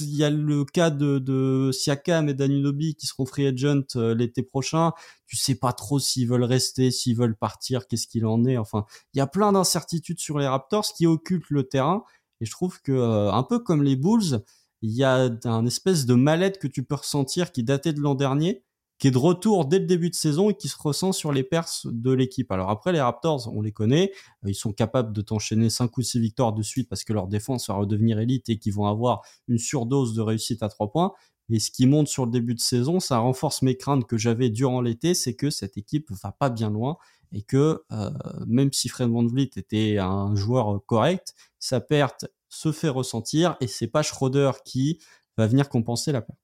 [0.00, 4.14] il y a le cas de, de Siakam et Danunobi qui seront free agent euh,
[4.14, 4.92] l'été prochain.
[5.26, 8.58] Tu sais pas trop s'ils veulent rester, s'ils veulent partir, qu'est-ce qu'il en est.
[8.58, 8.84] Enfin,
[9.14, 12.02] il y a plein d'incertitudes sur les Raptors qui occultent le terrain.
[12.40, 14.42] Et je trouve que, un peu comme les Bulls,
[14.82, 18.16] il y a un espèce de mal-être que tu peux ressentir qui datait de l'an
[18.16, 18.64] dernier
[18.98, 21.42] qui est de retour dès le début de saison et qui se ressent sur les
[21.42, 22.50] perses de l'équipe.
[22.52, 24.12] Alors après, les Raptors, on les connaît,
[24.44, 27.26] euh, ils sont capables de t'enchaîner 5 ou 6 victoires de suite parce que leur
[27.26, 31.12] défense va redevenir élite et qu'ils vont avoir une surdose de réussite à 3 points.
[31.50, 34.48] Et ce qui monte sur le début de saison, ça renforce mes craintes que j'avais
[34.48, 36.96] durant l'été, c'est que cette équipe va pas bien loin
[37.32, 38.10] et que euh,
[38.46, 43.88] même si Fred VanVleet était un joueur correct, sa perte se fait ressentir et c'est
[43.88, 45.00] pas Schroeder qui
[45.36, 46.43] va venir compenser la perte.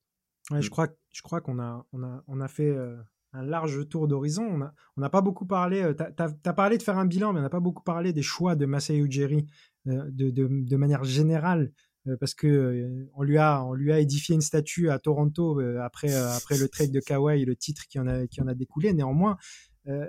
[0.51, 2.97] Ouais, je crois, je crois qu'on a, on a, on a fait euh,
[3.33, 4.45] un large tour d'horizon.
[4.45, 5.83] On n'a on a pas beaucoup parlé.
[5.83, 8.23] Euh, tu as, parlé de faire un bilan, mais on n'a pas beaucoup parlé des
[8.23, 9.47] choix de Masai Ujiri
[9.87, 11.73] euh, de, de, de, manière générale.
[12.19, 16.57] parce que on lui a on lui a édifié une statue à Toronto après après
[16.59, 19.37] le trade de Kawhi et le titre qui en a qui en a découlé néanmoins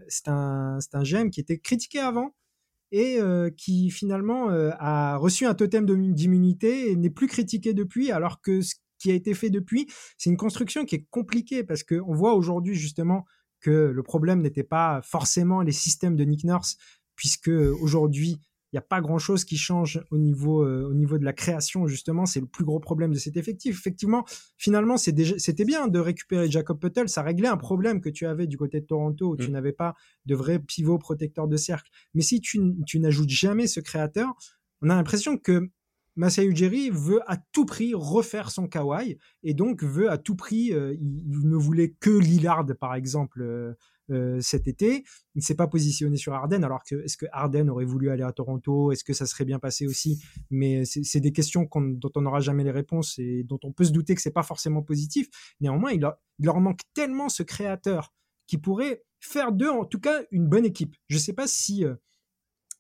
[0.08, 2.34] c'est un c'est un GM qui était critiqué avant
[2.94, 3.20] et
[3.58, 4.48] qui finalement
[4.80, 9.14] a reçu un totem d'immunité et n'est plus critiqué depuis alors que ce qui a
[9.14, 9.88] été fait depuis.
[10.18, 13.26] C'est une construction qui est compliquée parce qu'on voit aujourd'hui justement
[13.60, 16.78] que le problème n'était pas forcément les systèmes de Nick Nurse,
[17.16, 18.40] puisque aujourd'hui,
[18.72, 21.88] il n'y a pas grand-chose qui change au niveau, euh, au niveau de la création,
[21.88, 22.26] justement.
[22.26, 23.78] C'est le plus gros problème de cet effectif.
[23.78, 24.26] Effectivement,
[24.58, 27.10] finalement, c'était bien de récupérer Jacob Puttle.
[27.10, 29.52] Ça réglait un problème que tu avais du côté de Toronto, où tu mm.
[29.52, 29.94] n'avais pas
[30.26, 31.92] de vrai pivot protecteur de cercle.
[32.14, 34.34] Mais si tu, tu n'ajoutes jamais ce créateur,
[34.82, 35.70] on a l'impression que
[36.16, 40.74] Masai Ujiri veut à tout prix refaire son kawaii et donc veut à tout prix,
[40.74, 43.74] euh, il, ne voulait que Lillard par exemple euh,
[44.10, 45.06] euh, cet été,
[45.36, 48.24] il ne s'est pas positionné sur Arden alors que est-ce que Arden aurait voulu aller
[48.24, 52.22] à Toronto, est-ce que ça serait bien passé aussi, mais c'est des questions dont on
[52.22, 55.30] n'aura jamais les réponses et dont on peut se douter que c'est pas forcément positif.
[55.62, 56.06] Néanmoins, il,
[56.40, 58.14] leur manque tellement ce créateur
[58.48, 60.98] qui pourrait faire d'eux en tout cas une bonne équipe.
[61.08, 61.86] Je ne sais pas si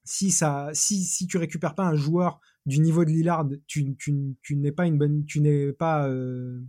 [0.03, 4.55] si ça si si tu récupères pas un joueur du niveau de Lillard, tu, tu,
[4.55, 6.61] n'es pas une bonne, tu n'es pas, euh,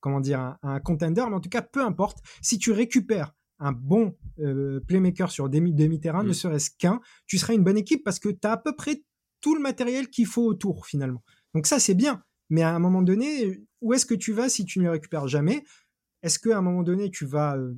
[0.00, 2.18] comment dire, un, contender, mais en tout cas, peu importe.
[2.40, 6.34] Si tu récupères un bon euh, playmaker sur demi-terrain, ne mm.
[6.34, 9.02] serait-ce qu'un, tu seras une bonne équipe parce que tu as à peu près
[9.40, 11.22] tout le matériel qu'il faut autour, finalement.
[11.54, 12.22] Donc ça, c'est bien.
[12.50, 15.28] Mais à un moment donné, où est-ce que tu vas si tu ne le récupères
[15.28, 15.64] jamais?
[16.22, 17.74] Est-ce qu'à un moment donné, tu vas, euh,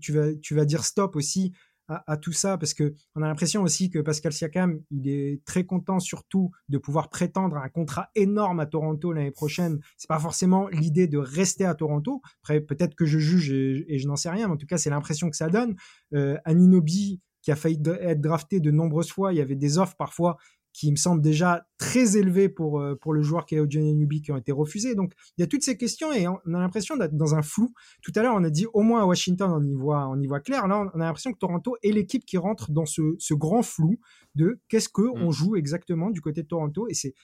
[0.00, 1.52] tu, vas, tu vas dire stop aussi
[1.88, 5.64] à, tout ça parce que on a l'impression aussi que Pascal Siakam, il est très
[5.64, 9.80] content surtout de pouvoir prétendre à un contrat énorme à Toronto l'année prochaine.
[9.96, 12.22] C'est pas forcément l'idée de rester à Toronto.
[12.42, 14.90] Après, peut-être que je juge et, je n'en sais rien, mais en tout cas, c'est
[14.90, 15.76] l'impression que ça donne.
[16.14, 19.96] Euh, Aninobi, qui a failli être drafté de nombreuses fois, il y avait des offres
[19.96, 20.38] parfois
[20.74, 24.20] qui me semble déjà très élevé pour, euh, pour le joueur qui est Eugene Nubi
[24.20, 24.96] qui ont été refusés.
[24.96, 27.72] Donc, il y a toutes ces questions et on a l'impression d'être dans un flou.
[28.02, 30.26] Tout à l'heure, on a dit au moins à Washington, on y voit, on y
[30.26, 30.66] voit clair.
[30.66, 34.00] Là, on a l'impression que Toronto est l'équipe qui rentre dans ce, ce grand flou
[34.34, 35.32] de qu'est-ce que on mm.
[35.32, 37.14] joue exactement du côté de Toronto et c'est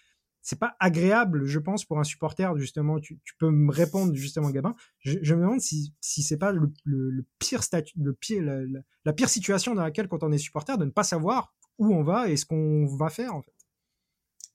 [0.42, 2.56] c'est pas agréable, je pense, pour un supporter.
[2.56, 4.74] Justement, tu, tu peux me répondre justement, Gabin.
[5.00, 8.62] Je, je me demande si, si c'est pas le, le, pire statut, le pire, la,
[9.04, 12.04] la, pire situation dans laquelle, quand on est supporter, de ne pas savoir où on
[12.04, 13.54] va et ce qu'on va faire en fait.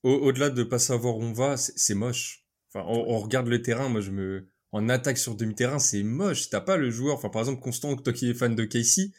[0.02, 2.46] Au-delà de pas savoir où on va, c'est moche.
[2.72, 6.48] Enfin, on, regarde le terrain, moi je me en attaque sur demi-terrain, c'est moche.
[6.48, 9.10] T'as pas le joueur, enfin par exemple Constant, toi qui es fan de Casey,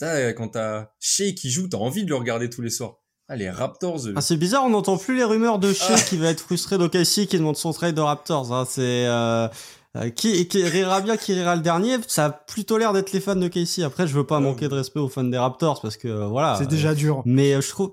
[0.00, 3.00] quand t'as Shea qui joue, t'as envie de le regarder tous les soirs.
[3.26, 4.08] Ah, les Raptors.
[4.16, 6.00] Ah, c'est bizarre, on n'entend plus les rumeurs de Shea ah.
[6.00, 8.52] qui va être frustré d'OKC qui demande son trade de Raptors.
[8.52, 8.66] Hein.
[8.68, 9.48] C'est euh,
[9.96, 11.96] euh, qui, qui rira bien, qui rira le dernier.
[12.08, 13.82] Ça a plutôt l'air d'être les fans de Casey.
[13.82, 16.56] Après, je veux pas manquer de respect aux fans des Raptors parce que euh, voilà.
[16.58, 17.22] C'est déjà dur.
[17.24, 17.92] Mais je trouve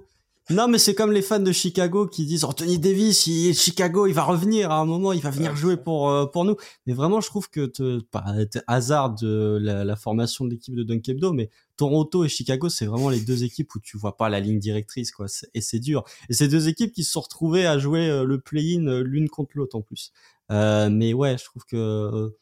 [0.50, 4.14] Non, mais c'est comme les fans de Chicago qui disent Anthony Davis, il, Chicago, il
[4.14, 6.56] va revenir à un moment, il va venir jouer pour euh, pour nous.
[6.88, 8.26] Mais vraiment, je trouve que te, pas
[8.66, 13.22] hasard de la, formation de l'équipe de Dunkebdo, mais Toronto et Chicago, c'est vraiment les
[13.22, 15.26] deux équipes où tu vois pas la ligne directrice, quoi.
[15.54, 16.04] Et c'est dur.
[16.30, 19.30] Et c'est deux équipes qui se sont retrouvées à jouer euh, le play-in euh, l'une
[19.30, 20.12] contre l'autre en plus.
[20.52, 22.36] Mais ouais, je trouve que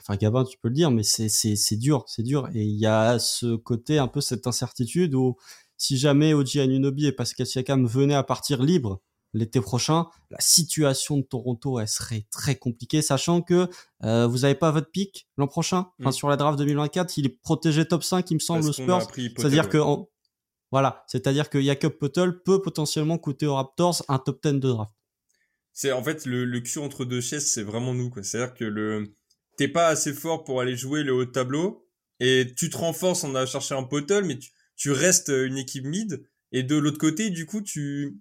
[0.00, 2.78] enfin Gabin tu peux le dire mais c'est c'est c'est dur c'est dur et il
[2.78, 5.36] y a ce côté un peu cette incertitude où
[5.78, 9.00] si jamais Oji Anunobi et Pascal Siakam venaient à partir libre
[9.34, 13.68] l'été prochain, la situation de Toronto elle serait très compliquée, sachant que
[14.02, 15.90] euh, vous n'avez pas votre pic l'an prochain?
[16.00, 16.12] Enfin, mm.
[16.12, 19.06] sur la draft 2024, il est protégé top 5, il me semble, au Spurs.
[19.36, 19.78] C'est-à-dire que
[20.72, 24.90] voilà, c'est-à-dire que Jacob Potel peut potentiellement coûter aux Raptors un top 10 de draft.
[25.76, 28.10] C'est en fait le, le cul entre deux chaises, c'est vraiment nous.
[28.22, 29.12] C'est-à-dire que le
[29.58, 31.86] t'es pas assez fort pour aller jouer le haut de tableau
[32.18, 34.38] et tu te renforces en allant chercher un Potel, mais
[34.76, 36.26] tu, restes une équipe mid.
[36.50, 38.18] Et de l'autre côté, du coup, tu,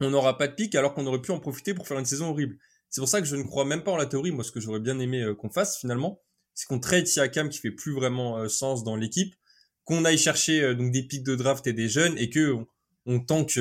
[0.00, 2.30] on n'aura pas de pic alors qu'on aurait pu en profiter pour faire une saison
[2.30, 2.58] horrible.
[2.90, 4.32] C'est pour ça que je ne crois même pas en la théorie.
[4.32, 6.20] Moi, ce que j'aurais bien aimé euh, qu'on fasse finalement,
[6.52, 9.36] c'est qu'on trade Siakam qui fait plus vraiment euh, sens dans l'équipe,
[9.84, 12.66] qu'on aille chercher euh, donc des pics de draft et des jeunes et que on,
[13.06, 13.56] on tank,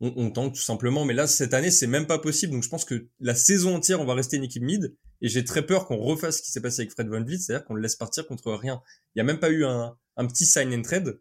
[0.00, 1.04] on, on tank tout simplement.
[1.04, 2.52] Mais là, cette année, c'est même pas possible.
[2.52, 4.96] Donc, je pense que la saison entière, on va rester une équipe mid.
[5.20, 7.64] Et j'ai très peur qu'on refasse ce qui s'est passé avec Fred Van Vliet, c'est-à-dire
[7.64, 8.82] qu'on le laisse partir contre rien.
[9.14, 11.18] Il n'y a même pas eu un, un petit sign and trade.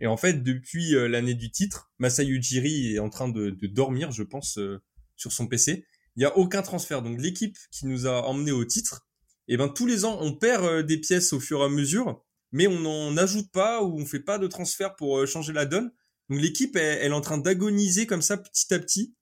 [0.00, 3.66] Et en fait, depuis euh, l'année du titre, Masai Ujiri est en train de, de
[3.66, 4.80] dormir, je pense, euh,
[5.16, 5.86] sur son PC.
[6.16, 7.02] Il n'y a aucun transfert.
[7.02, 9.06] Donc l'équipe qui nous a emmené au titre,
[9.50, 11.68] et eh ben tous les ans, on perd euh, des pièces au fur et à
[11.68, 15.64] mesure, mais on n'en ajoute pas ou on fait pas de transfert pour changer la
[15.64, 15.90] donne.
[16.28, 19.14] Donc l'équipe, elle, est en train d'agoniser comme ça petit à petit.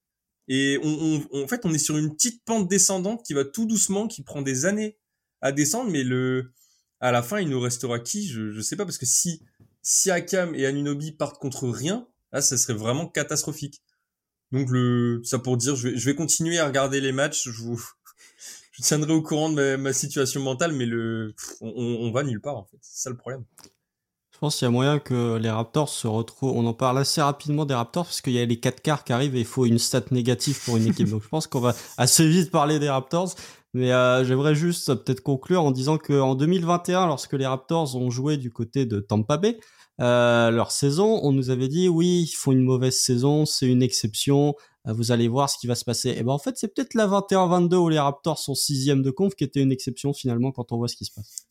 [0.49, 4.07] Et on, en fait, on est sur une petite pente descendante qui va tout doucement,
[4.07, 4.99] qui prend des années
[5.41, 6.53] à descendre, mais le,
[7.01, 9.43] à la fin, il nous restera qui je, je sais pas parce que si
[9.87, 13.83] si Akam et Anunobi partent contre rien, là, ça serait vraiment catastrophique.
[14.51, 17.49] Donc le, ça pour dire, je vais, continuer à regarder les matchs.
[17.49, 17.81] Je vous,
[18.83, 22.65] tiendrai au courant de ma, situation mentale, mais le, on, on, va nulle part en
[22.65, 22.79] fait.
[22.81, 23.45] C'est ça le problème.
[24.37, 26.55] Je pense qu'il y a moyen que les Raptors se retrouvent.
[26.55, 29.15] On en parle assez rapidement des Raptors parce qu'il y a les 4 quarts qui
[29.15, 31.09] arrivent et il faut une stat négative pour une équipe.
[31.09, 33.35] Donc je pense qu'on va assez vite parler des Raptors.
[33.73, 38.37] Mais euh, j'aimerais juste peut-être conclure en disant qu'en 2021, lorsque les Raptors ont joué
[38.37, 39.59] du côté de Tampa Bay,
[40.03, 43.83] euh, leur saison, on nous avait dit oui, ils font une mauvaise saison, c'est une
[43.83, 44.55] exception,
[44.87, 46.11] euh, vous allez voir ce qui va se passer.
[46.11, 49.35] Et ben en fait, c'est peut-être la 21-22 où les Raptors sont sixième de conf
[49.35, 51.47] qui était une exception finalement quand on voit ce qui se passe.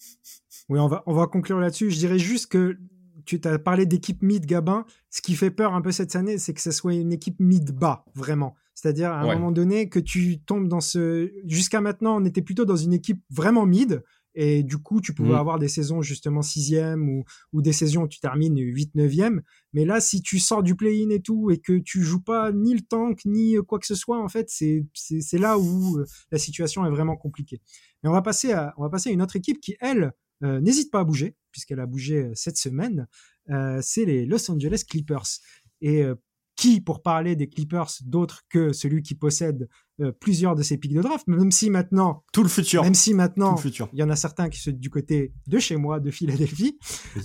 [0.70, 1.92] Oui, on va, on va conclure là-dessus.
[1.92, 2.78] Je dirais juste que
[3.26, 4.86] tu t'as parlé d'équipe mid-Gabin.
[5.10, 8.06] Ce qui fait peur un peu cette année, c'est que ce soit une équipe mid-bas,
[8.16, 8.56] vraiment.
[8.74, 11.32] C'est-à-dire, à un moment donné, que tu tombes dans ce.
[11.46, 14.04] Jusqu'à maintenant, on était plutôt dans une équipe vraiment mid.
[14.38, 15.36] Et du coup, tu pouvais mmh.
[15.36, 19.42] avoir des saisons justement sixième ou, ou des saisons où tu termines 8 neuvième.
[19.72, 22.74] Mais là, si tu sors du play-in et tout et que tu joues pas ni
[22.74, 26.38] le tank ni quoi que ce soit, en fait, c'est c'est là où euh, la
[26.38, 27.62] situation est vraiment compliquée.
[28.04, 30.12] Mais on va passer à on va passer à une autre équipe qui elle
[30.44, 33.08] euh, n'hésite pas à bouger puisqu'elle a bougé euh, cette semaine.
[33.82, 35.40] c'est les Los Angeles Clippers.
[35.82, 36.04] Et
[36.56, 39.68] qui, pour parler des Clippers, d'autre que celui qui possède
[40.02, 43.14] euh, plusieurs de ces pics de draft, même si maintenant tout le futur, même si
[43.14, 43.56] maintenant
[43.94, 46.78] il y en a certains qui sont du côté de chez moi, de Philadelphie.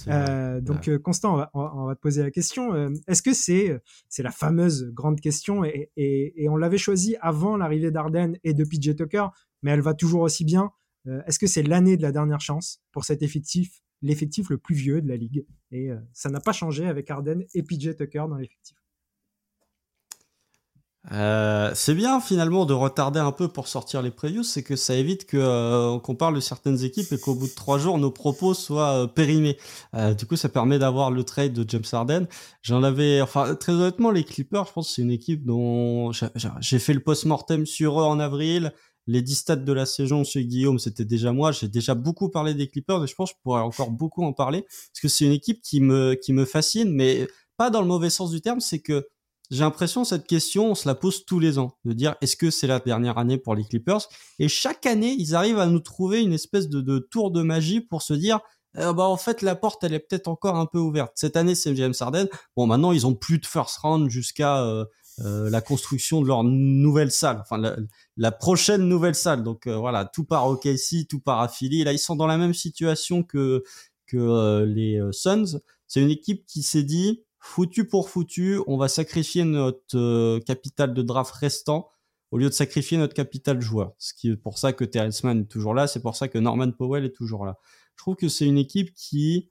[0.09, 4.31] Euh, donc euh, Constant, on va, te poser la question est-ce que c'est c'est la
[4.31, 5.65] fameuse grande question?
[5.65, 9.27] Et, et, et on l'avait choisi avant l'arrivée d'Arden et de PJ Tucker,
[9.63, 10.71] mais elle va toujours aussi bien.
[11.27, 15.01] Est-ce que c'est l'année de la dernière chance pour cet effectif, l'effectif le plus vieux
[15.01, 15.47] de la ligue?
[15.71, 18.77] Et ça n'a pas changé avec Arden et PJ Tucker dans l'effectif.
[21.13, 24.95] Euh, c'est bien finalement de retarder un peu pour sortir les previews, c'est que ça
[24.95, 28.53] évite euh, qu'on parle de certaines équipes et qu'au bout de trois jours nos propos
[28.53, 29.57] soient euh, périmés.
[29.95, 32.27] Euh, du coup, ça permet d'avoir le trade de James Harden.
[32.61, 36.13] J'en avais, enfin très honnêtement, les Clippers, je pense c'est une équipe dont
[36.61, 38.73] j'ai fait le post-mortem sur eux en avril.
[39.07, 41.53] Les 10 stats de la saison chez Guillaume, c'était déjà moi.
[41.53, 44.33] J'ai déjà beaucoup parlé des Clippers et je pense que je pourrais encore beaucoup en
[44.33, 47.27] parler parce que c'est une équipe qui me qui me fascine, mais
[47.57, 48.61] pas dans le mauvais sens du terme.
[48.61, 49.09] C'est que
[49.51, 52.51] j'ai l'impression cette question, on se la pose tous les ans, de dire est-ce que
[52.51, 54.07] c'est la dernière année pour les Clippers?
[54.39, 58.03] Et chaque année, ils arrivent à nous trouver une espèce de, tour de magie pour
[58.03, 58.41] se dire
[58.75, 61.13] bah en fait la porte elle est peut-être encore un peu ouverte.
[61.17, 62.29] Cette année c'est James Harden.
[62.57, 64.85] Bon maintenant ils ont plus de first round jusqu'à euh,
[65.19, 67.77] euh, la construction de leur nouvelle salle, enfin
[68.17, 69.43] la, prochaine nouvelle salle.
[69.43, 71.85] Donc voilà, tout part au KC, tout à Philly.
[71.85, 73.63] Là ils sont dans la même situation que
[74.07, 75.61] que les Suns.
[75.87, 80.95] C'est une équipe qui s'est dit foutu pour foutu, on va sacrifier notre euh, capital
[80.95, 81.91] de draft restant
[82.31, 83.93] au lieu de sacrifier notre capital joueur.
[83.99, 86.39] Ce qui est pour ça que Terrence Mann est toujours là, c'est pour ça que
[86.39, 87.59] Norman Powell est toujours là.
[87.97, 89.51] Je trouve que c'est une équipe qui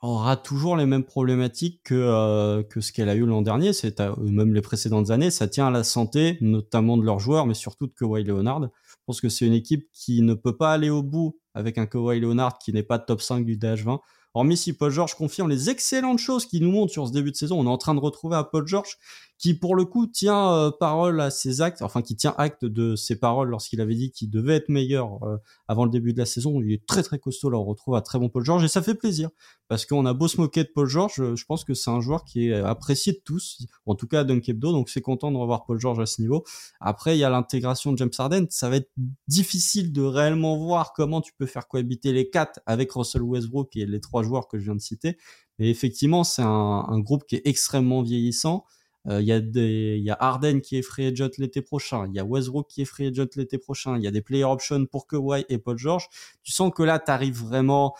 [0.00, 4.00] aura toujours les mêmes problématiques que, euh, que ce qu'elle a eu l'an dernier, c'est
[4.18, 5.30] même les précédentes années.
[5.30, 8.62] Ça tient à la santé, notamment de leurs joueurs, mais surtout de Kawhi Leonard.
[8.62, 11.86] Je pense que c'est une équipe qui ne peut pas aller au bout avec un
[11.86, 13.98] Kawhi Leonard qui n'est pas top 5 du DH20.
[14.34, 17.36] Hormis si Paul George confirme les excellentes choses qu'il nous montre sur ce début de
[17.36, 18.98] saison, on est en train de retrouver un Paul George
[19.38, 22.96] qui pour le coup tient euh, parole à ses actes, enfin qui tient acte de
[22.96, 25.36] ses paroles lorsqu'il avait dit qu'il devait être meilleur euh,
[25.68, 26.60] avant le début de la saison.
[26.60, 28.82] Il est très très costaud là, on retrouve un très bon Paul George et ça
[28.82, 29.30] fait plaisir
[29.68, 32.24] parce qu'on a beau se moquer de Paul George, je pense que c'est un joueur
[32.24, 35.66] qui est apprécié de tous, en tout cas à Dunkebdo, donc c'est content de revoir
[35.66, 36.44] Paul George à ce niveau.
[36.80, 38.90] Après il y a l'intégration de James Harden, ça va être
[39.28, 43.86] difficile de réellement voir comment tu peux faire cohabiter les quatre avec Russell Westbrook et
[43.86, 45.18] les trois joueurs que je viens de citer.
[45.58, 48.64] Mais effectivement, c'est un, un groupe qui est extrêmement vieillissant.
[49.08, 52.06] Euh, il y a des, il y a Harden qui est free agent l'été prochain.
[52.08, 53.96] Il y a Westbrook qui est free agent l'été prochain.
[53.96, 56.08] Il y a des player options pour Kawhi et Paul George.
[56.42, 57.94] Tu sens que là, tu arrives vraiment.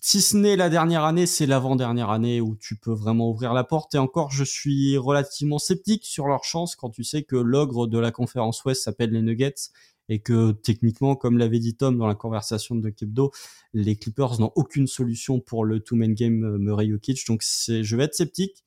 [0.00, 3.64] Si ce n'est la dernière année, c'est l'avant-dernière année où tu peux vraiment ouvrir la
[3.64, 3.94] porte.
[3.94, 7.98] Et encore, je suis relativement sceptique sur leur chance quand tu sais que l'ogre de
[7.98, 9.70] la conférence Ouest s'appelle les Nuggets
[10.10, 13.32] et que techniquement, comme l'avait dit Tom dans la conversation de Kebdo,
[13.72, 17.26] les Clippers n'ont aucune solution pour le two-man game euh, Murray Jokic.
[17.26, 18.64] Donc, je vais être sceptique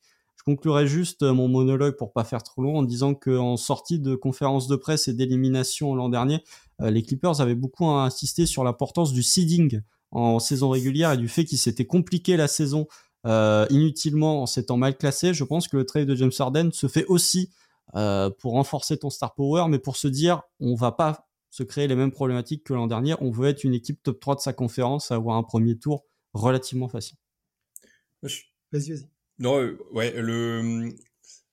[0.48, 4.14] conclurai juste euh, mon monologue pour pas faire trop long en disant qu'en sortie de
[4.14, 6.42] conférence de presse et d'élimination l'an dernier,
[6.80, 11.28] euh, les Clippers avaient beaucoup insisté sur l'importance du seeding en saison régulière et du
[11.28, 12.86] fait qu'il s'était compliqué la saison
[13.26, 15.34] euh, inutilement en s'étant mal classé.
[15.34, 17.50] Je pense que le trade de James Harden se fait aussi
[17.92, 21.96] pour renforcer ton star power, mais pour se dire on va pas se créer les
[21.96, 23.14] mêmes problématiques que l'an dernier.
[23.20, 26.88] On veut être une équipe top 3 de sa conférence, avoir un premier tour relativement
[26.88, 27.16] facile.
[28.22, 29.17] Vas-y, vas-y.
[29.38, 30.92] Non, euh, ouais, le.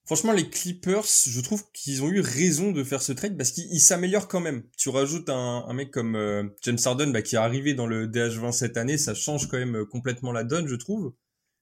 [0.06, 3.82] Franchement, les Clippers, je trouve qu'ils ont eu raison de faire ce trade parce qu'ils
[3.82, 4.64] s'améliorent quand même.
[4.78, 8.52] Tu rajoutes un, mec comme euh, James Harden bah, qui est arrivé dans le DH20
[8.52, 11.16] cette année, ça change quand même euh, complètement la donne, je trouve.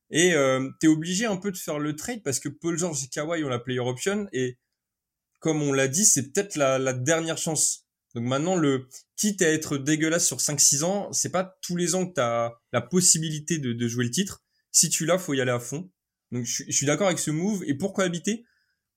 [0.09, 3.07] Et euh, t'es obligé un peu de faire le trade parce que Paul George et
[3.07, 4.57] Kawhi ont la player option et
[5.39, 7.87] comme on l'a dit, c'est peut-être la, la, dernière chance.
[8.13, 12.05] Donc maintenant, le quitte à être dégueulasse sur 5-6 ans, c'est pas tous les ans
[12.05, 14.43] que t'as la possibilité de, de jouer le titre.
[14.71, 15.89] Si tu l'as, faut y aller à fond.
[16.33, 17.63] Donc je, suis d'accord avec ce move.
[17.65, 18.43] Et pourquoi habiter?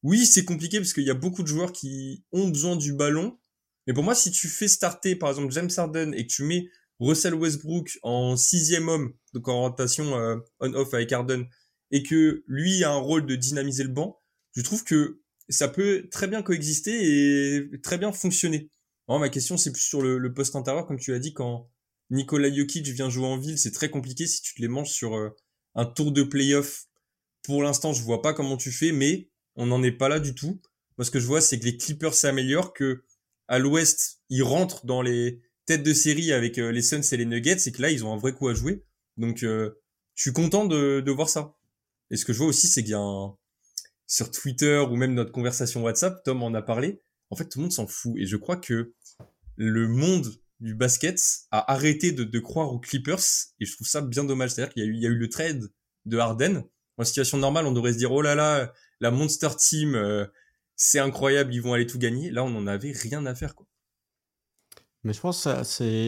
[0.03, 3.39] Oui, c'est compliqué parce qu'il y a beaucoup de joueurs qui ont besoin du ballon.
[3.87, 6.69] Mais pour moi, si tu fais starter par exemple James Harden et que tu mets
[6.99, 11.45] Russell Westbrook en sixième homme, donc en rotation euh, on-off avec Harden,
[11.91, 14.19] et que lui a un rôle de dynamiser le banc,
[14.57, 18.71] je trouve que ça peut très bien coexister et très bien fonctionner.
[19.09, 21.71] ma question, c'est plus sur le, le poste intérieur, comme tu l'as dit, quand
[22.11, 25.15] Nikola Jokic vient jouer en ville, c'est très compliqué si tu te les manges sur
[25.15, 25.31] euh,
[25.75, 26.87] un tour de playoff
[27.47, 30.35] pour l'instant, je vois pas comment tu fais, mais on n'en est pas là du
[30.35, 30.61] tout.
[30.99, 33.05] Moi, ce que je vois, c'est que les Clippers s'améliorent, que
[33.49, 37.27] à l'Ouest, ils rentrent dans les têtes de série avec euh, les Suns et les
[37.27, 38.85] Nuggets, et que là, ils ont un vrai coup à jouer.
[39.17, 39.71] Donc, euh,
[40.15, 41.57] je suis content de, de voir ça.
[42.11, 43.37] Et ce que je vois aussi, c'est qu'il y a un...
[44.07, 47.03] sur Twitter ou même notre conversation WhatsApp, Tom en a parlé.
[47.31, 48.15] En fait, tout le monde s'en fout.
[48.17, 48.95] Et je crois que
[49.57, 50.27] le monde
[50.61, 51.21] du basket
[51.51, 53.25] a arrêté de, de croire aux Clippers.
[53.61, 54.51] Et je trouve ça bien dommage.
[54.51, 55.71] C'est-à-dire qu'il y y a eu le trade
[56.05, 56.65] de Harden
[56.99, 60.27] en situation normale, on devrait se dire oh là là, la Monster Team, euh,
[60.77, 62.31] c'est incroyable, ils vont aller tout gagner.
[62.31, 63.67] Là, on n'en avait rien à faire quoi.
[65.07, 65.63] Mais je pense que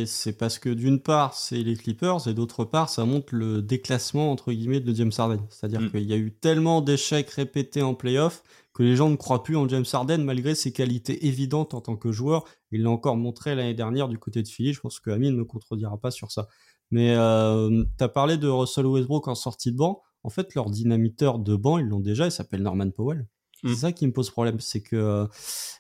[0.07, 4.32] c'est parce que d'une part, c'est les Clippers et d'autre part, ça montre le déclassement
[4.32, 5.39] entre guillemets de James Harden.
[5.51, 5.91] C'est-à-dire mm.
[5.93, 8.43] qu'il y a eu tellement d'échecs répétés en playoff
[8.74, 11.97] que les gens ne croient plus en James Harden malgré ses qualités évidentes en tant
[11.97, 12.45] que joueur.
[12.72, 14.72] Il l'a encore montré l'année dernière du côté de Philly.
[14.72, 16.49] Je pense que Amine ne contredira pas sur ça.
[16.91, 20.71] Mais euh, tu as parlé de Russell Westbrook en sortie de banc en fait, leur
[20.71, 23.27] dynamiteur de banc, ils l'ont déjà, il s'appelle Norman Powell.
[23.62, 23.77] C'est mm.
[23.77, 25.27] ça qui me pose problème, c'est que euh,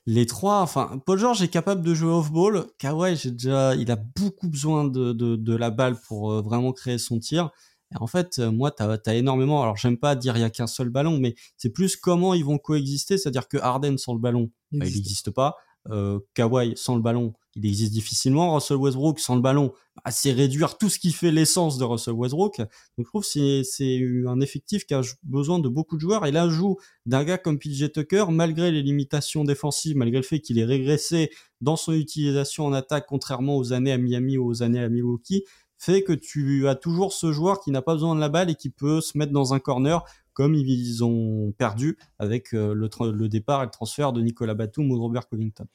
[0.06, 2.66] les trois, enfin, Paul George est capable de jouer off-ball.
[2.78, 6.72] Kawhi, j'ai déjà, il a beaucoup besoin de, de, de la balle pour euh, vraiment
[6.72, 7.50] créer son tir.
[7.92, 9.62] Et en fait, euh, moi, t'as as énormément.
[9.62, 12.44] Alors, j'aime pas dire il y a qu'un seul ballon, mais c'est plus comment ils
[12.44, 13.16] vont coexister.
[13.16, 16.20] C'est-à-dire que Harden sans le ballon, il n'existe bah, pas.
[16.34, 18.54] Kawhi sans le ballon, il existe difficilement.
[18.54, 22.14] Russell Westbrook sans le ballon, bah, c'est réduire tout ce qui fait l'essence de Russell
[22.14, 22.58] Westbrook.
[22.58, 26.24] Donc je trouve que c'est un effectif qui a besoin de beaucoup de joueurs.
[26.26, 30.58] Et l'ajout d'un gars comme PJ Tucker, malgré les limitations défensives, malgré le fait qu'il
[30.58, 31.30] ait régressé
[31.60, 35.44] dans son utilisation en attaque, contrairement aux années à Miami ou aux années à Milwaukee,
[35.78, 38.54] fait que tu as toujours ce joueur qui n'a pas besoin de la balle et
[38.54, 43.28] qui peut se mettre dans un corner comme ils ont perdu avec euh, le, le
[43.28, 45.66] départ et le transfert de Nicolas Batum ou de Robert Covington.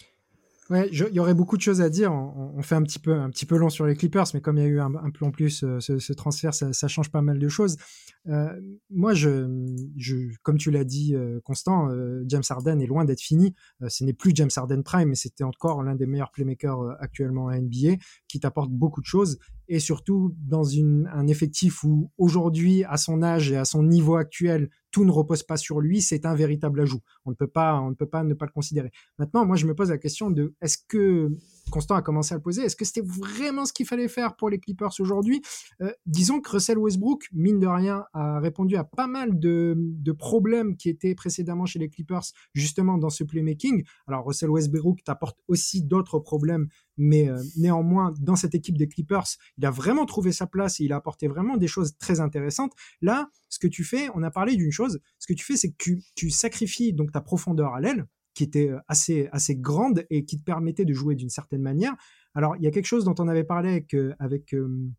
[0.69, 2.13] Ouais, il y aurait beaucoup de choses à dire.
[2.13, 4.63] On, fait un petit peu un petit peu long sur les Clippers, mais comme il
[4.63, 7.49] y a eu un, peu en plus euh, ce, transfert, ça, change pas mal de
[7.49, 7.75] choses.
[8.29, 8.49] Euh,
[8.89, 9.45] moi, je,
[9.97, 11.89] je, comme tu l'as dit, euh, Constant,
[12.27, 13.53] James Harden est loin d'être fini.
[13.87, 17.59] ce n'est plus James Harden prime, mais c'était encore l'un des meilleurs playmakers actuellement à
[17.59, 17.97] NBA,
[18.29, 19.39] qui t'apporte beaucoup de choses.
[19.67, 24.69] Et surtout dans un effectif où aujourd'hui, à son âge et à son niveau actuel,
[24.91, 27.01] tout ne repose pas sur lui, c'est un véritable ajout.
[27.25, 28.91] On ne peut pas, on ne peut pas ne pas le considérer.
[29.17, 31.29] Maintenant, moi, je me pose la question de est-ce que
[31.71, 32.63] Constant a commencé à le poser.
[32.63, 35.41] Est-ce que c'était vraiment ce qu'il fallait faire pour les Clippers aujourd'hui?
[35.81, 39.75] Euh, Disons que Russell Westbrook, mine de rien, a répondu à pas mal de,
[40.17, 43.83] problèmes qui étaient précédemment chez les Clippers, justement dans ce playmaking.
[44.07, 49.25] Alors Russell Westbrook t'apporte aussi d'autres problèmes, mais euh, néanmoins, dans cette équipe des Clippers,
[49.57, 52.73] il a vraiment trouvé sa place et il a apporté vraiment des choses très intéressantes.
[53.01, 55.69] Là, ce que tu fais, on a parlé d'une chose, ce que tu fais, c'est
[55.69, 60.05] que tu, tu sacrifies donc ta profondeur à l'aile, qui était euh, assez, assez grande
[60.09, 61.95] et qui te permettait de jouer d'une certaine manière.
[62.33, 63.85] Alors, il y a quelque chose dont on avait parlé
[64.19, 64.91] avec, euh,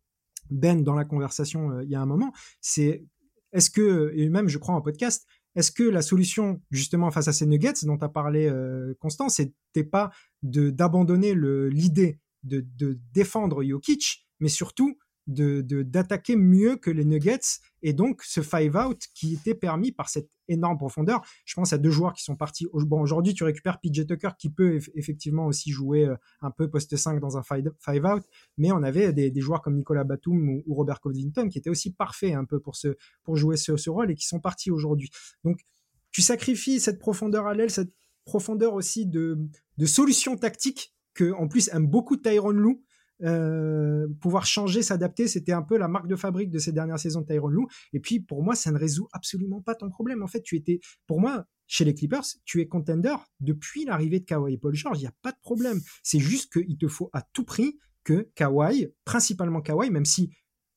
[0.49, 2.31] Ben dans la conversation euh, il y a un moment,
[2.61, 3.05] c'est
[3.51, 5.25] est-ce que, et même je crois en podcast,
[5.55, 8.51] est-ce que la solution justement face à ces nuggets dont as parlé
[8.99, 10.11] Constant, c'était pas
[10.43, 14.97] d'abandonner l'idée de, de défendre Jokic, mais surtout
[15.27, 20.09] de d'attaquer mieux que les Nuggets et donc ce five out qui était permis par
[20.09, 21.21] cette énorme profondeur.
[21.45, 22.67] Je pense à deux joueurs qui sont partis.
[22.73, 26.95] Bon, aujourd'hui, tu récupères PJ Tucker qui peut effectivement aussi jouer euh, un peu poste
[26.95, 28.23] 5 dans un five out,
[28.57, 32.33] mais on avait des, joueurs comme Nicolas Batum ou, Robert Covington qui étaient aussi parfaits
[32.33, 35.09] un peu pour, ce, pour jouer ce, rôle et qui sont partis aujourd'hui.
[35.43, 35.59] Donc,
[36.11, 37.93] tu sacrifies cette profondeur à l'aile, cette
[38.25, 39.37] profondeur aussi de,
[39.77, 42.83] de solutions tactiques que en plus aime beaucoup Tyron Lou
[43.23, 47.21] euh, pouvoir changer, s'adapter, c'était un peu la marque de fabrique de ces dernières saisons
[47.21, 47.67] de Tyron Lou.
[47.93, 50.23] Et puis pour moi, ça ne résout absolument pas ton problème.
[50.23, 54.25] En fait, tu étais, pour moi, chez les Clippers, tu es contender depuis l'arrivée de
[54.25, 54.99] Kawhi et Paul George.
[54.99, 55.79] Il n'y a pas de problème.
[56.03, 60.31] C'est juste qu'il te faut à tout prix que Kawhi, principalement Kawhi, même si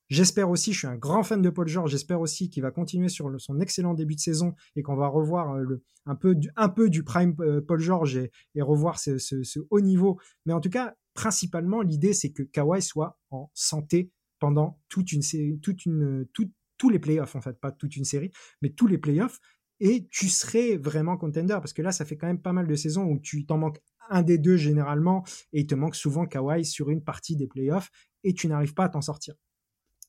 [0.09, 3.11] J'espère aussi, je suis un grand fan de Paul George, j'espère aussi qu'il va continuer
[3.11, 6.70] sur son excellent début de saison et qu'on va revoir euh, un, peu du, un
[6.70, 10.18] peu du prime euh, Paul George et, revoir ce, haut niveau.
[10.47, 15.22] Mais en tout cas, principalement, l'idée, c'est que Kawhi soit en santé pendant toute une
[15.22, 18.30] série, toute une, tous les playoffs, en fait, pas toute une série,
[18.62, 19.40] mais tous les playoffs,
[19.80, 22.74] et tu serais vraiment contender, parce que là, ça fait quand même pas mal de
[22.76, 26.64] saisons où tu t'en manques un des deux généralement, et il te manque souvent Kawhi
[26.64, 27.90] sur une partie des playoffs,
[28.22, 29.34] et tu n'arrives pas à t'en sortir.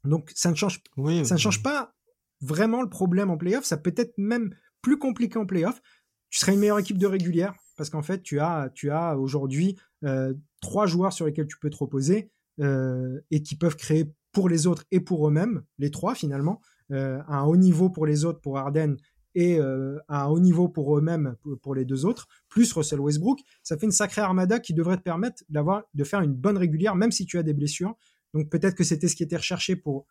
[0.03, 0.79] Donc, ça ne change,
[1.23, 1.95] ça ne change pas
[2.39, 5.81] vraiment le problème en playoff, ça peut être même plus compliqué en playoff.
[6.29, 9.75] Tu serais une meilleure équipe de régulière, parce qu'en fait, tu as, tu as aujourd'hui
[10.03, 14.49] euh, trois joueurs sur lesquels tu peux te reposer euh, et qui peuvent créer pour
[14.49, 18.41] les autres et pour eux-mêmes, les trois finalement, euh, un haut niveau pour les autres,
[18.41, 18.97] pour Arden,
[19.35, 23.85] et un haut niveau pour eux-mêmes, pour, les deux autres, plus Russell Westbrook, ça fait
[23.85, 27.37] une sacrée armada qui devrait te permettre de faire une bonne régulière, même si tu
[27.37, 27.95] as des blessures.
[28.33, 30.07] Donc peut-être que c'était ce qui était recherché pour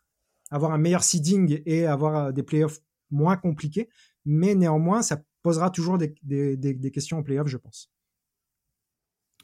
[0.51, 2.79] avoir un meilleur seeding et avoir des playoffs
[3.11, 3.89] moins compliqués,
[4.25, 7.91] mais néanmoins, ça posera toujours des, des, des, questions en playoff, je pense.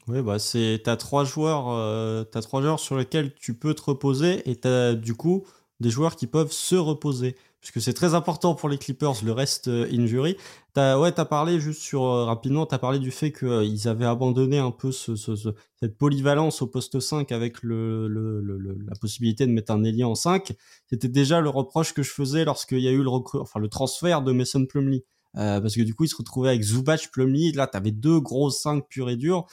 [0.08, 3.82] Oui, bah c'est t'as trois joueurs, euh, as trois joueurs sur lesquels tu peux te
[3.82, 5.44] reposer et t'as du coup
[5.80, 9.66] des joueurs qui peuvent se reposer puisque c'est très important pour les Clippers le reste
[9.66, 10.36] euh, injury.
[10.74, 14.04] T'as ouais t'as parlé juste sur euh, rapidement t'as parlé du fait qu'ils euh, avaient
[14.04, 15.34] abandonné un peu ce, ce,
[15.80, 20.04] cette polyvalence au poste 5 avec le, le, le, la possibilité de mettre un ailier
[20.04, 20.52] en 5.
[20.88, 24.22] C'était déjà le reproche que je faisais lorsqu'il y a eu le enfin le transfert
[24.22, 25.04] de Mason Plumlee.
[25.36, 27.52] Euh, parce que du coup, il se retrouvait avec Zubac, Plumlee.
[27.52, 29.46] Là, tu avais deux gros 5 purs et durs.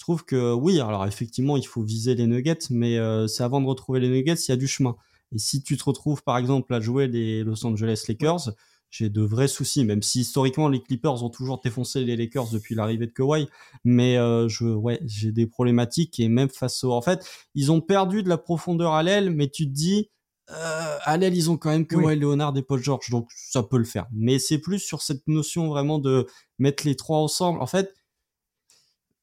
[0.00, 3.60] Je trouve que oui, alors effectivement, il faut viser les nuggets, mais euh, c'est avant
[3.60, 4.96] de retrouver les nuggets, il y a du chemin.
[5.30, 8.48] Et si tu te retrouves, par exemple, à jouer les Los Angeles Lakers,
[8.88, 12.74] j'ai de vrais soucis, même si historiquement les Clippers ont toujours défoncé les Lakers depuis
[12.74, 13.46] l'arrivée de Kawhi,
[13.84, 17.22] mais euh, je, ouais, j'ai des problématiques et même face au, en fait,
[17.54, 20.08] ils ont perdu de la profondeur à l'aile, mais tu te dis,
[20.48, 22.16] euh, à l'aile, ils ont quand même que oui.
[22.16, 24.06] Leonard et Paul George, donc ça peut le faire.
[24.14, 26.26] Mais c'est plus sur cette notion vraiment de
[26.58, 27.60] mettre les trois ensemble.
[27.60, 27.94] En fait,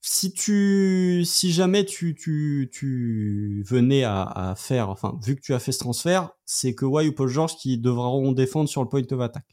[0.00, 5.58] si tu, si jamais tu, tu, tu venais à, faire, enfin, vu que tu as
[5.58, 9.02] fait ce transfert, c'est que Kawhi ou Paul George qui devront défendre sur le point
[9.10, 9.44] of attack.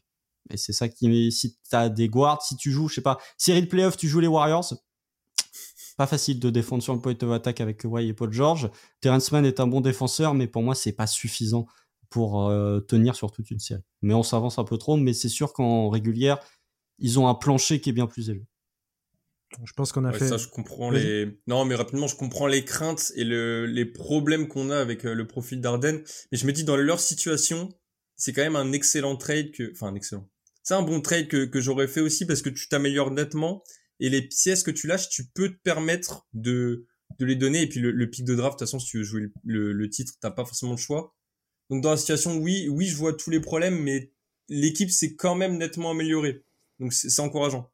[0.50, 3.62] Et c'est ça qui, si t'as des guards, si tu joues, je sais pas, série
[3.62, 4.72] de playoffs, tu joues les Warriors,
[5.96, 8.70] pas facile de défendre sur le point of attack avec Kawhi et Paul George.
[9.00, 11.66] Terrence Mann est un bon défenseur, mais pour moi, c'est pas suffisant
[12.10, 13.82] pour euh, tenir sur toute une série.
[14.02, 16.38] Mais on s'avance un peu trop, mais c'est sûr qu'en régulière,
[16.98, 18.46] ils ont un plancher qui est bien plus élevé.
[19.64, 20.28] Je pense qu'on a fait.
[20.28, 21.38] Ça, je comprends les.
[21.46, 25.14] Non, mais rapidement, je comprends les craintes et le, les problèmes qu'on a avec euh,
[25.14, 26.02] le profil d'Arden.
[26.30, 27.68] Mais je me dis, dans leur situation,
[28.16, 29.70] c'est quand même un excellent trade que.
[29.72, 30.28] Enfin, un excellent.
[30.62, 33.62] C'est un bon trade que, que j'aurais fait aussi parce que tu t'améliores nettement
[34.00, 36.86] et les pièces que tu lâches, tu peux te permettre de,
[37.18, 37.62] de les donner.
[37.62, 39.72] Et puis le, le pic de draft, de toute façon, si tu veux jouer le,
[39.72, 41.14] le, titre, t'as pas forcément le choix.
[41.70, 44.12] Donc dans la situation, oui, oui, je vois tous les problèmes, mais
[44.48, 46.44] l'équipe s'est quand même nettement améliorée.
[46.78, 47.72] Donc c'est encourageant.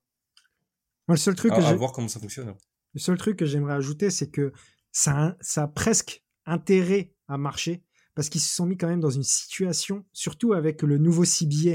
[1.12, 2.54] Moi, le seul truc à, que à voir comment ça fonctionne.
[2.94, 4.50] Le seul truc que j'aimerais ajouter, c'est que
[4.92, 7.84] ça, ça a presque intérêt à marcher
[8.14, 11.74] parce qu'ils se sont mis quand même dans une situation, surtout avec le nouveau CBA,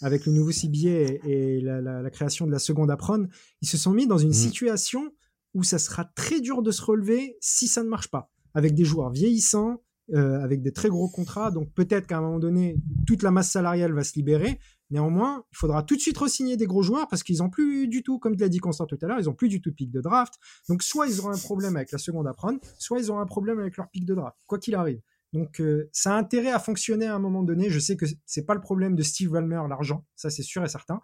[0.00, 3.26] avec le nouveau CBA et, la, création de la seconde apron,
[3.62, 4.34] ils se sont mis dans une mmh.
[4.34, 5.12] situation
[5.54, 8.84] où ça sera très dur de se relever si ça ne marche pas, avec des
[8.84, 9.82] joueurs vieillissants,
[10.14, 11.50] euh, avec des très gros contrats.
[11.50, 12.76] Donc peut-être qu'à un moment donné,
[13.08, 14.60] toute la masse salariale va se libérer.
[14.90, 18.02] Néanmoins, il faudra tout de suite re-signer des gros joueurs parce qu'ils n'ont plus du
[18.02, 19.74] tout, comme tu l'as dit Constant tout à l'heure, ils n'ont plus du tout de
[19.74, 20.34] pic de draft.
[20.68, 23.58] Donc soit ils auront un problème avec la seconde apron, soit ils auront un problème
[23.58, 25.00] avec leur pic de draft, quoi qu'il arrive.
[25.34, 27.68] Donc euh, ça a intérêt à fonctionner à un moment donné.
[27.68, 30.68] Je sais que c'est pas le problème de Steve Ballmer, l'argent, ça c'est sûr et
[30.68, 31.00] certain.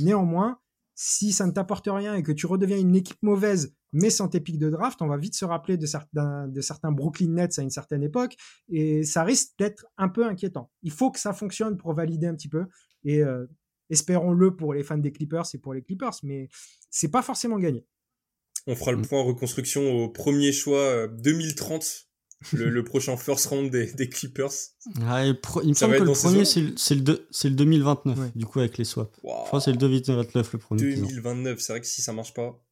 [0.00, 0.58] Néanmoins,
[1.00, 4.40] si ça ne t'apporte rien et que tu redeviens une équipe mauvaise, mais sans tes
[4.40, 7.62] pics de draft, on va vite se rappeler de certains, de certains Brooklyn Nets à
[7.62, 8.36] une certaine époque,
[8.68, 10.72] et ça risque d'être un peu inquiétant.
[10.82, 12.66] Il faut que ça fonctionne pour valider un petit peu,
[13.04, 13.46] et euh,
[13.90, 16.48] espérons-le pour les fans des Clippers et pour les Clippers, mais
[16.90, 17.86] c'est pas forcément gagné.
[18.66, 22.08] On fera le point reconstruction au premier choix 2030
[22.54, 24.52] euh, le, prochain first round des, des Clippers.
[25.02, 26.60] Ah, il me semble que le premier, c'est
[26.94, 29.10] le, le, 2029, du coup, avec les swaps.
[29.16, 30.82] Je crois que c'est le 2029 le premier.
[30.82, 32.62] 2029, c'est vrai que si ça marche pas.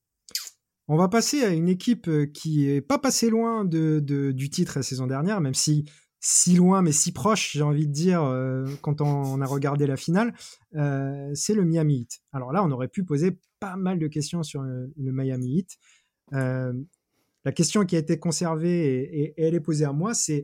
[0.88, 3.98] On va passer à une équipe euh, qui est pas passée loin de,
[4.30, 5.84] du titre la saison dernière, même si
[6.20, 9.96] si loin mais si proche, j'ai envie de dire, euh, quand on, a regardé la
[9.96, 10.34] finale,
[10.74, 12.20] euh, c'est le Miami Heat.
[12.32, 15.78] Alors là, on aurait pu poser pas mal de questions sur le, Miami Heat.
[17.46, 20.42] La question qui a été conservée et, elle est posée à moi, c'est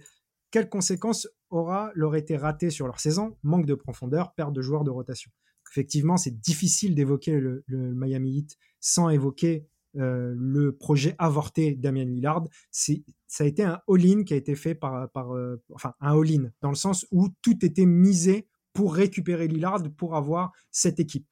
[0.52, 3.36] quelles conséquences aura leur été raté sur leur saison?
[3.42, 5.32] Manque de profondeur, perte de joueurs de rotation.
[5.72, 9.66] Effectivement, c'est difficile d'évoquer le, Miami Heat sans évoquer
[9.96, 12.44] euh, le projet avorté Damien Lillard.
[12.70, 16.50] C'est, ça a été un all-in qui a été fait par, euh, enfin un all-in
[16.60, 21.26] dans le sens où tout était misé pour récupérer Lillard pour avoir cette équipe.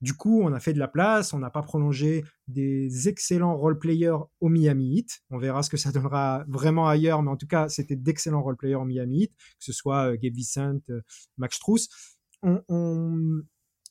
[0.00, 4.18] Du coup, on a fait de la place, on n'a pas prolongé des excellents role-players
[4.40, 5.22] au Miami Heat.
[5.30, 8.74] On verra ce que ça donnera vraiment ailleurs, mais en tout cas, c'était d'excellents role-players
[8.74, 11.00] au Miami Heat, que ce soit euh, Gabe Vicent, euh,
[11.38, 11.88] Max Struess.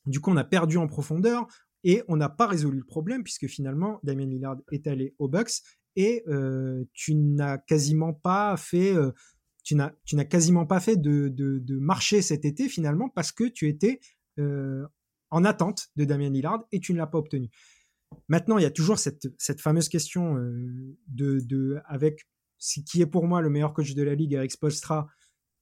[0.06, 1.48] Du coup, on a perdu en profondeur
[1.84, 5.62] et on n'a pas résolu le problème puisque finalement, Damien Lillard est allé aux Bucks
[5.96, 8.94] et euh, tu n'as quasiment pas fait
[9.62, 9.90] tu n'as,
[10.24, 14.00] quasiment pas fait de, marché cet été finalement parce que tu étais
[15.30, 17.50] en attente de Damien Lillard et tu ne l'as pas obtenu.
[18.28, 22.26] Maintenant, il y a toujours cette, fameuse question euh, de, avec
[22.58, 25.08] ce qui est pour moi le meilleur coach de la ligue, Eric Spolstra,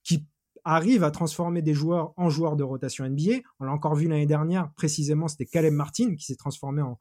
[0.03, 0.27] qui
[0.63, 3.41] arrive à transformer des joueurs en joueurs de rotation NBA.
[3.59, 6.97] On l'a encore vu l'année dernière, précisément, c'était Caleb Martin qui s'est transformé en,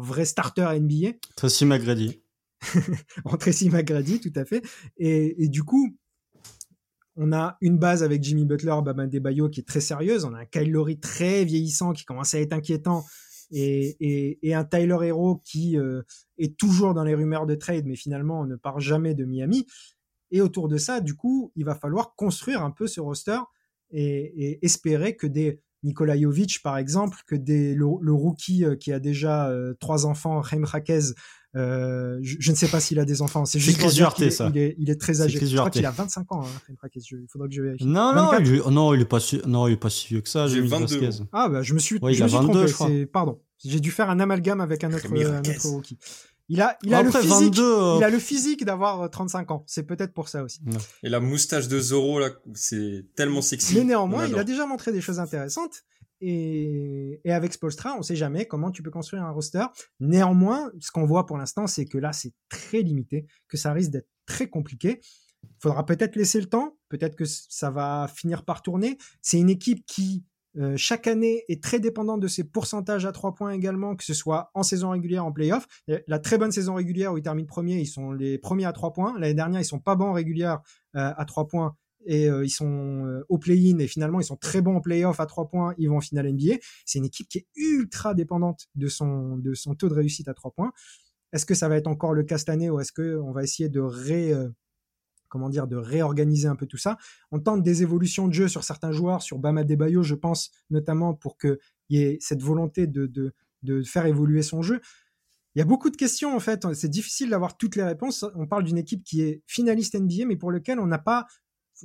[0.00, 1.18] vrai starter NBA.
[1.36, 2.22] Tracy McGrady.
[3.24, 4.62] en Tracy McGrady, tout à fait.
[4.96, 5.96] Et, et, du coup,
[7.16, 10.24] on a une base avec Jimmy Butler, Bama Debayo qui est très sérieuse.
[10.24, 13.04] On a un Kyle Lowry très vieillissant qui commence à être inquiétant.
[13.52, 16.02] Et, un Tyler Hero qui euh,
[16.38, 19.66] est toujours dans les rumeurs de trade, mais finalement ne part jamais de Miami.
[20.32, 23.38] Et autour de ça, du coup, il va falloir construire un peu ce roster
[23.92, 28.98] et, espérer que des Nikola Jovic, par exemple, que des, le, rookie euh, qui a
[28.98, 31.12] déjà euh, trois enfants, Chaim Rakez,
[31.54, 33.44] euh, je, ne sais pas s'il a des enfants.
[33.44, 35.38] C'est juste qu'il est, il, est, il est très âgé.
[35.44, 36.42] Je crois qu'il a 25 ans.
[36.44, 36.76] Hein, il
[37.28, 37.84] faudra que je vérifie.
[37.84, 40.30] Non, non, il, non, il est pas si, non, il est pas si vieux que
[40.30, 40.46] ça.
[40.46, 41.10] J'ai 22.
[41.32, 43.06] Ah bah je me suis, je me suis trompé.
[43.06, 45.98] Pardon, j'ai dû faire un amalgame avec un autre, un autre rookie.
[46.48, 49.64] Il a, il a le physique, 22, euh, il a le physique d'avoir 35 ans.
[49.66, 50.60] C'est peut-être pour ça aussi.
[51.02, 53.74] Et la moustache de Zoro là, c'est tellement sexy.
[53.74, 55.82] Mais néanmoins, il a déjà montré des choses intéressantes.
[56.24, 59.64] Et, avec Spolstra, on ne sait jamais comment tu peux construire un roster.
[59.98, 63.90] Néanmoins, ce qu'on voit pour l'instant, c'est que là, c'est très limité, que ça risque
[63.90, 65.00] d'être très compliqué.
[65.42, 68.98] Il faudra peut-être laisser le temps, peut-être que ça va finir par tourner.
[69.20, 70.24] C'est une équipe qui,
[70.58, 74.14] euh, chaque année, est très dépendante de ses pourcentages à trois points également, que ce
[74.14, 75.66] soit en saison régulière, en playoff.
[76.06, 78.92] La très bonne saison régulière où ils terminent premiers, ils sont les premiers à trois
[78.92, 79.18] points.
[79.18, 80.60] L'année dernière, ils sont pas bons en régulière
[80.96, 81.76] euh, à trois points
[82.06, 85.20] et euh, ils sont euh, au play-in et finalement ils sont très bons en play-off
[85.20, 86.56] à trois points, ils vont en finale NBA.
[86.84, 90.34] C'est une équipe qui est ultra dépendante de son, de son taux de réussite à
[90.34, 90.72] trois points.
[91.32, 93.68] Est-ce que ça va être encore le cas cette année ou est-ce qu'on va essayer
[93.68, 94.48] de ré, euh,
[95.32, 96.98] comment dire, de réorganiser un peu tout ça
[97.30, 101.14] On tente des évolutions de jeu sur certains joueurs, sur Bama Debayo, je pense notamment
[101.14, 101.56] pour qu'il
[101.88, 104.82] y ait cette volonté de, de, de faire évoluer son jeu.
[105.54, 108.26] Il y a beaucoup de questions en fait, c'est difficile d'avoir toutes les réponses.
[108.34, 111.26] On parle d'une équipe qui est finaliste NBA, mais pour lequel on n'a pas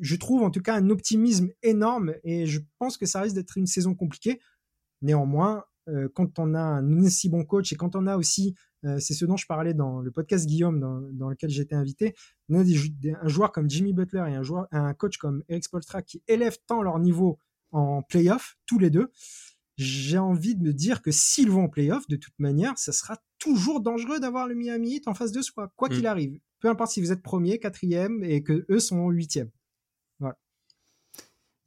[0.01, 3.57] je trouve en tout cas un optimisme énorme et je pense que ça risque d'être
[3.57, 4.41] une saison compliquée.
[5.01, 8.99] Néanmoins, euh, quand on a un si bon coach et quand on a aussi, euh,
[8.99, 12.13] c'est ce dont je parlais dans le podcast Guillaume dans, lequel j'étais invité,
[12.49, 12.63] on a
[13.21, 16.57] un joueur comme Jimmy Butler et un, joueur, un coach comme Eric Spolstra qui élèvent
[16.67, 17.39] tant leur niveau
[17.71, 19.11] en playoff, tous les deux,
[19.77, 23.17] j'ai envie de me dire que s'ils vont en playoff, de toute manière, ça sera
[23.37, 26.07] toujours dangereux d'avoir le Miami Heat en face de soi, quoi qu'il mm.
[26.07, 26.39] arrive.
[26.59, 29.51] peu importe si vous êtes premier, quatrième et que eux sont huitième.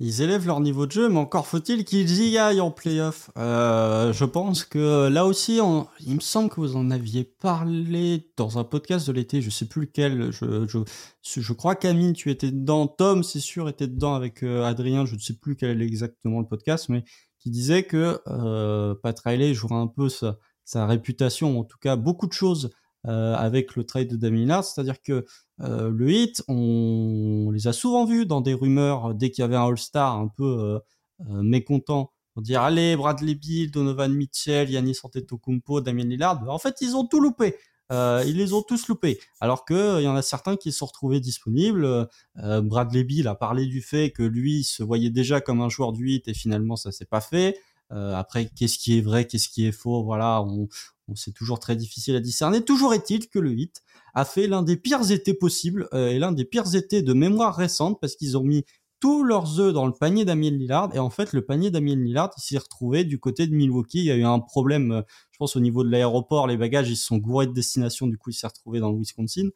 [0.03, 3.31] Ils élèvent leur niveau de jeu, mais encore faut-il qu'ils y aillent en playoff.
[3.37, 5.61] Euh, je pense que là aussi,
[6.01, 9.67] il me semble que vous en aviez parlé dans un podcast de l'été, je sais
[9.67, 10.33] plus lequel.
[10.33, 10.79] Je, je,
[11.23, 12.87] je crois Camille, tu étais dedans.
[12.87, 15.05] Tom, c'est sûr, était dedans avec euh, Adrien.
[15.05, 17.05] Je ne sais plus quel est exactement le podcast, mais
[17.39, 21.97] qui disait que euh, Pat Riley jouera un peu sa, sa réputation, en tout cas
[21.97, 22.71] beaucoup de choses
[23.07, 25.25] euh, avec le trade de Damien c'est-à-dire que
[25.61, 29.57] euh, le hit, on, les a souvent vus dans des rumeurs dès qu'il y avait
[29.57, 30.81] un All-Star un peu
[31.21, 36.49] euh, mécontent pour dire allez Bradley Bill, Donovan Mitchell, Yannis Antetokounmpo, Damien Lillard.
[36.49, 37.57] En fait, ils ont tout loupé.
[37.93, 39.19] Euh, ils les ont tous loupés.
[39.41, 42.09] Alors que il y en a certains qui se sont retrouvés disponibles.
[42.39, 45.93] Euh, Bradley Bill a parlé du fait que lui se voyait déjà comme un joueur
[45.93, 47.59] du hit et finalement ça s'est pas fait.
[47.93, 50.69] Euh, après, qu'est-ce qui est vrai, qu'est-ce qui est faux, voilà, on,
[51.17, 52.63] c'est toujours très difficile à discerner.
[52.63, 53.83] Toujours est-il que le 8
[54.15, 57.55] a fait l'un des pires étés possibles euh, et l'un des pires étés de mémoire
[57.55, 58.65] récente parce qu'ils ont mis
[59.01, 62.31] tous leurs œufs dans le panier d'Amien Lillard et en fait le panier d'Amien Lillard
[62.37, 64.01] il s'est retrouvé du côté de Milwaukee.
[64.01, 65.03] Il y a eu un problème, euh,
[65.33, 68.19] je pense au niveau de l'aéroport, les bagages ils se sont gourés de destination, du
[68.19, 69.49] coup il s'est retrouvé dans le Wisconsin.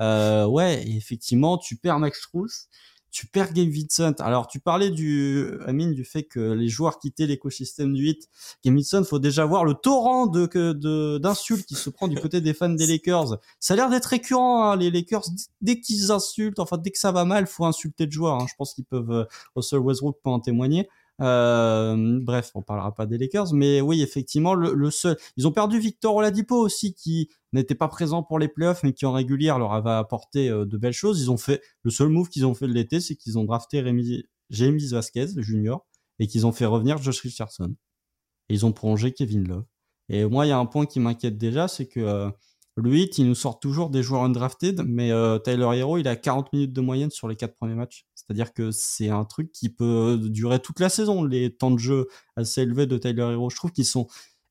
[0.00, 2.68] Euh, ouais, effectivement tu perds Max Strauss
[3.12, 4.14] tu perds Game Vincent.
[4.20, 8.28] Alors, tu parlais du, Amine, du fait que les joueurs quittaient l'écosystème du 8.
[8.64, 12.54] Game Vincent, faut déjà voir le torrent de, d'insultes qui se prend du côté des
[12.54, 13.38] fans des Lakers.
[13.60, 15.24] Ça a l'air d'être récurrent, hein, les Lakers.
[15.60, 18.36] Dès qu'ils insultent, enfin, dès que ça va mal, faut insulter le joueur.
[18.36, 18.46] Hein.
[18.48, 20.88] Je pense qu'ils peuvent, euh, Russell Westbrook peut en témoigner.
[21.20, 25.16] Euh, bref, on parlera pas des Lakers, mais oui, effectivement, le, seul.
[25.36, 29.06] Ils ont perdu Victor Oladipo aussi, qui n'était pas présent pour les playoffs, mais qui
[29.06, 31.20] en régulière leur avait apporté euh, de belles choses.
[31.20, 33.80] Ils ont fait le seul move qu'ils ont fait de l'été, c'est qu'ils ont drafté
[33.80, 35.86] Rémi, James Vasquez, le junior,
[36.18, 37.74] et qu'ils ont fait revenir Josh Richardson.
[38.48, 39.64] Et ils ont prolongé Kevin Love.
[40.08, 42.30] Et moi, il y a un point qui m'inquiète déjà, c'est que euh,
[42.76, 46.16] le 8, il nous sort toujours des joueurs undrafted, mais euh, Tyler Hero, il a
[46.16, 48.06] 40 minutes de moyenne sur les quatre premiers matchs.
[48.14, 52.06] C'est-à-dire que c'est un truc qui peut durer toute la saison, les temps de jeu
[52.36, 53.50] assez élevés de Tyler Hero.
[53.50, 54.06] Je trouve qu'ils sont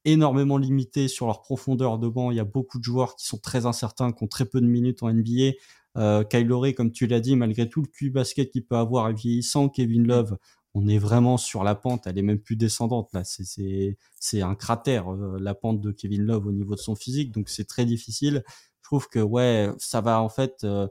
[0.05, 2.31] énormément limités sur leur profondeur de banc.
[2.31, 4.67] Il y a beaucoup de joueurs qui sont très incertains, qui ont très peu de
[4.67, 5.53] minutes en NBA.
[5.97, 9.13] Euh, Kyle comme tu l'as dit, malgré tout le QI basket qu'il peut avoir est
[9.13, 9.67] vieillissant.
[9.67, 10.37] Kevin Love,
[10.73, 13.23] on est vraiment sur la pente, elle est même plus descendante là.
[13.25, 17.49] C'est un cratère euh, la pente de Kevin Love au niveau de son physique, donc
[17.49, 18.43] c'est très difficile.
[18.81, 20.87] Je trouve que ouais, ça va en fait euh,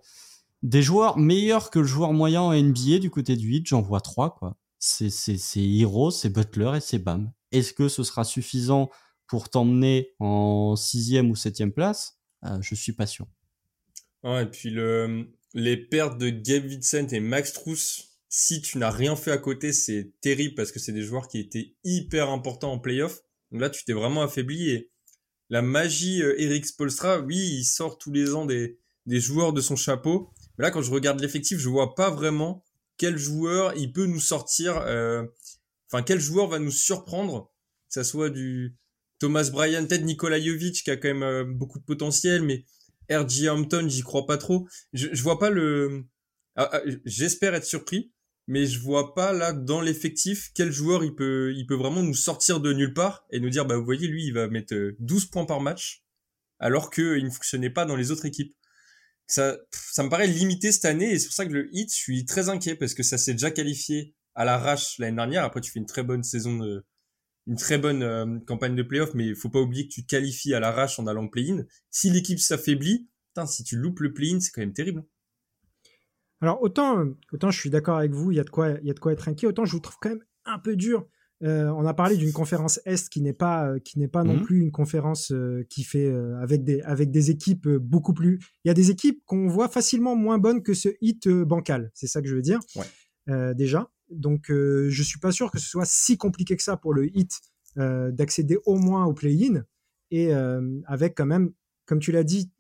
[0.63, 4.01] des joueurs meilleurs que le joueur moyen en NBA du côté du 8, j'en vois
[4.01, 4.57] trois quoi.
[4.79, 7.33] C'est c'est c'est Hero, c'est Butler et c'est Bam.
[7.53, 8.91] Est-ce que ce sera suffisant
[9.27, 12.19] pour t'emmener en sixième ou septième place?
[12.45, 13.27] Euh, Je suis pas sûr.
[14.23, 18.91] Ouais, et puis le les pertes de Gabe Vincent et Max Truss si tu n'as
[18.91, 22.73] rien fait à côté, c'est terrible parce que c'est des joueurs qui étaient hyper importants
[22.73, 23.21] en playoff.
[23.51, 24.91] Donc là, tu t'es vraiment affaibli et
[25.51, 29.61] la magie euh, Eric Spolstra, oui, il sort tous les ans des, des joueurs de
[29.61, 30.31] son chapeau.
[30.57, 32.65] Mais là, quand je regarde l'effectif, je vois pas vraiment
[32.97, 35.25] quel joueur il peut nous sortir, euh,
[35.91, 37.53] enfin, quel joueur va nous surprendre,
[37.89, 38.77] que ça soit du
[39.19, 42.65] Thomas Bryan, peut-être Nikola qui a quand même euh, beaucoup de potentiel, mais
[43.11, 43.49] R.J.
[43.49, 44.69] Hampton, j'y crois pas trop.
[44.93, 46.05] Je, je vois pas le,
[46.57, 48.13] ah, ah, j'espère être surpris,
[48.51, 52.15] mais je vois pas là dans l'effectif quel joueur il peut il peut vraiment nous
[52.15, 55.25] sortir de nulle part et nous dire bah vous voyez lui il va mettre 12
[55.25, 56.03] euh, points par match
[56.59, 58.53] alors que il ne fonctionnait pas dans les autres équipes.
[59.29, 61.97] Ça ça me paraît limité cette année et c'est pour ça que le hit je
[61.97, 65.71] suis très inquiet parce que ça s'est déjà qualifié à l'arrache l'année dernière après tu
[65.71, 66.85] fais une très bonne saison de
[67.47, 70.55] une très bonne euh, campagne de playoff mais il faut pas oublier que tu qualifies
[70.55, 71.65] à l'arrache en allant play-in.
[71.91, 73.09] Si l'équipe s'affaiblit,
[73.47, 75.05] si tu loupes le play-in, c'est quand même terrible.
[76.41, 78.91] Alors autant, autant je suis d'accord avec vous, il y a de quoi, il y
[78.91, 79.47] a de quoi être inquiet.
[79.47, 81.07] Autant je vous trouve quand même un peu dur.
[81.43, 84.35] Euh, on a parlé d'une conférence Est qui n'est pas, euh, qui n'est pas non
[84.35, 84.43] mhm.
[84.43, 88.39] plus une conférence euh, qui fait avec des, avec des équipes beaucoup plus.
[88.65, 91.91] Il y a des équipes qu'on voit facilement moins bonnes que ce hit bancal.
[91.95, 92.61] C'est ça que je veux dire.
[93.55, 93.91] déjà.
[94.11, 97.41] Donc je suis pas sûr que ce soit si compliqué que ça pour le hit
[97.77, 99.65] d'accéder au moins au play-in
[100.11, 101.53] et avec quand même,
[101.87, 102.51] comme tu l'as dit,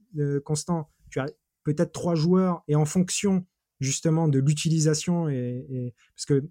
[0.44, 1.26] Constant, tu as
[1.62, 3.46] peut-être trois joueurs et en fonction
[3.80, 6.44] justement de l'utilisation et, parce que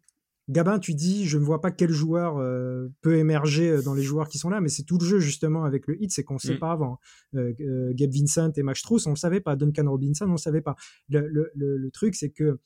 [0.50, 4.02] Gabin, tu dis, je ne vois pas quel joueur euh, peut émerger euh, dans les
[4.02, 6.36] joueurs qui sont là, mais c'est tout le jeu justement avec le hit, c'est qu'on
[6.36, 6.60] ne sait mm.
[6.60, 7.00] pas avant.
[7.36, 9.56] Euh, Gabe Vincent et Max Strauss, on ne savait pas.
[9.56, 10.76] Duncan Robinson, on ne savait pas.
[11.10, 12.60] le truc, c'est que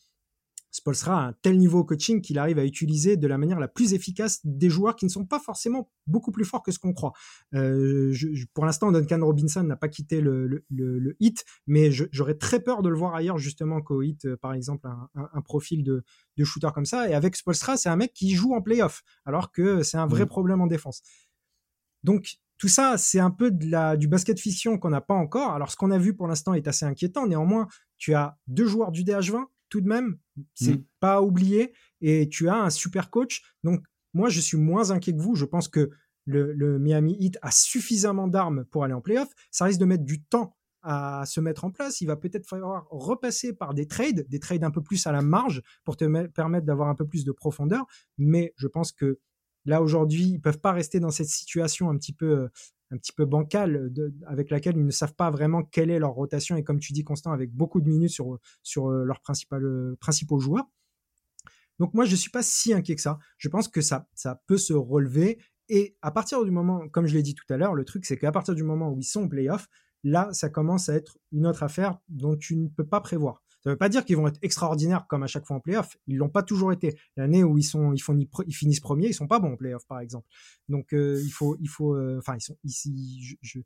[0.74, 3.94] Spolstra a un tel niveau coaching qu'il arrive à utiliser de la manière la plus
[3.94, 7.14] efficace des joueurs qui ne sont pas forcément beaucoup plus forts que ce qu'on croit.
[7.54, 8.12] Euh,
[8.56, 10.66] pour l'instant, Duncan Robinson n'a pas quitté le,
[11.20, 14.90] hit, mais j'aurais très peur de le voir ailleurs justement qu'au hit, euh, par exemple,
[15.14, 16.04] un, profil de,
[16.44, 17.08] shooter comme ça.
[17.08, 20.26] Et avec Spolstra, c'est un mec qui joue en playoff, alors que c'est un vrai
[20.26, 20.30] mmh.
[20.30, 21.04] problème en défense.
[22.04, 25.52] Donc tout ça, c'est un peu de la, du basket fiction qu'on n'a pas encore.
[25.52, 27.28] Alors, ce qu'on a vu pour l'instant est assez inquiétant.
[27.28, 27.68] Néanmoins,
[27.98, 30.20] tu as deux joueurs du DH20 tout de même,
[30.54, 30.86] c'est mm.
[31.00, 33.42] pas oublié, et tu as un super coach.
[33.64, 35.34] Donc, moi, je suis moins inquiet que vous.
[35.34, 35.90] Je pense que
[36.28, 39.30] le, Miami Heat a suffisamment d'armes pour aller en playoff.
[39.50, 42.02] Ça risque de mettre du temps à se mettre en place.
[42.02, 45.24] Il va peut-être falloir repasser par des trades, des trades un peu plus à la
[45.24, 47.88] marge pour te permettre d'avoir un peu plus de profondeur.
[48.20, 49.18] Mais je pense que
[49.66, 52.48] là aujourd'hui, ils peuvent pas rester dans cette situation un petit peu
[52.94, 53.92] un petit peu bancale
[54.28, 57.04] avec laquelle ils ne savent pas vraiment quelle est leur rotation et comme tu dis
[57.04, 59.22] Constant avec beaucoup de minutes sur sur euh, leurs
[59.54, 60.66] euh, principaux joueurs.
[61.80, 63.20] Donc moi je suis pas si inquiet que ça.
[63.38, 65.40] Je pense que ça ça peut se relever
[65.70, 68.18] et à partir du moment, comme je l'ai dit tout à l'heure, le truc c'est
[68.18, 69.68] qu'à partir du moment où ils sont en playoff,
[70.04, 73.43] là ça commence à être une autre affaire dont tu ne peux pas prévoir.
[73.64, 75.96] Ça ne veut pas dire qu'ils vont être extraordinaires comme à chaque fois en playoff.
[76.08, 77.00] Ils l'ont pas toujours été.
[77.16, 79.86] L'année où ils sont, ils, font, ils finissent premiers, ils sont pas bons en playoff,
[79.88, 80.28] par exemple.
[80.68, 83.38] Donc euh, il faut, il faut, euh, enfin ils sont ici.
[83.42, 83.60] Je,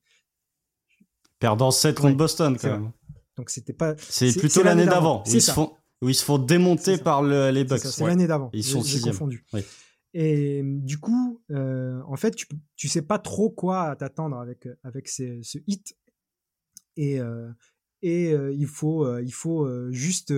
[1.40, 2.92] Perdant 7 contre Boston quand même.
[3.38, 3.96] Donc c'était pas.
[3.98, 5.74] C'est plutôt l'année d'avant où ils se font,
[6.04, 7.80] où ils se font démonter par le, les Bucks.
[7.80, 8.52] C'est l'année d'avant.
[8.54, 9.46] Ils sont confondus.
[10.14, 15.08] Et du coup, euh, en fait, tu, tu sais pas trop quoi t'attendre avec avec
[15.08, 15.98] ce hit.
[16.98, 17.20] Et,
[18.02, 20.34] et il faut, il faut juste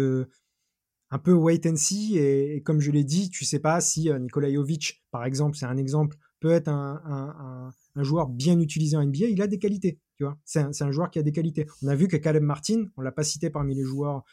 [1.11, 2.17] un peu wait and see.
[2.17, 5.77] Et, comme je l'ai dit, tu sais pas si Nikola Jovic, par exemple, c'est un
[5.77, 9.25] exemple, peut être un, un, joueur bien utilisé en NBA.
[9.25, 10.37] Il a des qualités, tu vois.
[10.45, 11.65] C'est un, joueur qui a des qualités.
[11.83, 14.23] On a vu que Caleb Martin, on l'a pas cité parmi les joueurs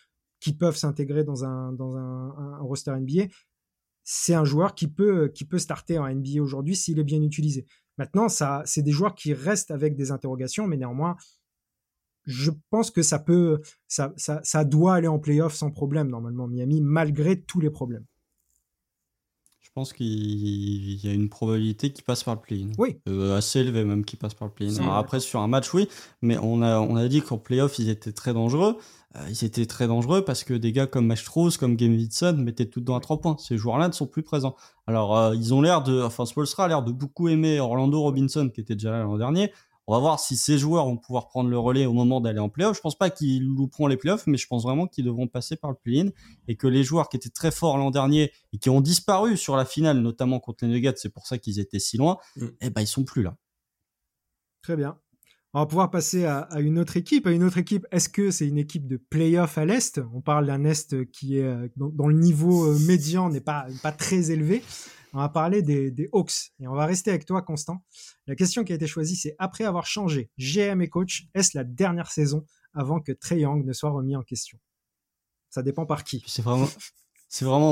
[0.40, 3.24] qui peuvent s'intégrer dans un, dans un roster NBA.
[4.04, 7.66] C'est un joueur qui peut, qui peut starter en NBA aujourd'hui s'il est bien utilisé.
[7.98, 11.16] Maintenant, ça, c'est des joueurs qui restent avec des interrogations, mais néanmoins,
[12.26, 16.46] je pense que ça peut, ça, ça, ça doit aller en playoff sans problème normalement
[16.46, 18.04] Miami, malgré tous les problèmes.
[19.60, 22.70] Je pense qu'il y a une probabilité qui passe par le play-in.
[22.78, 22.98] Oui.
[23.10, 24.88] Euh, assez élevée même qui passe par le play-in.
[24.88, 25.86] Après sur un match oui,
[26.22, 28.78] mais on a on a dit qu'en playoff ils étaient très dangereux.
[29.16, 31.94] Euh, ils étaient très dangereux parce que des gars comme Mastrose, comme Game
[32.38, 33.36] mettaient tout dans à trois points.
[33.38, 34.56] Ces joueurs-là ne sont plus présents.
[34.86, 38.48] Alors euh, ils ont l'air de, enfin Spolstra a l'air de beaucoup aimer Orlando Robinson
[38.48, 39.52] qui était déjà là l'an dernier.
[39.88, 42.48] On va voir si ces joueurs vont pouvoir prendre le relais au moment d'aller en
[42.48, 42.76] playoff.
[42.76, 45.70] Je pense pas qu'ils louperont les playoffs, mais je pense vraiment qu'ils devront passer par
[45.70, 46.08] le play-in
[46.48, 49.56] et que les joueurs qui étaient très forts l'an dernier et qui ont disparu sur
[49.56, 52.46] la finale, notamment contre les Nuggets, c'est pour ça qu'ils étaient si loin, mm.
[52.62, 53.36] eh ben ils sont plus là.
[54.62, 54.98] Très bien.
[55.54, 57.26] On va pouvoir passer à, une autre équipe.
[57.26, 60.00] À une autre équipe, est-ce que c'est une équipe de playoff à l'Est?
[60.12, 63.92] On parle d'un Est qui est euh, dont, le niveau euh, médian n'est pas, pas
[63.92, 64.62] très élevé
[65.16, 66.52] on va parler des, Hawks.
[66.60, 67.82] Et on va rester avec toi, Constant.
[68.26, 71.64] La question qui a été choisie, c'est après avoir changé GM et coach, est-ce la
[71.64, 72.44] dernière saison
[72.74, 74.58] avant que Trey Young ne soit remis en question?
[75.48, 76.22] Ça dépend par qui.
[76.26, 76.68] C'est vraiment.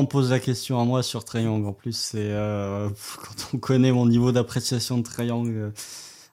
[0.01, 1.67] On pose la question à moi sur Trey Young.
[1.67, 2.89] En plus, c'est euh,
[3.23, 5.27] quand on connaît mon niveau d'appréciation de Trey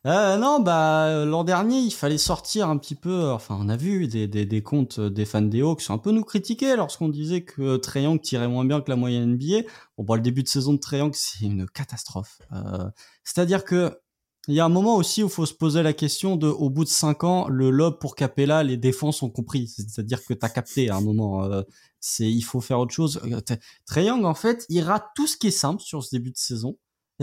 [0.08, 3.30] euh, non, bah l'an dernier, il fallait sortir un petit peu.
[3.30, 6.24] Enfin, on a vu des, des, des comptes des fans des Hawks un peu nous
[6.24, 9.68] critiquer lorsqu'on disait que Young tirait moins bien que la moyenne NBA.
[9.98, 12.40] Bon, bah, le début de saison de Young, c'est une catastrophe.
[12.52, 12.90] Euh,
[13.24, 14.00] C'est-à-dire que
[14.48, 16.72] il y a un moment aussi où il faut se poser la question de, au
[16.72, 19.68] bout de cinq ans, le lob pour Capella, les défenses ont compris.
[19.68, 21.44] C'est-à-dire que t'as capté à un moment.
[21.44, 21.62] Euh,
[22.00, 23.22] c'est, il faut faire autre chose.
[23.24, 26.38] Euh, Young, en fait, il rate tout ce qui est simple sur ce début de
[26.38, 26.76] saison.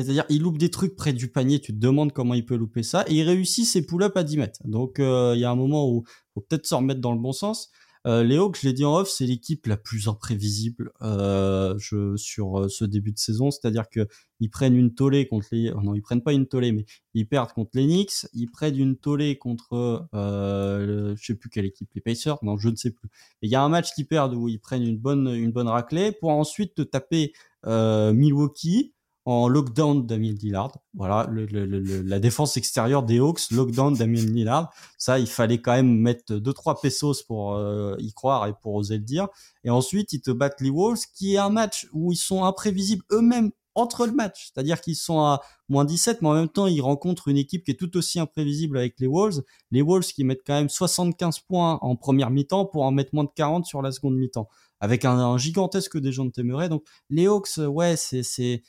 [0.02, 2.82] C'est-à-dire, il loupe des trucs près du panier, tu te demandes comment il peut louper
[2.82, 4.60] ça, et il réussit ses pull-ups à 10 mètres.
[4.64, 7.32] Donc, euh, il y a un moment où faut peut-être se remettre dans le bon
[7.32, 7.70] sens.
[8.06, 12.16] Euh, les Hawks, je l'ai dit en off, c'est l'équipe la plus imprévisible euh, je,
[12.16, 13.50] sur euh, ce début de saison.
[13.50, 14.06] C'est-à-dire que
[14.40, 16.84] ils prennent une tollée contre les, oh non, ils prennent pas une tollée, mais
[17.14, 18.26] ils perdent contre les Knicks.
[18.34, 22.38] Ils prennent une tollée contre, euh, je sais plus quelle équipe, les Pacers?
[22.42, 23.08] Non, je ne sais plus.
[23.42, 26.12] Il y a un match qu'ils perdent où ils prennent une bonne, une bonne raclée
[26.12, 27.32] pour ensuite te taper
[27.66, 28.94] Milwaukee
[29.28, 30.72] en lockdown Damien Lillard.
[30.94, 34.72] Voilà, le, le, le, la défense extérieure des Hawks, lockdown Damien Lillard.
[34.96, 38.74] Ça, il fallait quand même mettre deux trois pesos pour euh, y croire et pour
[38.74, 39.28] oser le dire.
[39.64, 43.04] Et ensuite, ils te battent les Wolves, qui est un match où ils sont imprévisibles
[43.12, 44.50] eux-mêmes entre le match.
[44.50, 47.72] C'est-à-dire qu'ils sont à moins 17, mais en même temps, ils rencontrent une équipe qui
[47.72, 49.42] est tout aussi imprévisible avec les Wolves.
[49.70, 53.24] Les Wolves qui mettent quand même 75 points en première mi-temps pour en mettre moins
[53.24, 54.48] de 40 sur la seconde mi-temps.
[54.80, 56.70] Avec un, gigantesque gens de Téméré.
[56.70, 58.62] Donc, les Hawks, ouais, c'est, c'est,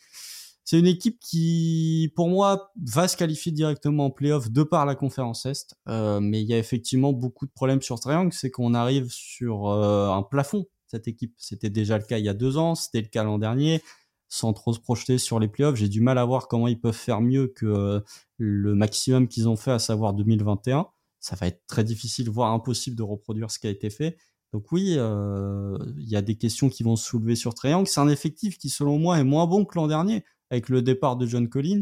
[0.69, 4.93] c'est une équipe qui, pour moi, va se qualifier directement en playoff de par la
[4.93, 5.73] conférence Est.
[5.87, 9.67] Euh, mais il y a effectivement beaucoup de problèmes sur Triangle, c'est qu'on arrive sur
[9.67, 11.33] euh, un plafond, cette équipe.
[11.37, 13.81] C'était déjà le cas il y a deux ans, c'était le cas l'an dernier.
[14.27, 16.93] Sans trop se projeter sur les playoffs, j'ai du mal à voir comment ils peuvent
[16.93, 17.99] faire mieux que euh,
[18.37, 20.85] le maximum qu'ils ont fait, à savoir 2021.
[21.19, 24.17] Ça va être très difficile, voire impossible de reproduire ce qui a été fait.
[24.53, 27.87] Donc oui, il y a des questions qui vont se soulever sur Triangle.
[27.87, 31.17] C'est un effectif qui, selon moi, est moins bon que l'an dernier avec le départ
[31.17, 31.81] de John Collins.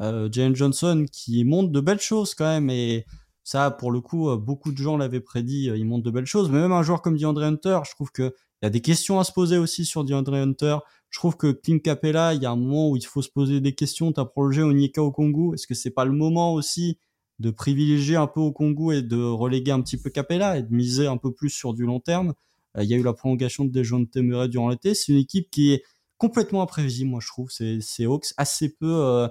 [0.00, 3.04] euh, Johnson qui montre de belles choses quand même et
[3.44, 6.50] ça pour le coup euh, beaucoup de gens l'avaient prédit, il montre de belles choses.
[6.50, 9.18] Mais même un joueur comme DeAndre Hunter, je trouve que il y a des questions
[9.18, 10.76] à se poser aussi sur DeAndre Hunter.
[11.10, 13.60] Je trouve que Clint Capella, il y a un moment où il faut se poser
[13.60, 14.12] des questions.
[14.12, 15.52] T'as prolongé Onyeka au Congo.
[15.52, 16.98] Est-ce que c'est pas le moment aussi
[17.40, 20.72] de privilégier un peu au Congo et de reléguer un petit peu Capella et de
[20.72, 22.34] miser un peu plus sur du long terme?
[22.78, 24.94] Il y a eu la prolongation de Dejounte Murray durant l'été.
[24.94, 25.82] C'est une équipe qui est
[26.22, 27.50] complètement imprévisible, moi je trouve.
[27.50, 28.94] C'est Hawks assez peu.
[28.94, 29.28] Euh,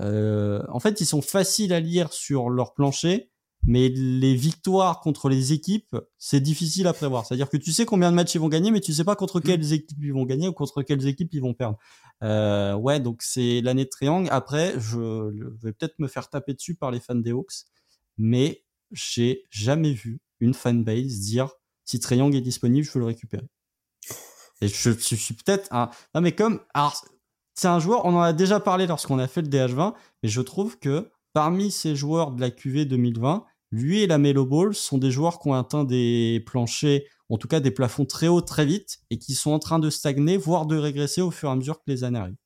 [0.00, 3.30] euh, en fait, ils sont faciles à lire sur leur plancher,
[3.62, 7.24] mais les victoires contre les équipes, c'est difficile à prévoir.
[7.24, 9.40] C'est-à-dire que tu sais combien de matchs ils vont gagner, mais tu sais pas contre
[9.40, 11.78] quelles équipes ils vont gagner ou contre quelles équipes ils vont perdre.
[12.22, 14.28] Euh, ouais, donc c'est l'année de triangle.
[14.30, 15.30] Après, je
[15.62, 17.64] vais peut-être me faire taper dessus par les fans des Hawks,
[18.18, 21.48] mais j'ai jamais vu une fanbase dire
[21.86, 23.46] si Triangle est disponible, je veux le récupérer.
[24.60, 25.90] Et je, suis peut-être un.
[26.14, 26.60] Non, mais comme.
[26.74, 27.04] Alors,
[27.54, 30.40] c'est un joueur, on en a déjà parlé lorsqu'on a fait le DH20, mais je
[30.40, 34.98] trouve que parmi ces joueurs de la QV 2020, lui et la Melo Ball sont
[34.98, 38.66] des joueurs qui ont atteint des planchers, en tout cas des plafonds très hauts très
[38.66, 41.56] vite, et qui sont en train de stagner, voire de régresser au fur et à
[41.56, 42.36] mesure que les années arrivent.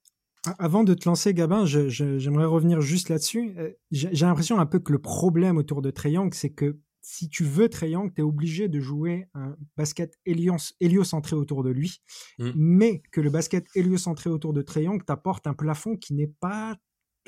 [0.59, 3.55] Avant de te lancer, Gabin, j'aimerais revenir juste là-dessus.
[3.59, 6.79] Euh, j'ai l'impression un peu que le problème autour de Triangle, c'est que
[7.11, 12.03] si tu veux Triangle, tu es obligé de jouer un basket héliocentré autour de lui,
[12.39, 12.51] mmh.
[12.55, 16.77] mais que le basket héliocentré autour de Triangle t'apporte un plafond qui n'est pas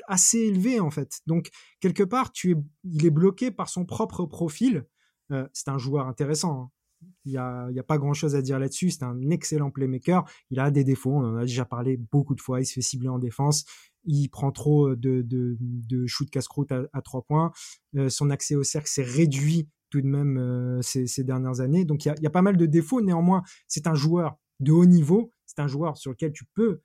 [0.07, 1.21] assez élevé en fait.
[1.25, 1.49] Donc
[1.79, 4.85] quelque part, tu es, il est bloqué par son propre profil.
[5.31, 6.61] Euh, c'est un joueur intéressant.
[6.61, 6.71] Hein.
[7.25, 8.89] Il n'y a, pas grand chose à dire là-dessus.
[8.91, 10.23] C'est un excellent playmaker.
[10.49, 11.11] Il a des défauts.
[11.11, 12.61] On en a déjà parlé beaucoup de fois.
[12.61, 13.65] Il se fait cibler en défense
[14.05, 17.51] il prend trop euh, de, de, de shoot casse-croûte à, trois points.
[17.95, 21.85] Euh, son accès au cercle s'est réduit tout de même euh, ces, dernières années.
[21.85, 23.01] Donc il y a, y a, pas mal de défauts.
[23.01, 25.31] Néanmoins, c'est un joueur de haut niveau.
[25.45, 26.81] C'est un joueur sur lequel tu peux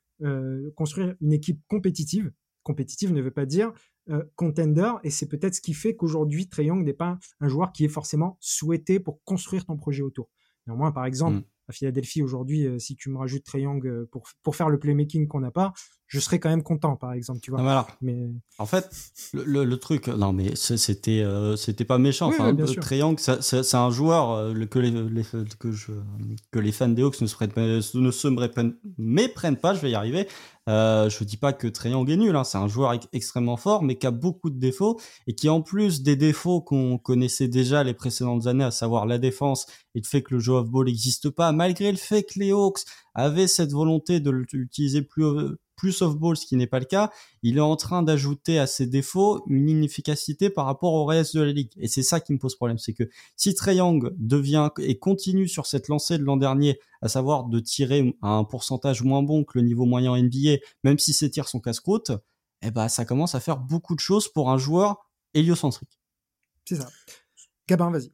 [0.76, 2.32] construire une équipe compétitive.
[2.62, 3.70] Compétitive ne veut pas dire
[4.36, 4.92] contender.
[5.02, 7.88] Et c'est peut-être ce qui fait qu'aujourd'hui, Trey Young n'est pas un joueur qui est
[7.88, 10.30] forcément souhaité pour construire ton projet autour.
[10.66, 11.44] Néanmoins, par exemple, mm.
[11.68, 15.40] à Philadelphie aujourd'hui, si tu me rajoutes Trey Young pour, pour faire le playmaking qu'on
[15.40, 15.72] n'a pas,
[16.06, 17.60] je serais quand même content, par exemple, tu vois.
[17.62, 18.28] Ah, mais
[18.58, 18.88] en fait,
[19.32, 22.28] le, le, truc, non, mais c'était euh, c'était pas méchant.
[22.28, 24.92] enfin, Triangle, c'est un joueur euh, que les,
[25.58, 25.92] que je
[26.52, 28.28] que les fans des Hawks ne se ne se
[28.98, 29.74] méprennent pas.
[29.74, 30.28] Je vais y arriver.
[30.68, 33.98] Euh, je dis pas que Triangle est nul, hein, c'est un joueur extrêmement fort, mais
[33.98, 37.94] qui a beaucoup de défauts et qui en plus des défauts qu'on connaissait déjà les
[37.94, 41.30] précédentes années, à savoir la défense et le fait que le jeu of ball n'existe
[41.30, 42.80] pas, malgré le fait que les Hawks
[43.14, 47.10] avaient cette volonté de l'utiliser plus plus off-ball, ce qui n'est pas le cas,
[47.42, 51.42] il est en train d'ajouter à ses défauts une inefficacité par rapport au reste de
[51.42, 51.70] la ligue.
[51.76, 53.04] Et c'est ça qui me pose problème, c'est que
[53.36, 57.60] si Trae Young devient et continue sur cette lancée de l'an dernier, à savoir de
[57.60, 61.48] tirer à un pourcentage moins bon que le niveau moyen NBA, même si ses tirs
[61.48, 62.12] sont casse-croûte,
[62.62, 66.00] eh ben ça commence à faire beaucoup de choses pour un joueur héliocentrique.
[66.64, 66.88] C'est ça.
[67.68, 68.10] Gabin, vas-y.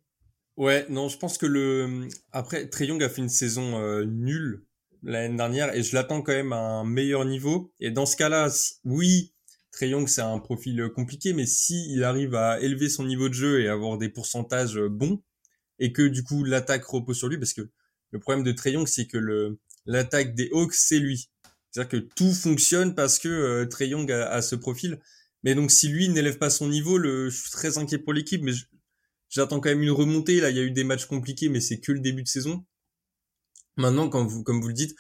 [0.57, 4.67] Ouais, non, je pense que le après Trae Young a fait une saison euh, nulle
[5.03, 7.73] l'année dernière et je l'attends quand même à un meilleur niveau.
[7.81, 8.51] Et dans ce cas-là,
[8.85, 9.33] oui,
[9.73, 13.35] Trey Young c'est un profil compliqué, mais si il arrive à élever son niveau de
[13.35, 15.23] jeu et avoir des pourcentages bons
[15.79, 17.71] et que du coup l'attaque repose sur lui, parce que
[18.11, 21.31] le problème de Trey Young c'est que le l'attaque des Hawks c'est lui.
[21.71, 25.01] C'est-à-dire que tout fonctionne parce que euh, Young a, ce profil.
[25.43, 28.43] Mais donc si lui n'élève pas son niveau, le, je suis très inquiet pour l'équipe,
[28.43, 28.53] mais
[29.31, 30.41] j'attends quand même une remontée.
[30.41, 32.65] Là, il y a eu des matchs compliqués, mais c'est que le début de saison.
[33.77, 34.95] Maintenant, quand vous, comme vous le dites,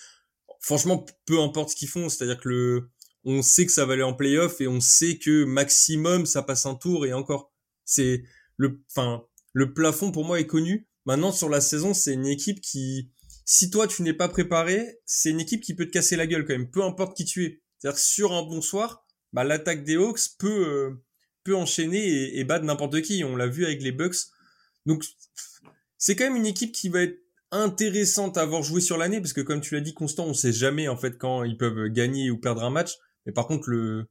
[0.61, 2.91] franchement, peu importe ce qu'ils font, c'est-à-dire que le,
[3.25, 6.67] on sait que ça va aller en playoff et on sait que maximum ça passe
[6.67, 7.53] un tour et encore.
[7.85, 8.25] C'est
[8.57, 10.89] le, enfin, le plafond pour moi est connu.
[11.05, 13.11] Maintenant, sur la saison, c'est une équipe qui,
[13.45, 16.45] si toi tu n'es pas préparé, c'est une équipe qui peut te casser la gueule
[16.45, 17.63] quand même, peu importe qui tu es.
[17.79, 21.05] C'est-à-dire que sur un bon soir, bah, l'attaque des Hawks peut, euh,
[21.43, 23.25] peut enchaîner et, et battre n'importe qui.
[23.25, 24.17] On l'a vu avec les Bucks.
[24.87, 25.05] Donc,
[25.99, 27.22] c'est quand même une équipe qui va être
[27.53, 30.53] intéressante à avoir joué sur l'année parce que comme tu l'as dit Constant, on sait
[30.53, 32.97] jamais en fait quand ils peuvent gagner ou perdre un match.
[33.27, 34.07] Mais par contre le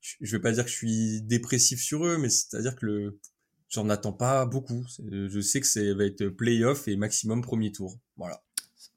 [0.00, 3.20] je vais pas dire que je suis dépressif sur eux, mais c'est-à-dire que le
[3.68, 4.84] j'en attends pas beaucoup.
[5.10, 7.98] Je sais que ça va être playoff et maximum premier tour.
[8.16, 8.42] Voilà.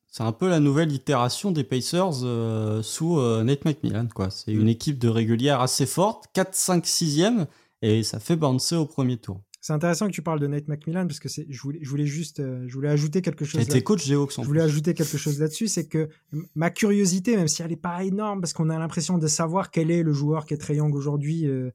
[0.08, 4.08] C'est un peu la nouvelle itération des Pacers euh, sous euh, Nate McMillan.
[4.14, 4.30] Quoi.
[4.30, 4.70] C'est une mm.
[4.70, 7.48] équipe de régulière assez forte, 4, 5, 6e,
[7.82, 9.42] et ça fait bouncer au premier tour.
[9.64, 12.42] C'est intéressant que tu parles de Nate McMillan parce que je voulais, je voulais juste,
[12.42, 13.62] euh, je voulais ajouter quelque chose.
[13.62, 14.06] Était coach.
[14.06, 16.10] Je voulais ajouter quelque chose là-dessus, c'est que
[16.54, 19.90] ma curiosité, même si elle n'est pas énorme, parce qu'on a l'impression de savoir quel
[19.90, 21.72] est le joueur qui est Young aujourd'hui, euh,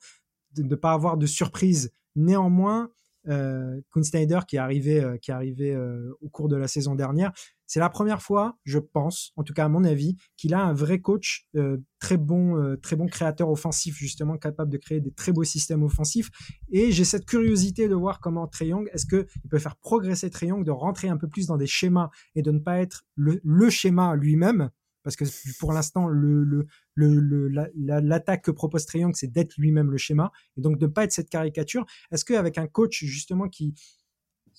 [0.55, 1.91] de ne pas avoir de surprise.
[2.15, 2.91] Néanmoins,
[3.29, 6.95] euh, Snyder qui est arrivé, euh, qui est arrivé euh, au cours de la saison
[6.95, 7.33] dernière.
[7.67, 10.73] C'est la première fois, je pense, en tout cas à mon avis, qu'il a un
[10.73, 15.33] vrai coach euh, très bon, très bon créateur offensif justement, capable de créer des très
[15.33, 16.31] beaux systèmes offensifs.
[16.71, 20.65] Et j'ai cette curiosité de voir comment Young, est-ce que il peut faire progresser Young,
[20.65, 24.15] de rentrer un peu plus dans des schémas et de ne pas être le schéma
[24.17, 24.71] lui-même,
[25.09, 25.25] parce que
[25.59, 30.61] pour l'instant, le, le, le, l'attaque que propose Triangle, c'est d'être lui-même le schéma, et
[30.61, 31.87] donc de ne pas être cette caricature.
[32.13, 33.73] Est-ce qu'avec un coach justement qui,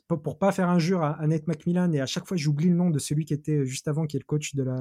[0.08, 2.90] pour pas faire injure à, à Nate McMillan, et à chaque fois j'oublie le nom
[2.90, 4.80] de celui qui était juste avant, qui est le coach de la,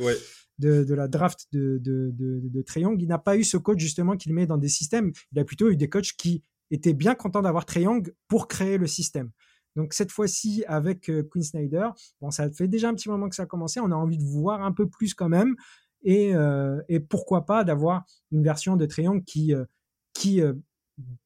[0.00, 0.16] ouais.
[0.58, 3.78] de, de, la draft de, de, de, de Triangle, il n'a pas eu ce coach
[3.78, 6.42] justement qu'il met dans des systèmes, il a plutôt eu des coachs qui
[6.72, 9.30] étaient bien contents d'avoir Triangle pour créer le système.
[9.76, 11.88] Donc cette fois-ci avec euh, Queen Snyder,
[12.20, 14.24] bon ça fait déjà un petit moment que ça a commencé, on a envie de
[14.24, 15.56] voir un peu plus quand même
[16.02, 19.64] et, euh, et pourquoi pas d'avoir une version de Triangle qui euh,
[20.12, 20.42] qui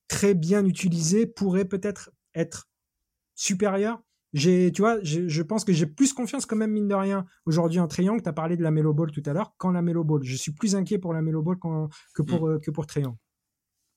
[0.07, 2.69] très bien utilisée pourrait peut-être être
[3.35, 4.01] supérieure.
[4.33, 7.81] J'ai tu vois, je pense que j'ai plus confiance quand même mine de rien aujourd'hui
[7.81, 10.05] en Triangle, tu as parlé de la Melo Ball tout à l'heure, qu'en la Melo
[10.05, 10.23] Ball.
[10.23, 12.61] Je suis plus inquiet pour la Melo Ball que pour mmh.
[12.61, 13.17] que pour Triangle.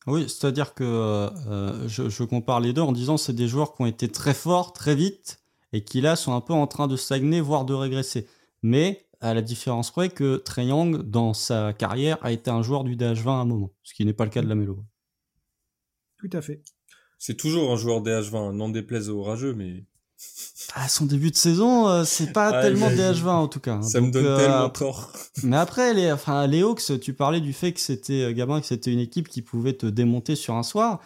[0.09, 3.83] Oui, c'est-à-dire que euh, je, je, compare les deux en disant c'est des joueurs qui
[3.83, 5.39] ont été très forts très vite
[5.71, 8.27] et qui là sont un peu en train de stagner voire de régresser.
[8.63, 12.83] Mais à la différence près que Trey Young dans sa carrière a été un joueur
[12.83, 14.83] du DH20 à un moment, ce qui n'est pas le cas de la Melo.
[16.17, 16.63] Tout à fait.
[17.17, 19.85] C'est toujours un joueur DH20, n'en déplaise au rageux, mais
[20.75, 23.75] à son début de saison, euh, c'est pas ah, tellement DH20 en tout cas.
[23.75, 23.81] Hein.
[23.81, 25.11] Ça me donne euh, tellement tort.
[25.43, 28.67] Mais après, les, enfin, les Hawks, tu parlais du fait que c'était, euh, Gabin, que
[28.67, 30.99] c'était une équipe qui pouvait te démonter sur un soir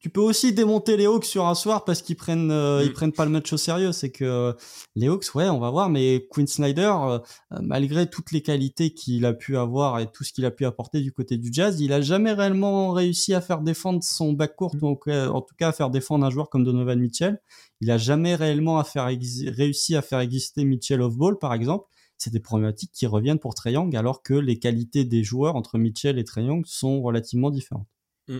[0.00, 2.92] tu peux aussi démonter les Hawks sur un soir parce qu'ils prennent euh, ils mm.
[2.92, 4.52] prennent pas le match au sérieux c'est que euh,
[4.94, 7.18] les Hawks ouais on va voir mais Quinn Snyder euh,
[7.60, 11.00] malgré toutes les qualités qu'il a pu avoir et tout ce qu'il a pu apporter
[11.00, 14.80] du côté du Jazz il a jamais réellement réussi à faire défendre son backcourt mm.
[14.80, 17.40] donc en tout cas à faire défendre un joueur comme Donovan Mitchell
[17.80, 21.86] il a jamais réellement à faire réussi à faire exister Mitchell off ball par exemple
[22.16, 25.78] c'est des problématiques qui reviennent pour Trae Young alors que les qualités des joueurs entre
[25.78, 27.88] Mitchell et Trae Young sont relativement différentes
[28.28, 28.38] mm.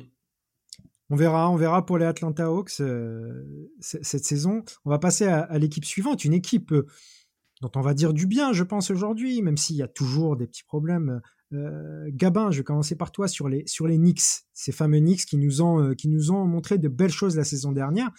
[1.10, 3.44] On verra, on verra pour les Atlanta Hawks euh,
[3.80, 4.64] cette saison.
[4.84, 6.86] On va passer à, l'équipe suivante, une équipe euh,
[7.60, 10.46] dont on va dire du bien, je pense aujourd'hui, même s'il y a toujours des
[10.46, 11.20] petits problèmes.
[11.52, 15.26] Euh, Gabin, je vais commencer par toi sur les sur les Knicks, ces fameux Knicks
[15.26, 18.10] qui nous ont qui nous ont montré de belles choses la saison dernière.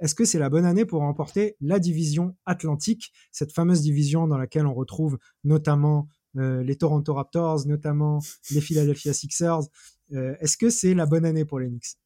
[0.00, 4.38] Est-ce que c'est la bonne année pour remporter la division Atlantique, cette fameuse division dans
[4.38, 9.68] laquelle on retrouve notamment les Toronto Raptors, notamment les Philadelphia Sixers?
[10.10, 11.96] Est-ce que c'est la bonne année pour les Knicks?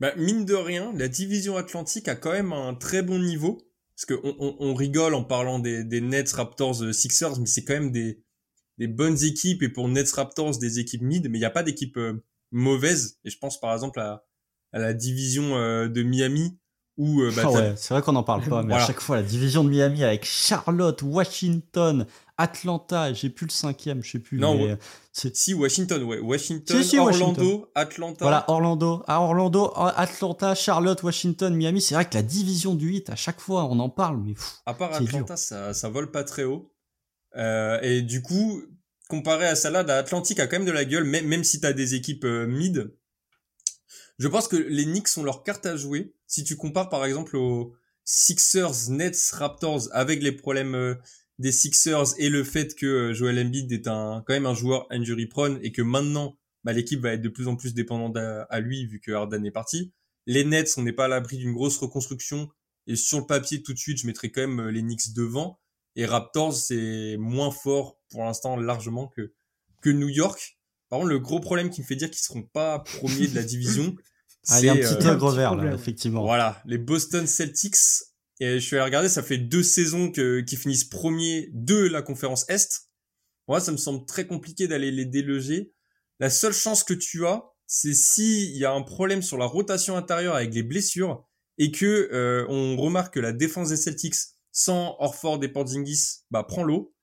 [0.00, 3.58] Bah, mine de rien, la division Atlantique a quand même un très bon niveau.
[3.96, 7.64] Parce qu'on on, on, rigole en parlant des, des Nets, Raptors, euh, Sixers, mais c'est
[7.64, 8.22] quand même des,
[8.78, 9.62] des bonnes équipes.
[9.64, 13.18] Et pour Nets, Raptors, des équipes mid, mais il n'y a pas d'équipe euh, mauvaise.
[13.24, 14.24] Et je pense par exemple à,
[14.72, 16.56] à la division euh, de Miami,
[16.96, 17.22] où...
[17.34, 19.64] bah, oh ouais, c'est vrai qu'on n'en parle pas, mais à chaque fois, la division
[19.64, 22.06] de Miami avec Charlotte, Washington,
[22.38, 24.38] Atlanta, j'ai plus le cinquième, je sais plus.
[24.38, 24.78] Non, mais,
[25.12, 27.66] si Washington, ouais, Washington, si, si, Orlando, Washington.
[27.74, 28.24] Atlanta.
[28.24, 31.80] Voilà, Orlando, à Orlando, Atlanta, Charlotte, Washington, Miami.
[31.80, 34.58] C'est vrai que la division du 8, à chaque fois, on en parle, mais pff,
[34.66, 36.72] à part Atlanta, ça, ça vole pas très haut.
[37.36, 38.62] Euh, et du coup,
[39.08, 41.72] comparé à ça là, l'Atlantique a quand même de la gueule, même, même si t'as
[41.72, 42.94] des équipes euh, mid.
[44.18, 46.14] Je pense que les Knicks ont leur carte à jouer.
[46.26, 47.74] Si tu compares par exemple aux
[48.04, 50.94] Sixers, Nets, Raptors avec les problèmes euh,
[51.38, 54.86] des Sixers et le fait que euh, Joel Embiid est un quand même un joueur
[54.90, 58.60] injury prone et que maintenant bah, l'équipe va être de plus en plus dépendante à,
[58.60, 59.92] lui vu que Harden est parti.
[60.26, 62.48] Les Nets, on n'est pas à l'abri d'une grosse reconstruction
[62.86, 65.60] et sur le papier tout de suite, je mettrais quand même euh, les Knicks devant
[65.96, 69.32] et Raptors c'est moins fort pour l'instant largement que
[69.80, 70.58] que New York.
[70.88, 73.42] Par contre, le gros problème qui me fait dire qu'ils seront pas premiers de la
[73.44, 73.94] division,
[74.48, 76.22] ah, il y a un petit euh, vert là, effectivement.
[76.22, 77.76] Voilà, les Boston Celtics
[78.40, 82.02] et je suis allé regarder, ça fait deux saisons que, qu'ils finissent premier de la
[82.02, 82.88] conférence Est.
[83.48, 85.72] Moi, ça me semble très compliqué d'aller les déloger.
[86.20, 89.96] La seule chance que tu as, c'est s'il y a un problème sur la rotation
[89.96, 91.26] intérieure avec les blessures
[91.58, 94.14] et que euh, on remarque que la défense des Celtics
[94.52, 96.94] sans Orford et Porzingis bah, prend l'eau.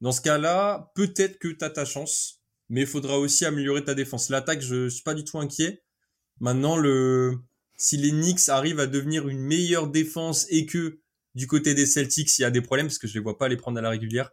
[0.00, 3.94] Dans ce cas-là, peut-être que tu as ta chance, mais il faudra aussi améliorer ta
[3.94, 4.30] défense.
[4.30, 5.82] L'attaque, je suis pas du tout inquiet.
[6.40, 7.38] Maintenant, le
[7.78, 11.00] si les Knicks arrivent à devenir une meilleure défense et que
[11.34, 13.48] du côté des Celtics, il y a des problèmes parce que je les vois pas
[13.48, 14.30] les prendre à la régulière.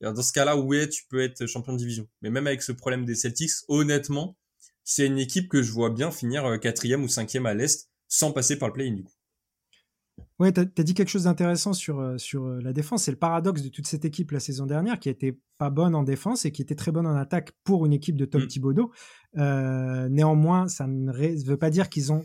[0.00, 2.08] Dans ce cas-là, ouais, tu peux être champion de division.
[2.22, 4.36] Mais même avec ce problème des Celtics, honnêtement,
[4.84, 8.32] c'est une équipe que je vois bien finir euh, quatrième ou cinquième à l'Est sans
[8.32, 9.12] passer par le play-in du coup.
[10.38, 13.04] Ouais, tu as, dit quelque chose d'intéressant sur, euh, sur euh, la défense.
[13.04, 16.02] C'est le paradoxe de toute cette équipe la saison dernière qui était pas bonne en
[16.02, 18.46] défense et qui était très bonne en attaque pour une équipe de Tom mm.
[18.46, 18.92] Thibodeau.
[19.38, 21.12] Euh, néanmoins, ça ne
[21.44, 22.24] veut pas dire qu'ils ont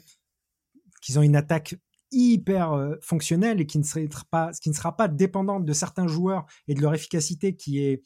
[1.01, 1.75] qu'ils ont une attaque
[2.11, 6.07] hyper euh, fonctionnelle et qui ne sera pas, qui ne sera pas dépendante de certains
[6.07, 8.03] joueurs et de leur efficacité qui est,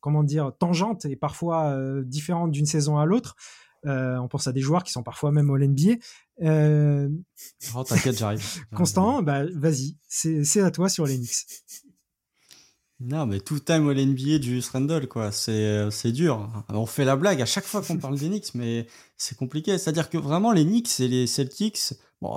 [0.00, 3.36] comment dire, tangente et parfois euh, différente d'une saison à l'autre.
[3.86, 5.96] Euh, on pense à des joueurs qui sont parfois même au NBA.
[6.42, 7.08] Euh,
[7.74, 8.42] oh, t'inquiète, j'arrive.
[8.74, 11.46] Constant, bah, vas-y, c'est à toi sur les Knicks.
[13.06, 15.30] Non, mais tout time all NBA Julius Randle, quoi.
[15.30, 16.48] C'est, c'est dur.
[16.70, 18.86] On fait la blague à chaque fois qu'on parle des Knicks, mais
[19.18, 19.76] c'est compliqué.
[19.76, 21.92] C'est-à-dire que vraiment, les Knicks et les Celtics,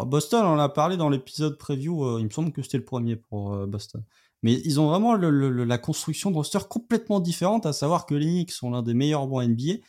[0.05, 2.85] Boston, on en a parlé dans l'épisode preview, euh, il me semble que c'était le
[2.85, 4.03] premier pour euh, Boston.
[4.43, 8.51] Mais ils ont vraiment la construction de roster complètement différente, à savoir que les Knicks
[8.51, 9.79] sont l'un des meilleurs bancs NBA,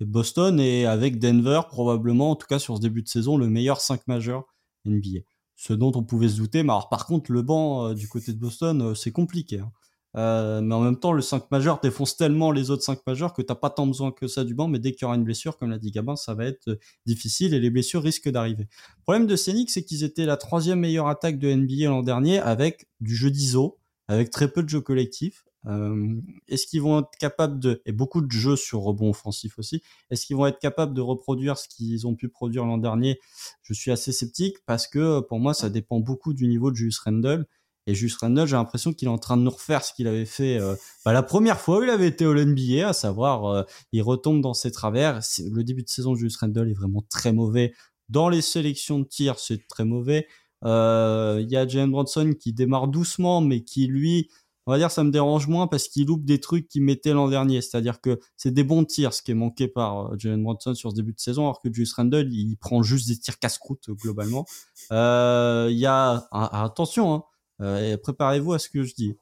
[0.00, 3.48] et Boston est avec Denver, probablement, en tout cas sur ce début de saison, le
[3.48, 4.44] meilleur 5 majeur
[4.84, 5.20] NBA.
[5.56, 8.32] Ce dont on pouvait se douter, mais alors par contre, le banc euh, du côté
[8.32, 9.60] de Boston, c'est compliqué.
[9.60, 9.72] Hein.
[10.16, 13.42] Euh, mais en même temps, le 5 majeur défonce tellement les autres 5 majeurs que
[13.42, 15.58] t'as pas tant besoin que ça du banc, mais dès qu'il y aura une blessure,
[15.58, 18.66] comme l'a dit Gabin, ça va être euh, difficile et les blessures risquent d'arriver.
[18.98, 22.38] Le problème de Scénic, c'est qu'ils étaient la troisième meilleure attaque de NBA l'an dernier
[22.38, 23.78] avec du jeu d'ISO,
[24.08, 25.44] avec très peu de jeu collectif.
[25.66, 26.14] Euh,
[26.48, 30.24] est-ce qu'ils vont être capables de, et beaucoup de jeux sur rebond offensif aussi, est-ce
[30.24, 33.18] qu'ils vont être capables de reproduire ce qu'ils ont pu produire l'an dernier?
[33.62, 37.00] Je suis assez sceptique parce que pour moi, ça dépend beaucoup du niveau de Julius
[37.00, 37.46] Randle
[37.86, 40.24] et juste Randall, j'ai l'impression qu'il est en train de nous refaire ce qu'il avait
[40.24, 43.62] fait euh, bah, la première fois où il avait été au NBA, à savoir, euh,
[43.92, 45.20] il retombe dans ses travers.
[45.38, 47.72] Le début de saison de Julius Randle est vraiment très mauvais.
[48.08, 50.26] Dans les sélections de tir, c'est très mauvais.
[50.64, 54.30] Euh, il y a Jalen Bronson qui démarre doucement, mais qui lui,
[54.66, 57.28] on va dire, ça me dérange moins parce qu'il loupe des trucs qu'il mettait l'an
[57.28, 57.60] dernier.
[57.60, 60.96] C'est-à-dire que c'est des bons tirs, ce qui est manqué par Jalen Bronson sur ce
[60.96, 64.44] début de saison, alors que Julius Randle, il prend juste des tirs casse-croûte globalement.
[64.90, 67.24] Il y a, ah, attention, hein,
[67.60, 69.16] euh, préparez-vous à ce que je dis.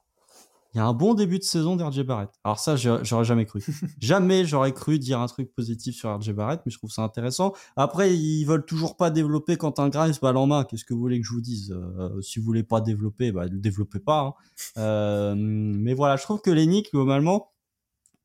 [0.74, 2.30] Il y a un bon début de saison d'RJ Barrett.
[2.42, 3.64] Alors ça, j'aurais jamais cru.
[4.00, 7.52] jamais j'aurais cru dire un truc positif sur RJ Barrett, mais je trouve ça intéressant.
[7.76, 10.64] Après, ils veulent toujours pas développer quand un Grimes balle en main.
[10.64, 11.70] Qu'est-ce que vous voulez que je vous dise?
[11.70, 14.20] Euh, Si vous voulez pas développer, bah, ne développez pas.
[14.22, 14.34] Hein.
[14.78, 17.52] Euh, mais voilà, je trouve que les Knicks, globalement,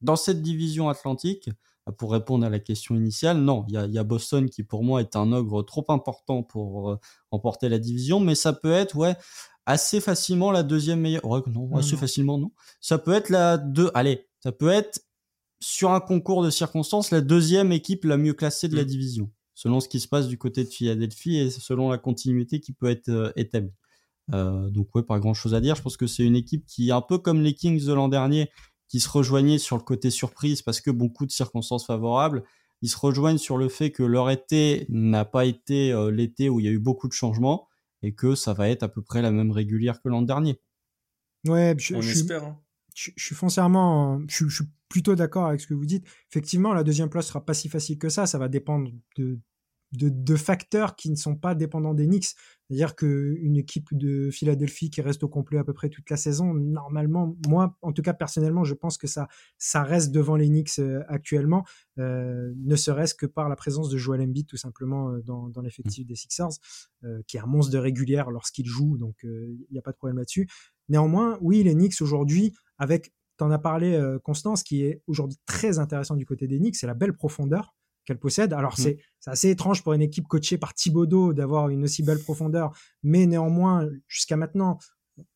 [0.02, 1.52] dans cette division atlantique,
[2.00, 4.84] pour répondre à la question initiale, non, il y a, y a, Boston qui pour
[4.84, 6.98] moi est un ogre trop important pour
[7.32, 9.16] remporter la division, mais ça peut être ouais
[9.70, 11.22] assez facilement la deuxième meilleure.
[11.48, 12.52] non, assez facilement, non.
[12.82, 13.92] Ça peut être la deux.
[13.94, 15.06] Allez, ça peut être
[15.60, 18.88] sur un concours de circonstances la deuxième équipe la mieux classée de la mm.
[18.88, 22.74] division, selon ce qui se passe du côté de Philadelphie et selon la continuité qui
[22.74, 23.72] peut être euh, établie.
[24.34, 25.76] Euh, donc ouais, pas grand chose à dire.
[25.76, 28.50] Je pense que c'est une équipe qui, un peu comme les Kings de l'an dernier,
[28.88, 32.44] qui se rejoignait sur le côté surprise parce que beaucoup de circonstances favorables.
[32.82, 36.60] Ils se rejoignent sur le fait que leur été n'a pas été euh, l'été où
[36.60, 37.69] il y a eu beaucoup de changements
[38.02, 40.60] et que ça va être à peu près la même régulière que l'an dernier.
[41.48, 42.44] Ouais, je, on espère.
[42.44, 42.60] Hein.
[42.96, 46.06] Je, suis foncièrement, je, suis plutôt d'accord avec ce que vous dites.
[46.30, 48.26] Effectivement, la deuxième place sera pas si facile que ça.
[48.26, 49.40] Ça va dépendre de,
[49.92, 52.36] de, facteurs qui ne sont pas dépendants des Knicks.
[52.68, 56.54] C'est-à-dire qu'une équipe de Philadelphie qui reste au complet à peu près toute la saison,
[56.54, 60.78] normalement, moi, en tout cas personnellement, je pense que ça, ça reste devant les Knicks
[60.78, 61.66] euh, actuellement,
[61.98, 66.06] euh, ne serait-ce que par la présence de Joel Embiid tout simplement euh, dans, l'effectif
[66.06, 66.60] des Sixers,
[67.28, 70.18] qui est un monstre de régulière lorsqu'il joue, donc il n'y a pas de problème
[70.18, 70.48] là-dessus.
[70.88, 76.16] Néanmoins, oui, les Knicks aujourd'hui, avec, t'en as parlé, Constance, qui est aujourd'hui très intéressant
[76.16, 77.76] du côté des Knicks, c'est la belle profondeur
[78.10, 78.54] qu'elle possède.
[78.54, 78.82] Alors mmh.
[78.82, 83.28] c'est assez étrange pour une équipe coachée par Thibodeau d'avoir une aussi belle profondeur, mais
[83.28, 84.80] néanmoins, jusqu'à maintenant,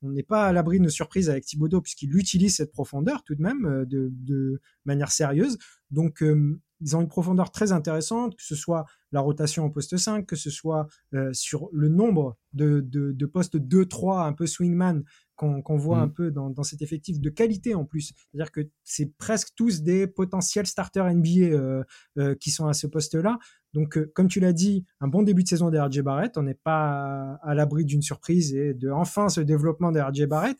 [0.02, 3.42] on n'est pas à l'abri de surprises avec Thibodeau puisqu'il utilise cette profondeur tout de
[3.42, 5.58] même euh, de, manière sérieuse.
[5.92, 9.96] Donc euh, ils ont une profondeur très intéressante, que ce soit la rotation en poste
[9.98, 15.04] 5, que ce soit euh, sur le nombre de, de postes 2-3, un peu swingman,
[15.36, 16.14] qu'on voit un mmh.
[16.14, 18.14] peu dans, cet effectif de qualité en plus.
[18.32, 21.84] C'est-à-dire que c'est presque tous des potentiels starters NBA euh,
[22.18, 23.40] euh, qui sont à ce poste-là.
[23.74, 26.38] Donc, comme tu l'as dit, un bon début de saison des RJ Barrett.
[26.38, 30.58] On n'est pas à, l'abri d'une surprise et de enfin ce développement des RJ Barrett.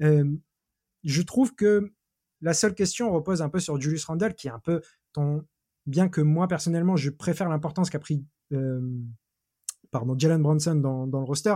[0.00, 1.92] je trouve que
[2.40, 4.80] la seule question repose un peu sur Julius Randle, qui est un peu
[5.12, 5.44] ton.
[5.86, 8.22] Bien que moi personnellement, je préfère l'importance qu'a pris
[9.90, 11.54] pardon, Jalen Bronson dans, le roster.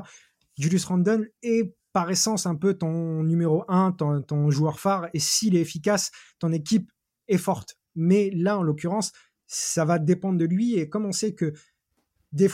[0.59, 5.57] Julius Randle est par essence un peu ton numéro 1, ton, joueur phare, et s'il
[5.57, 6.91] est efficace, ton équipe
[7.29, 7.77] est forte.
[7.95, 9.13] Mais là, en l'occurrence,
[9.47, 11.53] ça va dépendre de lui, et comme on sait que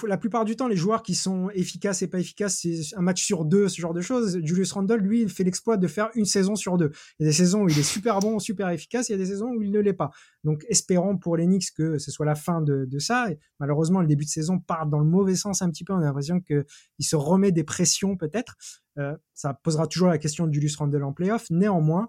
[0.07, 3.25] la plupart du temps, les joueurs qui sont efficaces et pas efficaces, c'est un match
[3.25, 4.41] sur deux, ce genre de choses.
[4.43, 6.91] Julius Randle, lui, il fait l'exploit de faire une saison sur deux.
[7.19, 9.19] Il y a des saisons où il est super bon, super efficace, il y a
[9.19, 10.11] des saisons où il ne l'est pas.
[10.45, 13.29] Donc, espérons pour les Knicks que ce soit la fin de, ça.
[13.61, 15.93] malheureusement, le début de saison part dans le mauvais sens un petit peu.
[15.93, 16.65] On a l'impression qu'il
[17.01, 18.57] se remet des pressions, peut-être.
[18.99, 21.47] Euh, ça posera toujours la question de Julius Randle en playoff.
[21.51, 22.09] Néanmoins,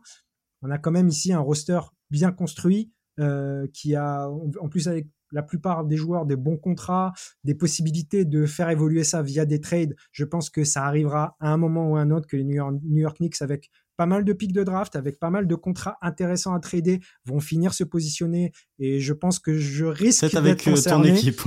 [0.62, 1.80] on a quand même ici un roster
[2.10, 7.14] bien construit, euh, qui a, en plus avec la plupart des joueurs des bons contrats,
[7.44, 9.96] des possibilités de faire évoluer ça via des trades.
[10.12, 12.98] Je pense que ça arrivera à un moment ou à un autre que les New
[12.98, 16.54] York, Knicks, avec pas mal de pics de draft, avec pas mal de contrats intéressants
[16.54, 18.54] à trader, vont finir se positionner.
[18.80, 21.10] Et je pense que je risque d'être euh, concerné.
[21.10, 21.42] Équipe,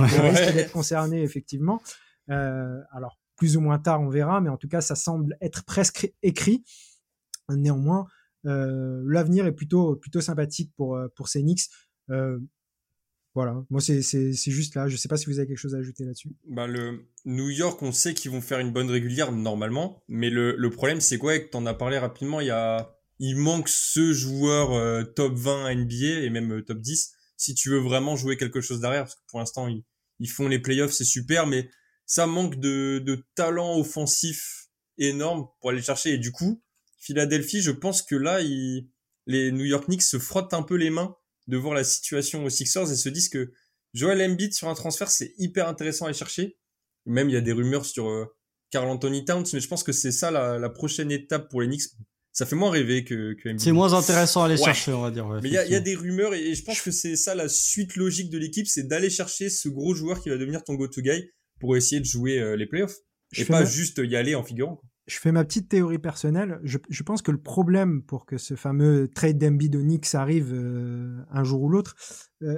[0.53, 1.81] d'être concerné, effectivement.
[2.29, 5.65] Euh, alors, plus ou moins tard, on verra, mais en tout cas, ça semble être
[5.65, 6.63] presque écrit.
[7.49, 8.05] Néanmoins,
[8.45, 11.69] euh, l'avenir est plutôt, plutôt sympathique pour, pour ces Knicks.
[13.35, 14.01] Voilà, moi c'est
[14.33, 14.87] juste là.
[14.87, 16.29] Je sais pas si vous avez quelque chose à ajouter là-dessus.
[16.47, 20.55] Bah le New York, on sait qu'ils vont faire une bonne régulière normalement, mais le,
[20.55, 21.37] le problème c'est quoi?
[21.39, 22.41] Tu en as parlé rapidement.
[22.41, 26.79] Il y a, il manque ce joueur euh, top 20 NBA et même euh, top
[26.79, 29.83] 10 si tu veux vraiment jouer quelque chose derrière, parce que pour l'instant ils,
[30.19, 31.69] ils font les playoffs, c'est super, mais
[32.05, 36.13] ça manque de, de talent offensif énorme pour aller chercher.
[36.13, 36.61] Et du coup,
[36.97, 38.39] Philadelphie, je pense que là,
[39.25, 41.15] les New York Knicks se frottent un peu les mains
[41.47, 43.51] de voir la situation aux Sixers et se disent que
[43.93, 46.57] Joel Embiid sur un transfert, c'est hyper intéressant à aller chercher.
[47.05, 48.25] Même il y a des rumeurs sur euh,
[48.71, 51.83] Carl Anthony Towns, mais je pense que c'est ça la, prochaine étape pour les Knicks.
[52.31, 55.27] Ça fait moins rêver que, que C'est moins intéressant à aller chercher, on va dire.
[55.27, 58.31] mais il y a, des rumeurs et, je pense que c'est ça la suite logique
[58.31, 61.29] de l'équipe, c'est d'aller chercher ce gros joueur qui va devenir ton go-to guy
[61.59, 62.95] pour essayer de jouer euh, les playoffs.
[63.37, 66.59] et pas juste y aller en figurant je fais ma petite théorie personnelle.
[66.63, 69.75] Je, pense que le problème pour que ce fameux trade d'Embiid
[70.13, 71.95] arrive euh, un jour ou l'autre,
[72.43, 72.57] euh,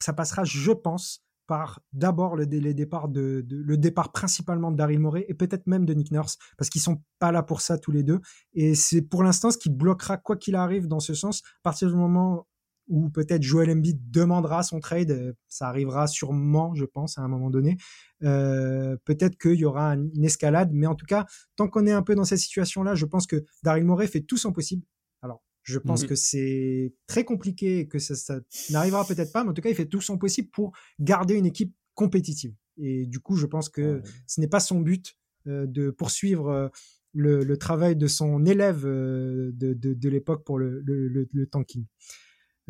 [0.00, 5.34] ça passera, je pense, par d'abord le, de, le départ principalement de Daryl Morey et
[5.34, 8.20] peut-être même de Nick Nurse parce qu'ils sont pas là pour ça tous les deux.
[8.54, 11.42] Et c'est pour l'instant ce qui bloquera quoi qu'il arrive dans ce sens.
[11.44, 12.46] À partir du moment
[12.92, 15.10] ou peut-être Joel Embiid demandera son trade.
[15.12, 17.78] Euh, ça arrivera sûrement, je pense, à un moment donné.
[18.22, 21.24] Euh, peut-être qu'il y aura une escalade, mais en tout cas,
[21.56, 24.36] tant qu'on est un peu dans cette situation-là, je pense que Daryl Morey fait tout
[24.36, 24.84] son possible.
[25.22, 26.08] Alors, je pense mhm.
[26.10, 29.74] que c'est très compliqué et que ça, n'arrivera peut-être pas, mais en tout cas, il
[29.74, 32.54] fait tout son possible pour garder une équipe compétitive.
[32.76, 35.16] Et du coup, je pense que ce n'est pas son but
[35.46, 36.70] euh, de poursuivre
[37.14, 41.86] le, travail de son élève de, l'époque pour le, le tanking.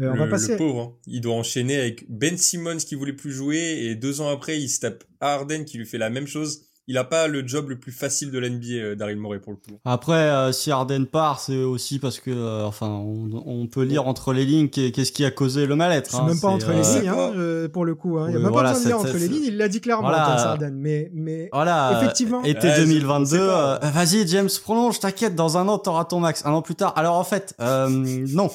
[0.02, 0.56] Euh, on le, va passer...
[0.56, 0.92] pauvre, hein.
[1.06, 4.68] il doit enchaîner avec Ben Simmons qui voulait plus jouer et deux ans après il
[4.68, 6.66] se tape Harden qui lui fait la même chose.
[6.88, 9.56] Il a pas le job le plus facile de l'NBA, euh, Daryl Morey pour le
[9.56, 9.78] coup.
[9.84, 14.44] Après, euh, si Harden part, c'est aussi parce que, enfin, on, peut lire entre les
[14.44, 16.10] lignes qu'est-ce qui a causé le mal-être.
[16.10, 16.26] C'est hein.
[16.26, 18.18] même pas entre les lignes, hein, pour le coup.
[18.26, 19.44] Il n'y a même pas besoin de lire entre les lignes.
[19.46, 20.24] Il l'a dit clairement, voilà.
[20.24, 20.74] Harden.
[20.74, 22.00] Mais, mais voilà.
[22.02, 22.42] effectivement.
[22.42, 23.38] Été 2022.
[23.38, 24.98] Vas-y, James, prolonge.
[24.98, 26.44] T'inquiète, dans un an, t'auras ton max.
[26.44, 26.94] Un an plus tard.
[26.96, 28.50] Alors en fait, non.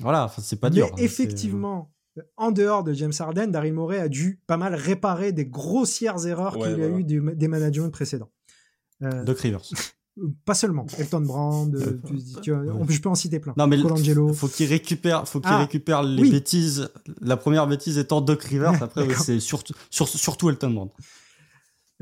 [0.00, 0.86] Voilà, c'est pas dur.
[0.86, 1.92] Mais hein, effectivement,
[2.36, 6.54] en dehors de James Harden, Daryl Morey a dû pas mal réparer des grossières erreurs
[6.54, 8.30] qu'il a eues des managements précédents.
[9.02, 9.62] Euh, Doc Rivers.
[10.44, 11.98] Pas seulement, Elton Brand, euh,
[12.42, 13.54] je peux en citer plein.
[13.56, 14.34] Non mais Colangelo.
[14.34, 16.90] faut qu'il récupère, faut qu'il ah, récupère les bêtises.
[17.22, 20.90] La première bêtise étant Doc Rivers, après c'est surtout, surtout Elton Brand.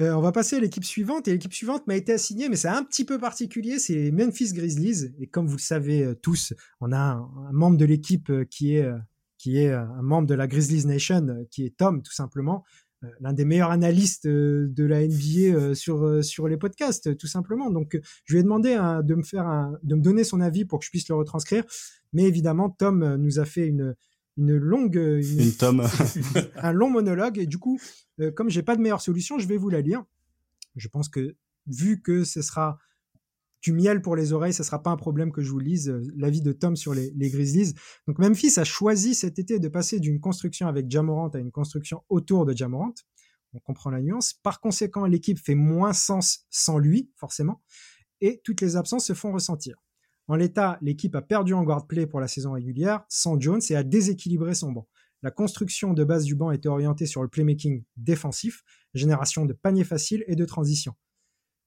[0.01, 1.29] Euh, on va passer à l'équipe suivante.
[1.29, 3.79] Et l'équipe suivante m'a été assignée, mais c'est un petit peu particulier.
[3.79, 5.13] C'est Memphis Grizzlies.
[5.19, 8.77] Et comme vous le savez euh, tous, on a un, membre de l'équipe euh, qui
[8.77, 8.89] est
[9.39, 12.65] qui est un membre de la Grizzlies Nation, qui est Tom, tout simplement,
[13.21, 17.71] l'un des meilleurs analystes de la NBA sur sur les podcasts, tout simplement.
[17.71, 20.87] Donc, je lui ai demandé de me faire de me donner son avis pour que
[20.87, 21.63] je puisse le retranscrire.
[22.13, 23.95] Mais évidemment, Tom nous a fait une
[24.39, 25.87] une longue une, tome
[26.57, 27.79] un long monologue et du coup
[28.21, 30.05] euh, comme j'ai pas de meilleure solution je vais vous la lire
[30.77, 31.37] je pense que
[31.67, 32.79] vu que ce sera
[33.61, 36.03] du miel pour les oreilles, ce sera pas un problème que je vous lise euh,
[36.17, 37.75] l'avis de Tom sur les, les, Grizzlies.
[38.07, 42.05] Donc Memphis a choisi cet été de passer d'une construction avec Jamorant à une construction
[42.09, 42.95] autour de Jamorant.
[43.55, 44.35] On comprend la nuance.
[44.35, 47.63] Par conséquent, l'équipe fait moins sens sans lui, forcément,
[48.21, 49.83] et toutes les absences se font ressentir.
[50.29, 53.77] En l'état, l'équipe a perdu en guard play pour la saison régulière sans Jones et
[53.77, 54.87] a déséquilibré son banc.
[55.23, 58.63] La construction de base du banc était orientée sur le playmaking défensif,
[58.95, 60.95] génération de paniers faciles et de transition.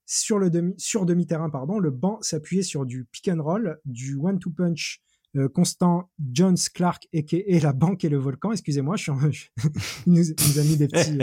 [0.06, 4.16] Sur, le demi, sur demi-terrain, pardon, le banc s'appuyait sur du pick and roll, du
[4.16, 5.02] one-two punch
[5.36, 8.52] euh, constant Jones Clark et la banque et le volcan.
[8.52, 9.50] Excusez-moi, je suis
[10.06, 11.18] il, nous, a mis des petits.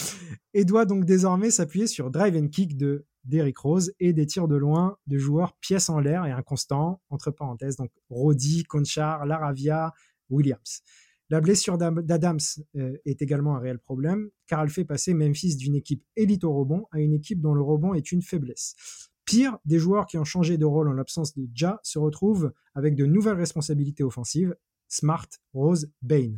[0.54, 4.48] et doit donc désormais s'appuyer sur drive and kick de d'Eric Rose et des tirs
[4.48, 9.92] de loin de joueurs pièces en l'air et inconstant, entre parenthèses, donc Roddy, Conchar, Laravia,
[10.30, 10.82] Williams.
[11.30, 12.38] La blessure d'Adams
[12.76, 16.52] euh, est également un réel problème, car elle fait passer Memphis d'une équipe élite au
[16.52, 18.76] rebond à une équipe dont le rebond est une faiblesse.
[19.24, 22.94] Pire, des joueurs qui ont changé de rôle en l'absence de Ja se retrouvent avec
[22.94, 24.54] de nouvelles responsabilités offensives,
[24.88, 26.36] Smart, Rose, Bain.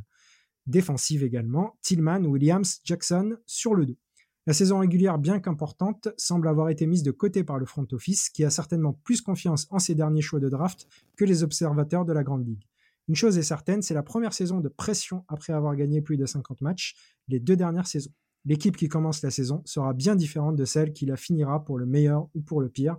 [0.66, 3.98] Défensive également, Tillman, Williams, Jackson sur le dos.
[4.46, 8.30] La saison régulière, bien qu'importante, semble avoir été mise de côté par le front office,
[8.30, 10.86] qui a certainement plus confiance en ses derniers choix de draft
[11.16, 12.64] que les observateurs de la Grande Ligue.
[13.08, 16.26] Une chose est certaine, c'est la première saison de pression après avoir gagné plus de
[16.26, 16.94] 50 matchs
[17.28, 18.12] les deux dernières saisons.
[18.44, 21.86] L'équipe qui commence la saison sera bien différente de celle qui la finira pour le
[21.86, 22.96] meilleur ou pour le pire.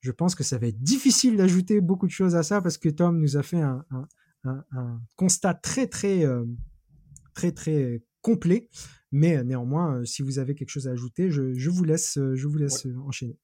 [0.00, 2.88] Je pense que ça va être difficile d'ajouter beaucoup de choses à ça parce que
[2.88, 3.86] Tom nous a fait un,
[5.16, 6.44] constat très très euh,
[7.32, 8.68] très très complet.
[9.14, 12.46] Mais euh, néanmoins, euh, si vous avez quelque chose à ajouter, je, vous laisse, je
[12.46, 13.38] vous laisse enchaîner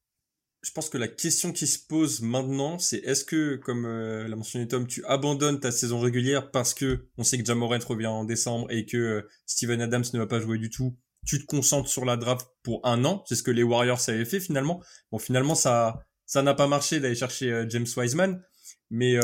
[0.63, 4.37] je pense que la question qui se pose maintenant, c'est est-ce que, comme euh, l'a
[4.37, 8.25] mentionné Tom, tu abandonnes ta saison régulière parce que on sait que Jamorant revient en
[8.25, 10.97] décembre et que euh, Steven Adams ne va pas jouer du tout.
[11.27, 13.25] Tu te concentres sur la draft pour un an?
[13.27, 14.83] C'est ce que les Warriors avaient fait finalement.
[15.11, 18.43] Bon, finalement, ça, ça n'a pas marché d'aller chercher euh, James Wiseman,
[18.91, 19.19] mais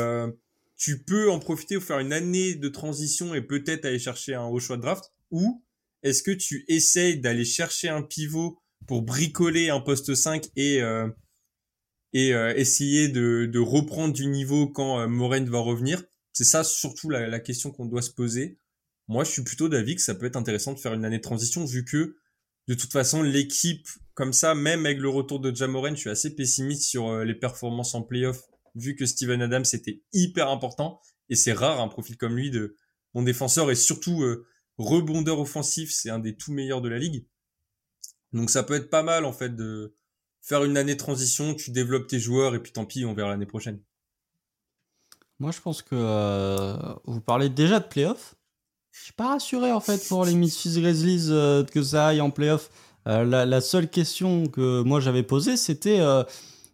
[0.77, 4.45] tu peux en profiter ou faire une année de transition et peut-être aller chercher un
[4.45, 5.11] haut choix de draft.
[5.29, 5.63] Ou
[6.03, 10.81] est-ce que tu essayes d'aller chercher un pivot pour bricoler un poste 5 et
[12.13, 16.03] et euh, essayer de, reprendre du niveau quand euh, va revenir?
[16.33, 18.59] C'est ça surtout la, la question qu'on doit se poser.
[19.07, 21.23] Moi, je suis plutôt d'avis que ça peut être intéressant de faire une année de
[21.23, 22.17] transition vu que
[22.67, 26.35] de toute façon l'équipe comme ça, même avec le retour de Jamoren, je suis assez
[26.35, 28.41] pessimiste sur euh, les performances en playoff
[28.75, 30.99] vu que Steven Adams était hyper important
[31.29, 32.75] et c'est rare un profil comme lui de
[33.13, 34.45] mon défenseur et surtout euh,
[34.77, 37.25] rebondeur offensif, c'est un des tout meilleurs de la ligue.
[38.33, 39.93] Donc ça peut être pas mal en fait de
[40.41, 43.29] faire une année de transition, tu développes tes joueurs et puis tant pis, on verra
[43.29, 43.81] l'année prochaine.
[45.39, 46.75] Moi, je pense que euh,
[47.05, 48.35] vous parlez déjà de playoffs.
[48.91, 52.31] Je suis pas rassuré en fait pour les Memphis Grizzlies euh, que ça aille en
[52.31, 52.69] playoff.
[53.07, 55.99] Euh, la, seule question que moi j'avais posée, c'était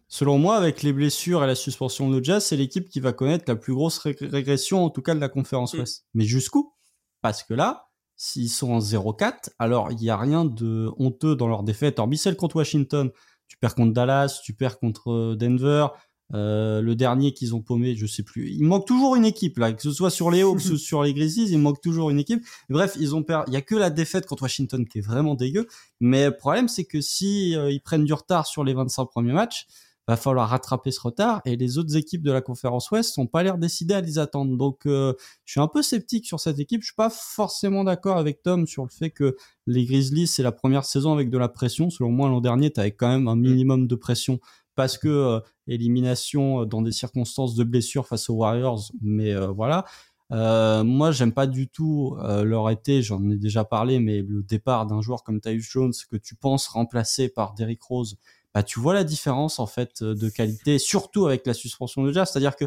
[0.08, 3.44] selon moi, avec les blessures et la suspension de Jazz, c'est l'équipe qui va connaître
[3.48, 5.80] la plus grosse régression, en tout cas de la conférence mm.
[5.80, 6.06] Ouest.
[6.14, 6.72] Mais jusqu'où?
[7.20, 11.48] Parce que là, s'ils sont en 0-4, alors il n'y a rien de honteux dans
[11.48, 13.10] leur défaite, hormis celle contre Washington,
[13.48, 15.88] tu perds contre Dallas, tu perds contre euh, Denver.
[16.32, 18.50] Euh, le dernier qu'ils ont paumé, je sais plus.
[18.50, 21.12] Il manque toujours une équipe là, que ce soit sur les Hawks ou sur les
[21.12, 22.44] Grizzlies, il manque toujours une équipe.
[22.70, 23.44] Bref, ils ont perdu.
[23.50, 25.66] Il y a que la défaite contre Washington qui est vraiment dégueu.
[26.00, 29.32] Mais le problème, c'est que si euh, ils prennent du retard sur les 25 premiers
[29.32, 29.66] matchs,
[30.06, 33.42] va falloir rattraper ce retard et les autres équipes de la conférence Ouest sont pas
[33.42, 34.56] l'air décidées à les attendre.
[34.56, 35.14] Donc euh,
[35.44, 36.82] je suis un peu sceptique sur cette équipe.
[36.82, 39.36] Je suis pas forcément d'accord avec Tom sur le fait que
[39.66, 41.90] les Grizzlies c'est la première saison avec de la pression.
[41.90, 44.40] Selon moi l'an dernier tu avais quand même un minimum de pression
[44.74, 48.90] parce que euh, élimination euh, dans des circonstances de blessure face aux Warriors.
[49.02, 49.84] Mais voilà.
[50.32, 54.86] Euh, moi, j'aime pas du tout leur été, j'en ai déjà parlé, mais le départ
[54.86, 58.18] d'un joueur comme Tyus Jones que tu penses remplacer par Derrick Rose,
[58.54, 62.12] bah, tu vois la différence en fait euh, de qualité, surtout avec la suspension de
[62.12, 62.30] Jazz.
[62.32, 62.66] C'est-à-dire que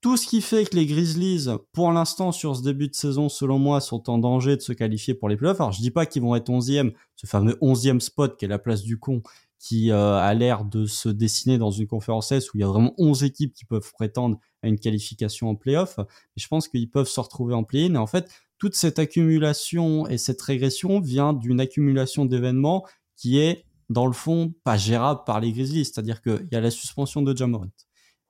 [0.00, 3.58] tout ce qui fait que les Grizzlies, pour l'instant, sur ce début de saison, selon
[3.58, 5.60] moi, sont en danger de se qualifier pour les playoffs.
[5.60, 8.58] Alors, je dis pas qu'ils vont être 11e, ce fameux 11e spot qui est la
[8.58, 9.22] place du con,
[9.58, 12.66] qui euh, a l'air de se dessiner dans une conférence S où il y a
[12.66, 15.98] vraiment 11 équipes qui peuvent prétendre à une qualification en playoff.
[15.98, 16.06] Mais
[16.36, 17.94] je pense qu'ils peuvent se retrouver en play-in.
[17.94, 23.66] Et en fait, toute cette accumulation et cette régression vient d'une accumulation d'événements qui est
[23.90, 25.84] dans le fond, pas gérable par les Grizzlies.
[25.84, 27.66] C'est-à-dire qu'il y a la suspension de Jamorant.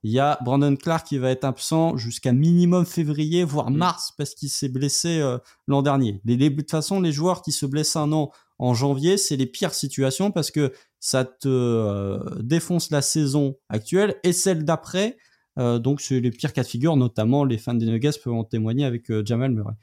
[0.03, 3.77] Il y a Brandon Clark qui va être absent jusqu'à minimum février, voire mm.
[3.77, 6.19] mars, parce qu'il s'est blessé euh, l'an dernier.
[6.25, 9.73] de toute façon, les joueurs qui se blessent un an en janvier, c'est les pires
[9.73, 15.17] situations parce que ça te euh, défonce la saison actuelle et celle d'après.
[15.59, 18.43] Euh, donc, c'est les pires cas de figure, notamment les fans des Nuggets peuvent en
[18.43, 19.75] témoigner avec Jamal Murray.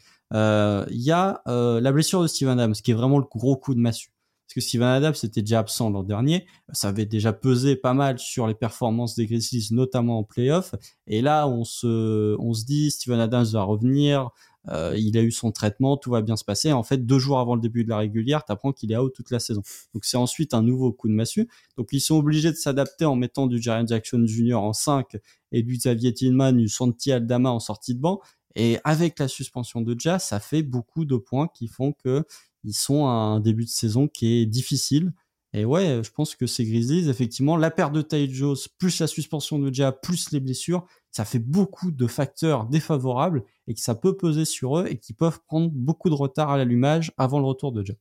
[0.91, 3.81] Il y a la blessure de Steven Adams, qui est vraiment le gros coup de
[3.81, 4.11] massue
[4.49, 8.19] parce que Steven Adams était déjà absent l'an dernier, ça avait déjà pesé pas mal
[8.19, 10.75] sur les performances des Grizzlies, notamment en playoff.
[11.07, 14.31] Et là, on se, on se dit, Steven Adams va revenir,
[14.71, 16.73] euh, il a eu son traitement, tout va bien se passer.
[16.73, 19.31] En fait, deux jours avant le début de la régulière, t'apprends qu'il est out toute
[19.31, 19.61] la saison.
[19.93, 21.47] Donc c'est ensuite un nouveau coup de massue.
[21.77, 24.55] Donc ils sont obligés de s'adapter en mettant du Jaren Jackson Jr.
[24.55, 25.19] en 5
[25.53, 28.21] et du Xavier Tillman, du Santi Aldama en sortie de banc.
[28.57, 32.25] Et avec la suspension de Jazz, ça fait beaucoup de points qui font que
[32.65, 35.13] ils sont à un début de saison qui est difficile.
[35.55, 39.07] Et ouais, je pense que ces Grizzlies, effectivement, la perte de Ty Jones, plus la
[39.07, 43.95] suspension de Ja, plus les blessures, ça fait beaucoup de facteurs défavorables et que ça
[43.95, 47.47] peut peser sur eux et qui peuvent prendre beaucoup de retard à l'allumage avant le
[47.47, 47.95] retour de Ja.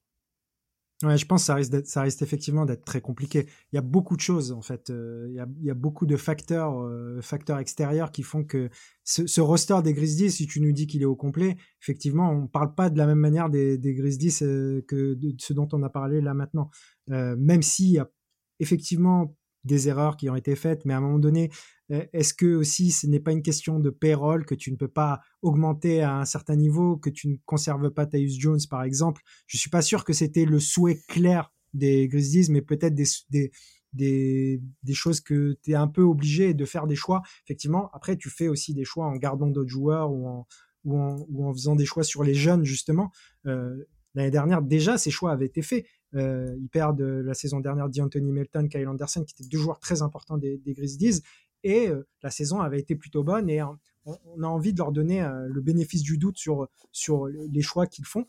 [1.04, 3.46] Ouais, je pense que ça risque, ça risque effectivement d'être très compliqué.
[3.72, 4.90] Il y a beaucoup de choses en fait.
[4.90, 8.72] Euh, il, y a, beaucoup de facteurs, euh, facteurs extérieurs qui font que
[9.04, 12.74] ce, roster des Grizzlies, si tu nous dis qu'il est au complet, effectivement, on parle
[12.74, 16.20] pas de la même manière des, des Grizzlies euh, que ce dont on a parlé
[16.20, 16.72] là maintenant.
[17.08, 18.10] même s'il y a
[18.60, 19.36] effectivement
[19.68, 21.52] des erreurs qui ont été faites, mais à un moment donné,
[21.92, 24.88] euh, est-ce que aussi ce n'est pas une question de payroll que tu ne peux
[24.88, 29.22] pas augmenter à un certain niveau, que tu ne conserves pas Tyus Jones par exemple?
[29.46, 33.06] Je suis pas sûr que c'était le souhait clair des Grizzlies, mais peut-être des,
[33.94, 37.22] des, des choses que tu es un peu obligé de faire des choix.
[37.46, 40.48] Effectivement, après, tu fais aussi des choix en gardant d'autres joueurs ou en,
[40.86, 43.12] ou en, ou en faisant des choix sur les jeunes, justement.
[43.46, 43.86] Euh,
[44.16, 45.86] L'année dernière, déjà, ces choix avaient été faits.
[46.16, 50.02] Euh, ils perdent la saison dernière d'Anthony Melton, Kyle Anderson, qui étaient deux joueurs très
[50.02, 51.22] importants des, des Grizzlies.
[51.64, 53.78] Et euh, la saison avait été plutôt bonne et on,
[54.42, 58.06] a envie de leur donner euh, le bénéfice du doute sur, sur les choix qu'ils
[58.06, 58.26] font.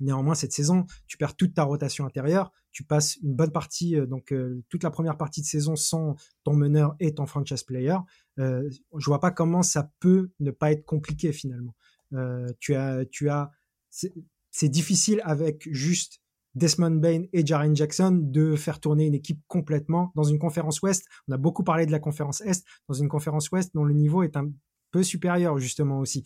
[0.00, 4.06] Néanmoins, cette saison, tu perds toute ta rotation intérieure, tu passes une bonne partie, euh,
[4.06, 7.96] donc euh, toute la première partie de saison sans ton meneur et ton franchise player.
[8.38, 11.74] Euh, je vois pas comment ça peut ne pas être compliqué finalement.
[12.12, 13.50] Euh, tu as, tu as,
[13.88, 16.20] c'est difficile avec juste
[16.56, 21.06] Desmond Bain et Jaren Jackson de faire tourner une équipe complètement dans une conférence Ouest.
[21.28, 24.22] On a beaucoup parlé de la conférence Est, dans une conférence Ouest dont le niveau
[24.22, 24.50] est un
[24.90, 26.24] peu supérieur justement aussi.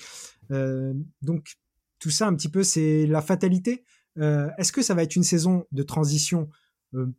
[0.53, 1.59] Euh, donc
[1.99, 3.85] tout ça un petit peu, c'est la fatalité.
[4.19, 6.49] Euh, Est-ce que ça va être une saison de transition?
[6.95, 7.13] Euh,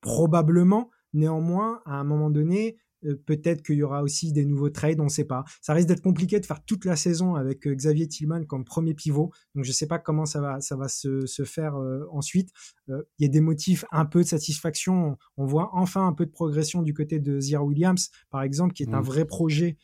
[0.00, 0.90] Probablement.
[1.14, 2.76] Néanmoins, à un moment donné,
[3.26, 5.44] peut-être qu'il y aura aussi des nouveaux trades, on ne sait pas.
[5.60, 8.94] Ça risque d'être compliqué de faire toute la saison avec euh, Xavier Tillman comme premier
[8.94, 9.32] pivot.
[9.54, 12.50] Donc je ne sais pas comment ça va, ça va se, se faire euh, ensuite.
[12.88, 15.16] Il y a des motifs un peu de satisfaction.
[15.36, 18.82] On voit enfin un peu de progression du côté de Zira Williams, par exemple, qui
[18.82, 18.94] est mmh.
[18.94, 19.76] un vrai projet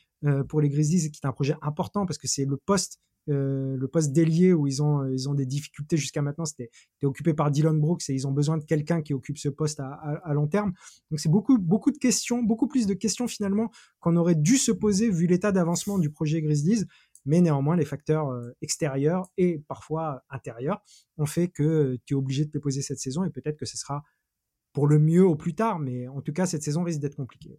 [0.48, 3.88] pour les Grizzlies, qui est un projet important parce que c'est le poste euh, le
[3.88, 6.70] poste d'ailier où ils ont, ils ont des difficultés jusqu'à maintenant, c'était
[7.02, 10.32] occupé par Dylan Brooks et ils ont besoin de quelqu'un qui occupe ce poste à
[10.34, 10.72] long terme.
[11.10, 14.72] Donc c'est beaucoup, beaucoup de questions, beaucoup plus de questions finalement qu'on aurait dû se
[14.72, 16.84] poser vu l'état d'avancement du projet Grizzlies.
[17.24, 20.82] Mais néanmoins, les facteurs euh, extérieurs et parfois intérieurs
[21.18, 23.76] ont fait que tu es obligé de te poser cette saison et peut-être que ce
[23.76, 24.02] sera
[24.72, 25.78] pour le mieux au plus tard.
[25.78, 27.58] Mais en tout cas, cette saison risque d'être compliquée.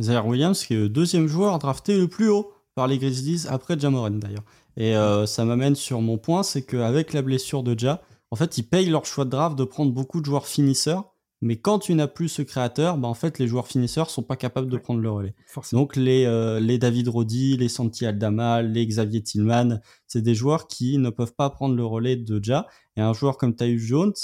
[0.00, 3.78] Zaire Williams, qui est le deuxième joueur drafté le plus haut par les Grizzlies après
[3.78, 4.44] Jamoran d'ailleurs.
[4.76, 8.58] Et euh, ça m'amène sur mon point, c'est qu'avec la blessure de Ja, en fait,
[8.58, 11.14] ils payent leur choix de draft de prendre beaucoup de joueurs finisseurs.
[11.40, 14.36] Mais quand tu n'as plus ce créateur, bah en fait, les joueurs finisseurs sont pas
[14.36, 15.34] capables de prendre le relais.
[15.46, 15.82] Forcément.
[15.82, 20.68] Donc les, euh, les David Roddy, les Santi Aldama, les Xavier Tillman, c'est des joueurs
[20.68, 22.66] qui ne peuvent pas prendre le relais de Ja.
[22.96, 24.14] Et un joueur comme Tyus Jones,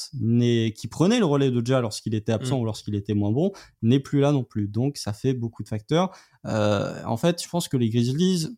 [0.75, 2.63] qui prenait le relais de Ja lorsqu'il était absent mm.
[2.63, 3.53] ou lorsqu'il était moins bon,
[3.83, 4.69] n'est plus là non plus.
[4.69, 6.11] Donc ça fait beaucoup de facteurs.
[6.47, 8.49] Euh, en fait, je pense que les Grizzlies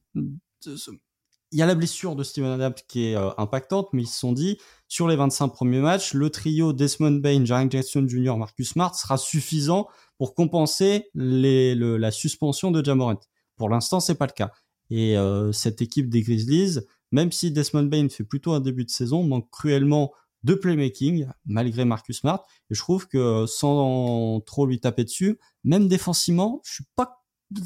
[1.52, 4.18] il y a la blessure de Steven Adams qui est euh, impactante, mais ils se
[4.18, 4.58] sont dit,
[4.88, 9.18] sur les 25 premiers matchs, le trio Desmond Bain, Jaren Jackson Jr., Marcus Smart sera
[9.18, 9.86] suffisant
[10.16, 13.20] pour compenser les, le, la suspension de Jamorant.
[13.56, 14.50] Pour l'instant, c'est pas le cas.
[14.90, 16.80] Et euh, cette équipe des Grizzlies,
[17.12, 20.12] même si Desmond Bain fait plutôt un début de saison, manque cruellement
[20.42, 22.44] de playmaking, malgré Marcus Smart.
[22.70, 27.22] Et je trouve que sans trop lui taper dessus, même défensivement, je suis pas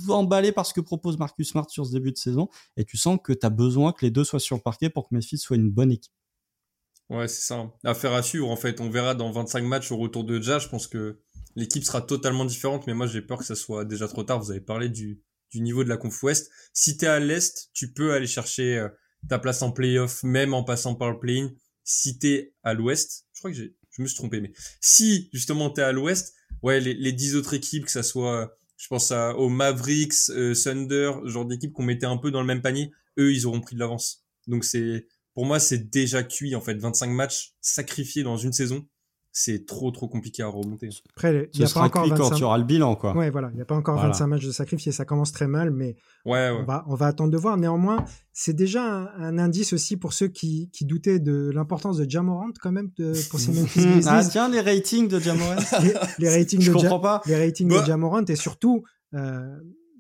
[0.09, 3.19] emballé par ce que propose Marcus Smart sur ce début de saison et tu sens
[3.23, 5.57] que tu as besoin que les deux soient sur le parquet pour que Memphis soit
[5.57, 6.13] une bonne équipe.
[7.09, 7.73] Ouais, c'est ça.
[7.85, 8.81] Affaire à suivre, en fait.
[8.81, 10.59] On verra dans 25 matchs au retour de Ja.
[10.59, 11.21] Je pense que
[11.55, 14.41] l'équipe sera totalement différente, mais moi, j'ai peur que ça soit déjà trop tard.
[14.41, 16.51] Vous avez parlé du, du niveau de la Conf Ouest.
[16.73, 18.89] Si t'es à l'Est, tu peux aller chercher euh,
[19.29, 21.51] ta place en playoff, même en passant par le play-in.
[21.85, 25.83] Si t'es à l'Ouest, je crois que je me suis trompé, mais si, justement, t'es
[25.83, 30.31] à l'Ouest, ouais, les, les 10 autres équipes, que ça soit je pense aux Mavericks,
[30.31, 32.93] euh, Thunder, genre d'équipe qu'on mettait un peu dans le même panier.
[33.19, 34.25] Eux, ils auront pris de l'avance.
[34.47, 36.75] Donc c'est, pour moi, c'est déjà cuit en fait.
[36.75, 38.87] 25 matchs sacrifiés dans une saison
[39.39, 40.89] c'est trop trop compliqué à remonter.
[41.11, 42.17] Après, il n'y a pas encore 25...
[42.17, 43.15] quand tu auras le bilan quoi.
[43.15, 44.09] Ouais, voilà, il n'y a pas encore voilà.
[44.13, 45.95] 25 matchs de sacrifiés, ça commence très mal, mais
[46.25, 46.57] ouais, ouais.
[46.59, 47.59] On, va, on va attendre de voir.
[47.59, 48.03] Néanmoins,
[48.33, 52.49] c'est déjà un, un, indice aussi pour ceux qui, qui doutaient de l'importance de Jamorant
[52.63, 54.05] quand même de, pour ces Memphis Grizzlies.
[54.11, 55.57] ah tiens, les ratings de Jamorant.
[55.83, 57.21] les, les, ratings Je de comprends pas.
[57.27, 57.83] Les ratings bah.
[57.83, 59.55] de Jamorant et surtout euh,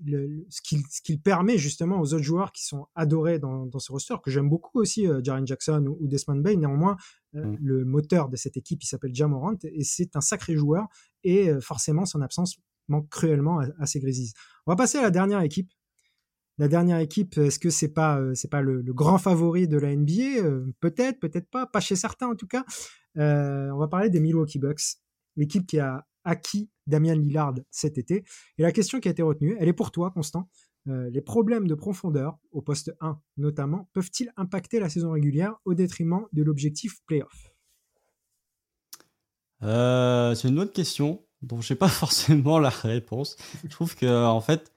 [0.06, 3.92] le, ce qu'il qu permet justement aux autres joueurs qui sont adorés dans, dans ce
[3.92, 6.56] roster, que j'aime beaucoup aussi, euh, Jaren Jackson ou, ou, Desmond Bay.
[6.56, 6.96] Néanmoins,
[7.34, 7.58] euh, mm.
[7.60, 10.86] le moteur de cette équipe, il s'appelle Jamorant et c'est un sacré joueur.
[11.24, 12.56] Et euh, forcément, son absence
[12.88, 14.32] manque cruellement à, à ces Grizzlies.
[14.66, 15.70] On va passer à la dernière équipe.
[16.58, 19.76] La dernière équipe, est-ce que c'est pas euh, c'est pas le, le, grand favori de
[19.76, 22.64] la NBA Peut-être, peut-être pas, pas chez certains en tout cas.
[23.16, 24.96] on va parler des Milwaukee Bucks,
[25.36, 28.24] l'équipe qui a acquis Damien Lillard cet été.
[28.58, 30.48] Et la question qui a été retenue, elle est pour toi, Constant.
[30.88, 35.74] Euh, les problèmes de profondeur, au poste 1 notamment, peuvent-ils impacter la saison régulière au
[35.74, 37.52] détriment de l'objectif playoff?
[39.62, 43.36] Euh, C'est une autre question dont je n'ai pas forcément la réponse.
[43.64, 44.72] Je trouve que, en fait,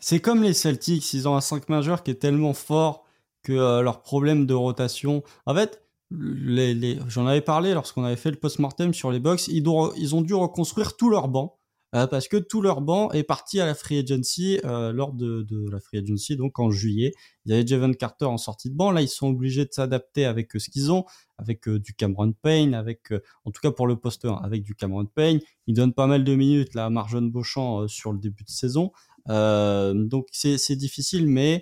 [0.00, 3.06] c'est comme les Celtics, ils ont un 5 majeur qui est tellement fort
[3.42, 5.22] que euh, leur problème de rotation.
[5.46, 9.48] En fait, les, les, j'en avais parlé lorsqu'on avait fait le post-mortem sur les box,
[9.48, 11.56] ils, ont, ils ont dû reconstruire tout leur banc.
[11.96, 15.42] Euh, parce que tout leur banc est parti à la free agency euh, lors de,
[15.42, 17.12] de, la free agency, donc en juillet.
[17.44, 18.92] Il y avait Javon Carter en sortie de banc.
[18.92, 21.04] Là, ils sont obligés de s'adapter avec ce qu'ils ont.
[21.36, 23.12] avec du Cameron Payne, avec
[23.44, 25.40] en tout cas pour le poste 1, avec du Cameron Payne.
[25.66, 28.92] Il donne pas mal de minutes là à Marjon Beauchamp sur le début de saison.
[29.26, 31.58] donc c'est difficile, mais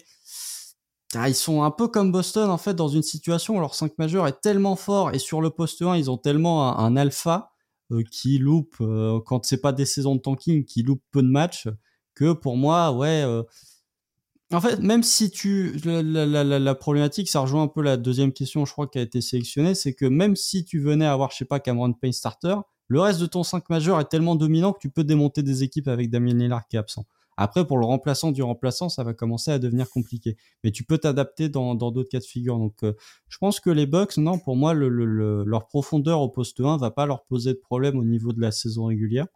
[1.14, 3.96] ah, ils sont un peu comme Boston en fait dans une situation où leur 5
[3.96, 7.52] majeur est tellement fort et sur le poste 1 ils ont tellement un, alpha
[7.92, 11.28] euh, qui loupe euh, quand c'est pas des saisons de tanking qui loupe peu de
[11.28, 11.66] matchs
[12.14, 13.42] que pour moi ouais euh,
[14.52, 18.34] en fait même si tu la, la, la, problématique ça rejoint un peu la deuxième
[18.34, 21.38] question je crois qui a été sélectionnée c'est que même si tu venais avoir je
[21.38, 22.56] sais pas Cameron Payne starter
[22.86, 25.88] le reste de ton 5 majeur est tellement dominant que tu peux démonter des équipes
[25.88, 27.06] avec Damien Lillard qui est absent
[27.40, 30.36] après, pour le remplaçant du remplaçant, ça va commencer à devenir compliqué.
[30.64, 32.58] Mais tu peux t'adapter dans d'autres cas de figure.
[32.58, 32.94] Donc, euh,
[33.28, 37.06] je pense que les Bucks, non, pour moi, leur profondeur au poste 1 va pas
[37.06, 39.28] leur poser de problème au niveau de la saison régulière.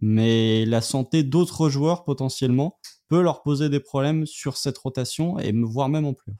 [0.00, 2.78] Mais la santé d'autres joueurs potentiellement
[3.08, 6.34] peut leur poser des problèmes sur cette rotation et voire même en plus.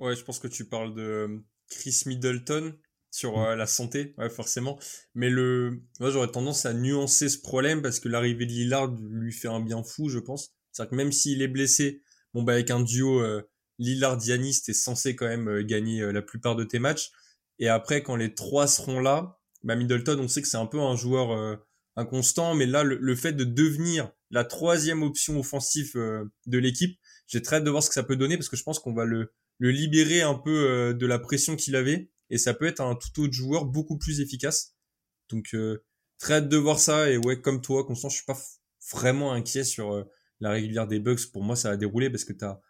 [0.00, 2.74] Ouais, je pense que tu parles de Chris Middleton
[3.18, 4.78] sur euh, la santé, ouais, forcément.
[5.14, 9.32] Mais le, moi, j'aurais tendance à nuancer ce problème parce que l'arrivée de Lillard lui
[9.32, 10.52] fait un bien fou, je pense.
[10.70, 13.42] C'est-à-dire que même s'il est blessé, bon, bah, avec un duo euh,
[13.80, 17.10] Lillard-Dianis, t'es censé quand même euh, gagner euh, la plupart de tes matchs.
[17.58, 20.78] Et après, quand les trois seront là, bah, Middleton, on sait que c'est un peu
[20.78, 21.58] un joueur
[21.96, 26.96] inconstant, mais là, le, fait de devenir la troisième option offensive de l'équipe,
[27.26, 28.94] j'ai très hâte de voir ce que ça peut donner parce que je pense qu'on
[28.94, 32.80] va le, le libérer un peu de la pression qu'il avait et ça peut être
[32.80, 34.74] un tout autre joueur beaucoup plus efficace.
[35.30, 35.84] Donc euh,
[36.18, 37.10] très hâte de voir ça.
[37.10, 38.38] Et ouais comme toi Constant je suis pas
[38.92, 40.04] vraiment inquiet sur euh,
[40.40, 41.30] la régulière des Bucks.
[41.32, 42.60] Pour moi ça a déroulé parce que t'as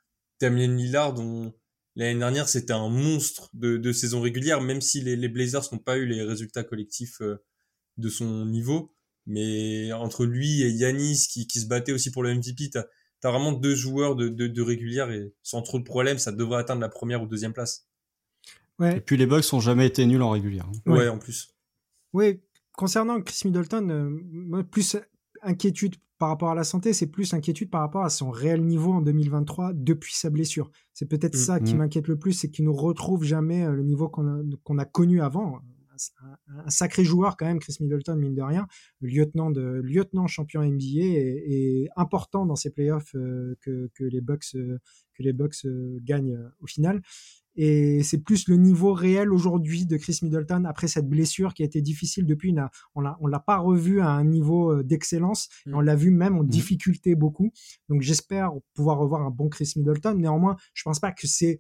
[0.40, 1.52] Damien Lillard dont
[1.96, 6.06] l'année dernière c'était un monstre de, saison régulière même si les, Blazers n'ont pas eu
[6.06, 7.42] les résultats collectifs euh,
[7.96, 8.94] de son niveau.
[9.26, 12.84] Mais entre lui et Yanis qui, se battait aussi pour le MVP t'as
[13.24, 15.10] as vraiment deux joueurs de, de, de régulière.
[15.10, 17.87] Et sans trop de problèmes ça devrait atteindre la première ou deuxième place
[18.82, 20.66] et puis les Bucks ont jamais été nuls en régulière.
[20.86, 20.92] Hein.
[20.92, 21.08] Ouais.
[21.08, 21.54] en plus.
[22.12, 22.40] Oui,
[22.76, 24.96] concernant Chris Middleton, euh, plus
[25.42, 28.92] inquiétude par rapport à la santé, c'est plus inquiétude par rapport à son réel niveau
[28.92, 30.70] en 2023 depuis sa blessure.
[30.92, 31.40] C'est peut-être mm.
[31.40, 31.78] ça qui mm.
[31.78, 35.60] m'inquiète le plus, c'est qu'il ne retrouve jamais euh, le niveau qu'on a, connu avant.
[36.54, 38.68] Un, sacré joueur quand même, Chris Middleton, mine de rien,
[39.00, 44.52] lieutenant de lieutenant champion NBA et, important dans ces playoffs euh, que, que les Bucks
[44.52, 45.66] que les Bucks
[46.04, 47.02] gagnent au final.
[47.60, 51.66] Et c'est plus le niveau réel aujourd'hui de Chris Middleton après cette blessure qui a
[51.66, 52.54] été difficile depuis.
[52.94, 55.48] On l'a, on l'a pas revu à un niveau euh, d'excellence.
[55.66, 55.74] Mm.
[55.74, 56.48] On l'a vu même en mm.
[56.48, 57.50] difficulté beaucoup.
[57.88, 60.14] Donc j'espère pouvoir revoir un bon Chris Middleton.
[60.14, 61.58] Néanmoins, je pense pas que c'est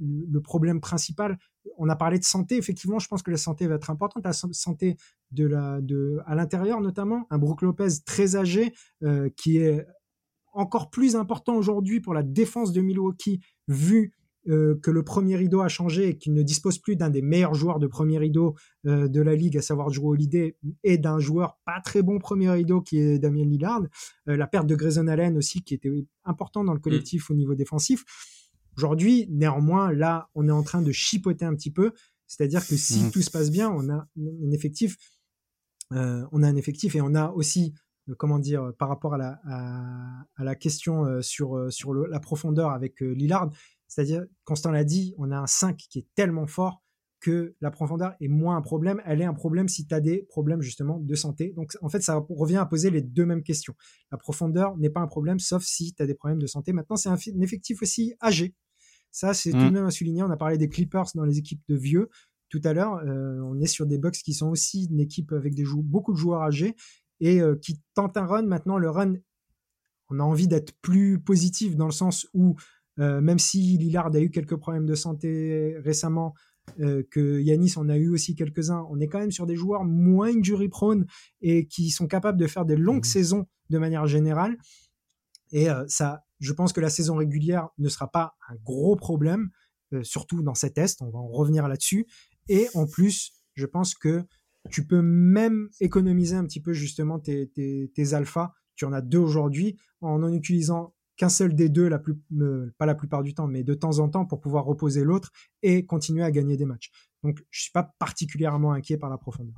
[0.00, 1.36] le problème principal.
[1.76, 2.56] On a parlé de santé.
[2.56, 4.24] Effectivement, je pense que la santé va être importante.
[4.24, 4.96] La santé
[5.32, 7.26] de la, de, à l'intérieur notamment.
[7.30, 9.84] Un Brook Lopez très âgé euh, qui est
[10.52, 14.12] encore plus important aujourd'hui pour la défense de Milwaukee vu
[14.48, 17.54] euh, que le premier rideau a changé et qu'il ne dispose plus d'un des meilleurs
[17.54, 18.56] joueurs de premier rideau
[18.86, 22.50] euh, de la ligue, à savoir Drew Holiday, et d'un joueur pas très bon premier
[22.50, 23.82] rideau qui est Damien Lillard.
[24.28, 25.92] Euh, la perte de Grayson Allen aussi, qui était
[26.24, 28.04] important dans le collectif au niveau défensif.
[28.76, 31.92] Aujourd'hui, néanmoins, là, on est en train de chipoter un petit peu.
[32.26, 33.10] C'est-à-dire que si mmh.
[33.12, 34.96] tout se passe bien, on a un effectif,
[35.90, 37.74] on a un effectif et on a aussi
[38.18, 43.50] comment dire, par rapport à la, à, la question sur, sur la profondeur avec Lillard,
[43.92, 46.82] c'est-à-dire, Constant l'a dit, on a un 5 qui est tellement fort
[47.20, 49.02] que la profondeur est moins un problème.
[49.04, 51.52] Elle est un problème si tu as des problèmes justement de santé.
[51.54, 53.74] Donc en fait, ça revient à poser les deux mêmes questions.
[54.10, 56.72] La profondeur n'est pas un problème, sauf si tu as des problèmes de santé.
[56.72, 58.54] Maintenant, c'est un, effectif aussi âgé.
[59.10, 59.74] Ça, c'est tout de mmh.
[59.74, 60.22] même à souligner.
[60.22, 62.08] On a parlé des Clippers dans les équipes de vieux
[62.48, 62.94] tout à l'heure.
[62.94, 66.18] Euh, on est sur des Bucks qui sont aussi une équipe avec des beaucoup de
[66.18, 66.76] joueurs âgés
[67.20, 68.46] et euh, qui tentent un run.
[68.46, 69.16] Maintenant, le run,
[70.08, 72.56] on a envie d'être plus positif dans le sens où
[72.98, 76.34] même si Lillard a eu quelques problèmes de santé récemment,
[76.80, 79.84] euh, que Yanis en a eu aussi quelques-uns, on est quand même sur des joueurs
[79.84, 81.06] moins injury prone
[81.40, 83.08] et qui sont capables de faire des longues mmh.
[83.08, 84.56] saisons de manière générale.
[85.50, 89.50] Et euh, ça, je pense que la saison régulière ne sera pas un gros problème,
[90.02, 92.06] surtout dans cet Est, on va en revenir là-dessus.
[92.48, 94.24] Et en plus, je pense que
[94.70, 98.52] tu peux même économiser un petit peu justement tes, tes, tes alphas.
[98.74, 102.14] Tu en as deux aujourd'hui en en utilisant qu'un seul des deux, la plus,
[102.78, 105.30] pas la plupart du temps, mais de temps en temps pour pouvoir reposer l'autre
[105.62, 106.90] et continuer à gagner des matchs.
[107.22, 109.56] Donc, je suis pas particulièrement inquiet par la profondeur.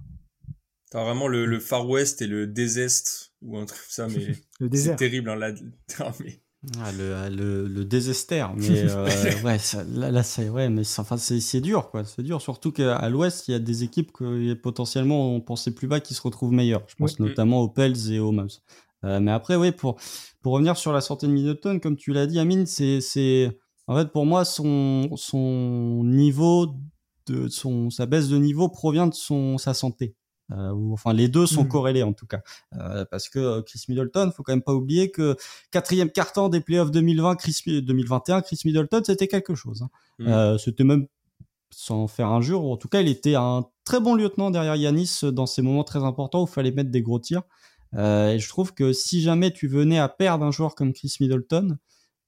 [0.90, 4.34] T'as vraiment le, Far West et le Désest ou un truc comme ça, mais
[4.72, 5.30] c'est terrible.
[5.30, 5.52] Hein, là,
[6.20, 6.40] mais...
[6.78, 9.04] Ah, le, le, le, désester, mais euh,
[9.42, 9.58] ouais,
[9.88, 12.40] là, là c'est ouais, mais enfin c'est dur quoi, c'est dur.
[12.40, 16.14] Surtout qu'à l'Ouest, il y a des équipes que potentiellement on pensait plus bas qui
[16.14, 16.84] se retrouvent meilleures.
[16.86, 18.60] Je pense notamment aux Pels et aux Mavs.
[19.04, 19.96] Euh, mais après, oui, pour,
[20.42, 23.56] pour revenir sur la santé de Middleton, comme tu l'as dit, Amine, c'est, c'est,
[23.86, 26.74] en fait, pour moi, son, son niveau
[27.26, 30.14] de son sa baisse de niveau provient de son sa santé.
[30.52, 31.68] Euh, ou, enfin, les deux sont Mm.
[31.68, 32.42] corrélés en tout cas,
[32.78, 35.34] Euh, parce que Chris Middleton, faut quand même pas oublier que
[35.70, 39.80] quatrième carton des playoffs 2020, Chris, 2021, Chris Middleton, c'était quelque chose.
[39.82, 39.88] hein.
[40.18, 40.28] Mm.
[40.28, 41.06] Euh, c'était même
[41.70, 45.46] sans faire injure, en tout cas, il était un très bon lieutenant derrière Yanis dans
[45.46, 47.42] ces moments très importants où il fallait mettre des gros tirs.
[47.96, 51.16] Euh, et je trouve que si jamais tu venais à perdre un joueur comme Chris
[51.20, 51.78] Middleton,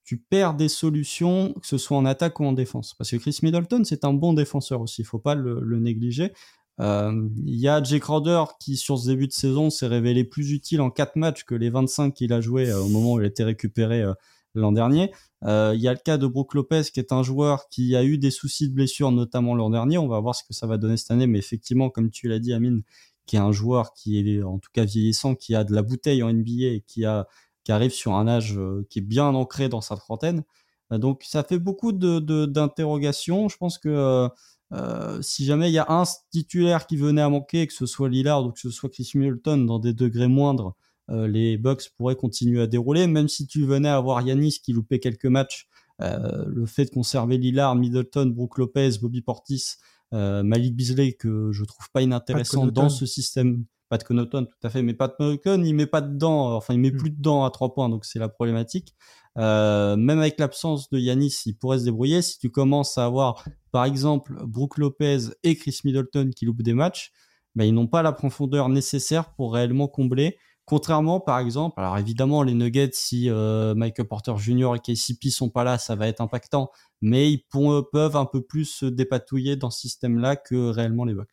[0.07, 2.95] tu perds des solutions, que ce soit en attaque ou en défense.
[2.95, 6.33] Parce que Chris Middleton, c'est un bon défenseur aussi, il faut pas le, négliger.
[6.81, 10.53] Euh, Il y a Jake Crowder qui, sur ce début de saison, s'est révélé plus
[10.53, 13.25] utile en 4 matchs que les 25 qu'il a joué euh, au moment où il
[13.25, 14.15] a été récupéré euh,
[14.55, 15.11] l'an dernier.
[15.43, 18.17] Il y a le cas de Brook Lopez qui est un joueur qui a eu
[18.17, 19.99] des soucis de blessure, notamment l'an dernier.
[19.99, 22.39] On va voir ce que ça va donner cette année, mais effectivement, comme tu l'as
[22.39, 22.83] dit, Amine,
[23.27, 26.23] qui est un joueur qui est en tout cas vieillissant, qui a de la bouteille
[26.23, 27.27] en NBA qui a
[27.65, 30.45] qui arrive sur un âge euh, qui est bien ancré dans sa trentaine.
[30.93, 33.49] Euh, donc ça fait beaucoup de de- d'interrogations.
[33.49, 34.29] Je pense que
[34.73, 38.09] euh, si jamais il y a un titulaire qui venait à manquer, que ce soit
[38.09, 40.75] Lillard ou que ce soit Chris Middleton dans des degrés moindres,
[41.09, 43.07] les Bucks pourraient continuer à dérouler.
[43.07, 45.69] Même si tu venais à avoir Yanis qui loupait quelques matchs,
[46.01, 49.77] le fait de conserver Lillard, Middleton, Brook Lopez, Bobby Portis,
[50.13, 53.65] Malik Beasley que je trouve pas inintéressant dans ce système.
[53.89, 56.91] Pat Connaughton, tout à fait, mais Pat Connaughton, il met pas dedans, enfin il met
[56.91, 56.97] Mm.
[56.97, 58.97] plus dedans à trois points, donc c'est la problématique.
[59.39, 62.21] Euh, même avec l'absence de Yanis, il pourrait se débrouiller.
[62.23, 66.73] Si tu commences à avoir, par exemple, Brook Lopez et Chris Middleton qui loupent des
[66.73, 67.13] matchs,
[67.55, 70.37] ben, ils n'ont pas la profondeur nécessaire pour réellement combler.
[70.67, 74.75] Contrairement, par exemple, alors évidemment, les Nuggets, si euh, Michael Porter Jr.
[74.75, 76.71] et KCP sont pas là, ça va être impactant,
[77.01, 81.15] mais ils pon- peuvent un peu plus se dépatouiller dans ce système-là que réellement les
[81.15, 81.31] Bucks.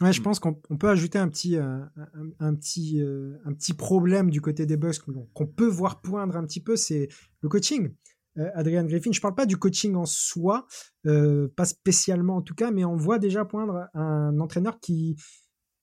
[0.00, 3.52] Ouais, je pense qu'on on peut ajouter un petit, euh, un, un petit, euh, un
[3.52, 4.98] petit problème du côté des Bucks
[5.32, 7.08] qu'on peut voir poindre un petit peu, c'est
[7.42, 7.94] le coaching.
[8.38, 10.66] Euh, Adrian Griffin, je parle pas du coaching en soi,
[11.06, 15.14] euh, pas spécialement en tout cas, mais on voit déjà poindre un entraîneur qui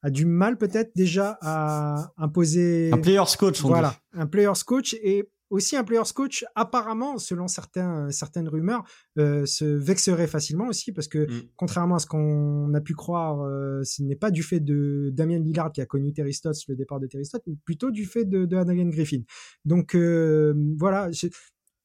[0.04, 4.20] a du mal peut-être déjà à imposer Un player's coach, on voilà, dit.
[4.20, 8.84] un player's coach et aussi un player's coach apparemment, selon certains, certaines rumeurs,
[9.20, 11.42] euh, se vexerait facilement aussi parce que Mm.
[11.58, 15.40] contrairement à ce qu'on a pu croire, euh, ce n'est pas du fait de Damien
[15.40, 18.24] Lillard qui a connu Terry Stotts, le départ de Terry Stotts, mais plutôt du fait
[18.24, 19.24] de, de Adrian Griffin.
[19.66, 21.10] Donc euh, voilà,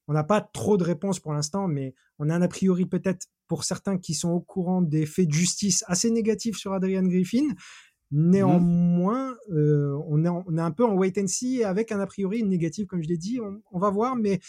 [0.06, 3.26] on n'a pas trop de réponses pour l'instant, mais on a un a priori peut-être
[3.48, 7.47] pour certains qui sont au courant des faits de justice assez négatifs sur Adrian Griffin.
[8.12, 12.01] Néanmoins, euh, on, est en- on est un peu en wait and see avec un
[12.01, 13.41] a priori négatif, comme je l'ai dit.
[13.41, 14.41] On, on va voir, mais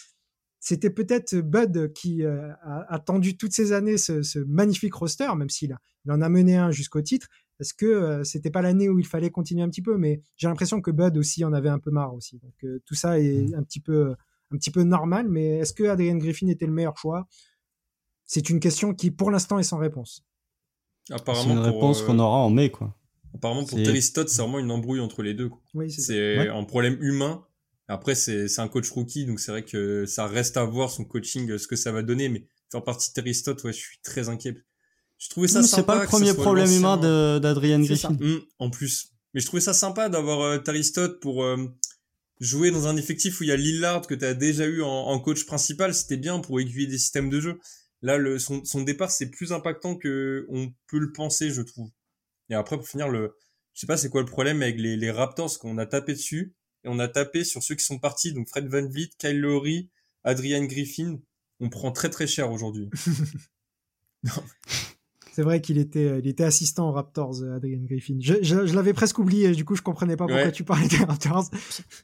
[0.59, 5.49] c'était peut-être Bud qui euh, a attendu toutes ces années ce, ce magnifique roster, même
[5.49, 7.27] s'il a- il en a mené un jusqu'au titre.
[7.59, 10.47] Est-ce que euh, c'était pas l'année où il fallait continuer un petit peu Mais j'ai
[10.47, 12.37] l'impression que Bud aussi en avait un peu marre aussi.
[12.39, 14.15] Donc euh, tout ça est un petit peu,
[14.51, 15.27] un petit peu normal.
[15.29, 17.27] Mais est-ce que Adrian Griffin était le meilleur choix?
[18.25, 20.23] C'est une question qui, pour l'instant, est sans réponse.
[21.09, 22.93] Apparemment, C'est une pour, réponse euh, qu'on aura en mai, quoi.
[23.37, 25.49] Apparemment, pour Terry Stotts, c'est vraiment une embrouille entre les deux.
[25.49, 25.61] quoi.
[25.73, 26.07] Oui, c'est ça.
[26.13, 26.49] C'est Ouais.
[26.49, 27.43] un problème humain.
[27.87, 31.05] Après, c'est c'est un coach rookie, donc c'est vrai que ça reste à voir son
[31.05, 32.27] coaching, euh, ce que ça va donner.
[32.29, 34.55] Mais faire partie de Terry Stotts, ouais, je suis très inquiet.
[35.17, 35.75] Je trouvais ça sympa.
[35.77, 38.09] c'est pas le premier problème humain de- d'Adrian C'est ça.
[38.09, 38.23] Griffin.
[38.25, 39.13] Hum, en plus.
[39.33, 41.57] Mais je trouvais ça sympa d'avoir euh, Terry Stott pour euh,
[42.39, 44.87] jouer dans un effectif où il y a Lillard que tu as déjà eu en,
[44.87, 45.93] en coach principal.
[45.93, 47.59] C'était bien pour aiguiller des systèmes de jeu.
[48.03, 51.89] Là, le, son, son départ, c'est plus impactant que on peut le penser, je trouve.
[52.49, 53.35] Et après, pour finir, le,
[53.73, 56.55] je sais pas c'est quoi le problème avec les, les Raptors qu'on a tapé dessus.
[56.83, 58.33] Et on a tapé sur ceux qui sont partis.
[58.33, 59.89] Donc Fred Van Vliet, Kyle Lowry,
[60.23, 61.19] Adrian Griffin.
[61.59, 62.89] On prend très très cher aujourd'hui.
[65.33, 68.17] C'est vrai qu'il était, il était assistant aux Raptors, euh, Adrian Griffin.
[68.19, 70.51] Je, je, je l'avais presque oublié, du coup, je comprenais pas pourquoi Ouais.
[70.51, 71.45] tu parlais des Raptors.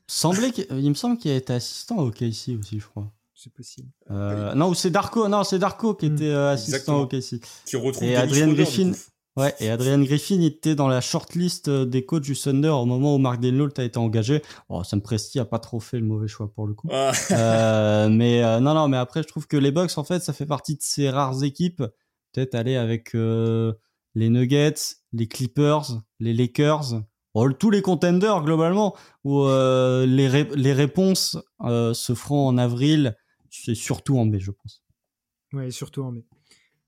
[0.05, 3.11] Semblait qu'il- il me semble qu'il a été assistant au KC aussi, je crois.
[3.33, 3.89] C'est possible.
[4.11, 6.15] Euh, non, c'est Darko, non, c'est Darko qui Hmm.
[6.15, 7.01] était euh, assistant Exactement.
[7.01, 7.39] au KC.
[7.65, 8.99] Qui retrouve Et Dennis Adrian Schroeder, du Griffin, coup.
[9.35, 13.15] Ouais, et Adrian Griffin était dans la shortlist euh, des coachs du Thunder au moment
[13.15, 14.43] où Mark Denholt a été engagé.
[14.69, 16.87] Oh, Sam Presti a pas trop fait le mauvais choix pour le coup.
[16.91, 20.19] Ah, Euh, mais euh, non, non, mais après, je trouve que les Bucks, en fait,
[20.19, 21.83] ça fait partie de ces rares équipes.
[22.31, 23.73] Peut-être aller avec euh,
[24.13, 24.73] les Nuggets,
[25.13, 27.01] les Clippers, les Lakers,
[27.33, 32.57] oh, tous les contenders globalement, où euh, les, ré- les réponses euh, se feront en
[32.59, 33.15] avril,
[33.49, 34.83] c'est surtout en mai, je pense.
[35.53, 36.23] Ouais, surtout en mai.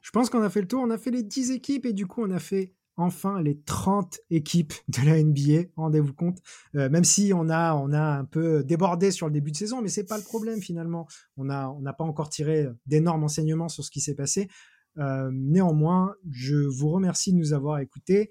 [0.05, 0.83] Je pense qu'on a fait le tour.
[0.83, 4.19] On a fait les 10 équipes et du coup, on a fait enfin les 30
[4.29, 5.71] équipes de la NBA.
[5.75, 6.37] Rendez-vous compte.
[6.75, 9.81] Euh, même si on a, on a un peu débordé sur le début de saison,
[9.81, 11.07] mais c'est pas le problème finalement.
[11.37, 14.47] On a, on n'a pas encore tiré d'énormes enseignements sur ce qui s'est passé.
[14.99, 18.29] Euh, néanmoins, je vous remercie de nous avoir écoutés.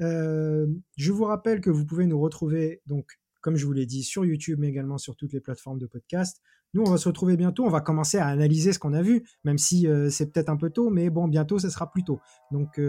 [0.00, 0.66] Euh,
[0.96, 4.24] je vous rappelle que vous pouvez nous retrouver donc comme je vous l'ai dit, sur
[4.24, 6.42] YouTube, mais également sur toutes les plateformes de podcast.
[6.74, 7.64] Nous, on va se retrouver bientôt.
[7.64, 10.70] On va commencer à analyser ce qu'on a vu, même si c'est peut-être un peu
[10.70, 12.20] tôt, mais bon, bientôt, ce sera plus tôt.
[12.50, 12.80] Donc,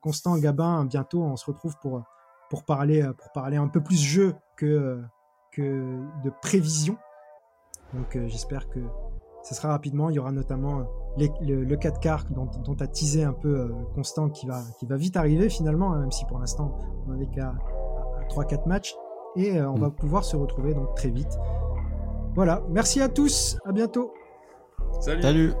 [0.00, 2.02] Constant, Gabin, bientôt, on se retrouve pour,
[2.50, 5.00] pour, parler, pour parler un peu plus jeu que,
[5.52, 6.96] que de prévision.
[7.94, 8.80] Donc, j'espère que
[9.42, 10.10] ce sera rapidement.
[10.10, 10.86] Il y aura notamment
[11.16, 15.16] le, 4 car dont, dont a teasé un peu Constant qui va, qui va vite
[15.16, 17.54] arriver finalement, hein, même si pour l'instant, on n'en est qu'à
[18.30, 18.94] 3-4 matchs.
[19.36, 19.80] Et on mm.
[19.80, 21.38] va pouvoir se retrouver donc très vite
[22.34, 24.14] voilà, merci à tous, à bientôt.
[25.00, 25.22] Salut.
[25.22, 25.52] Salut.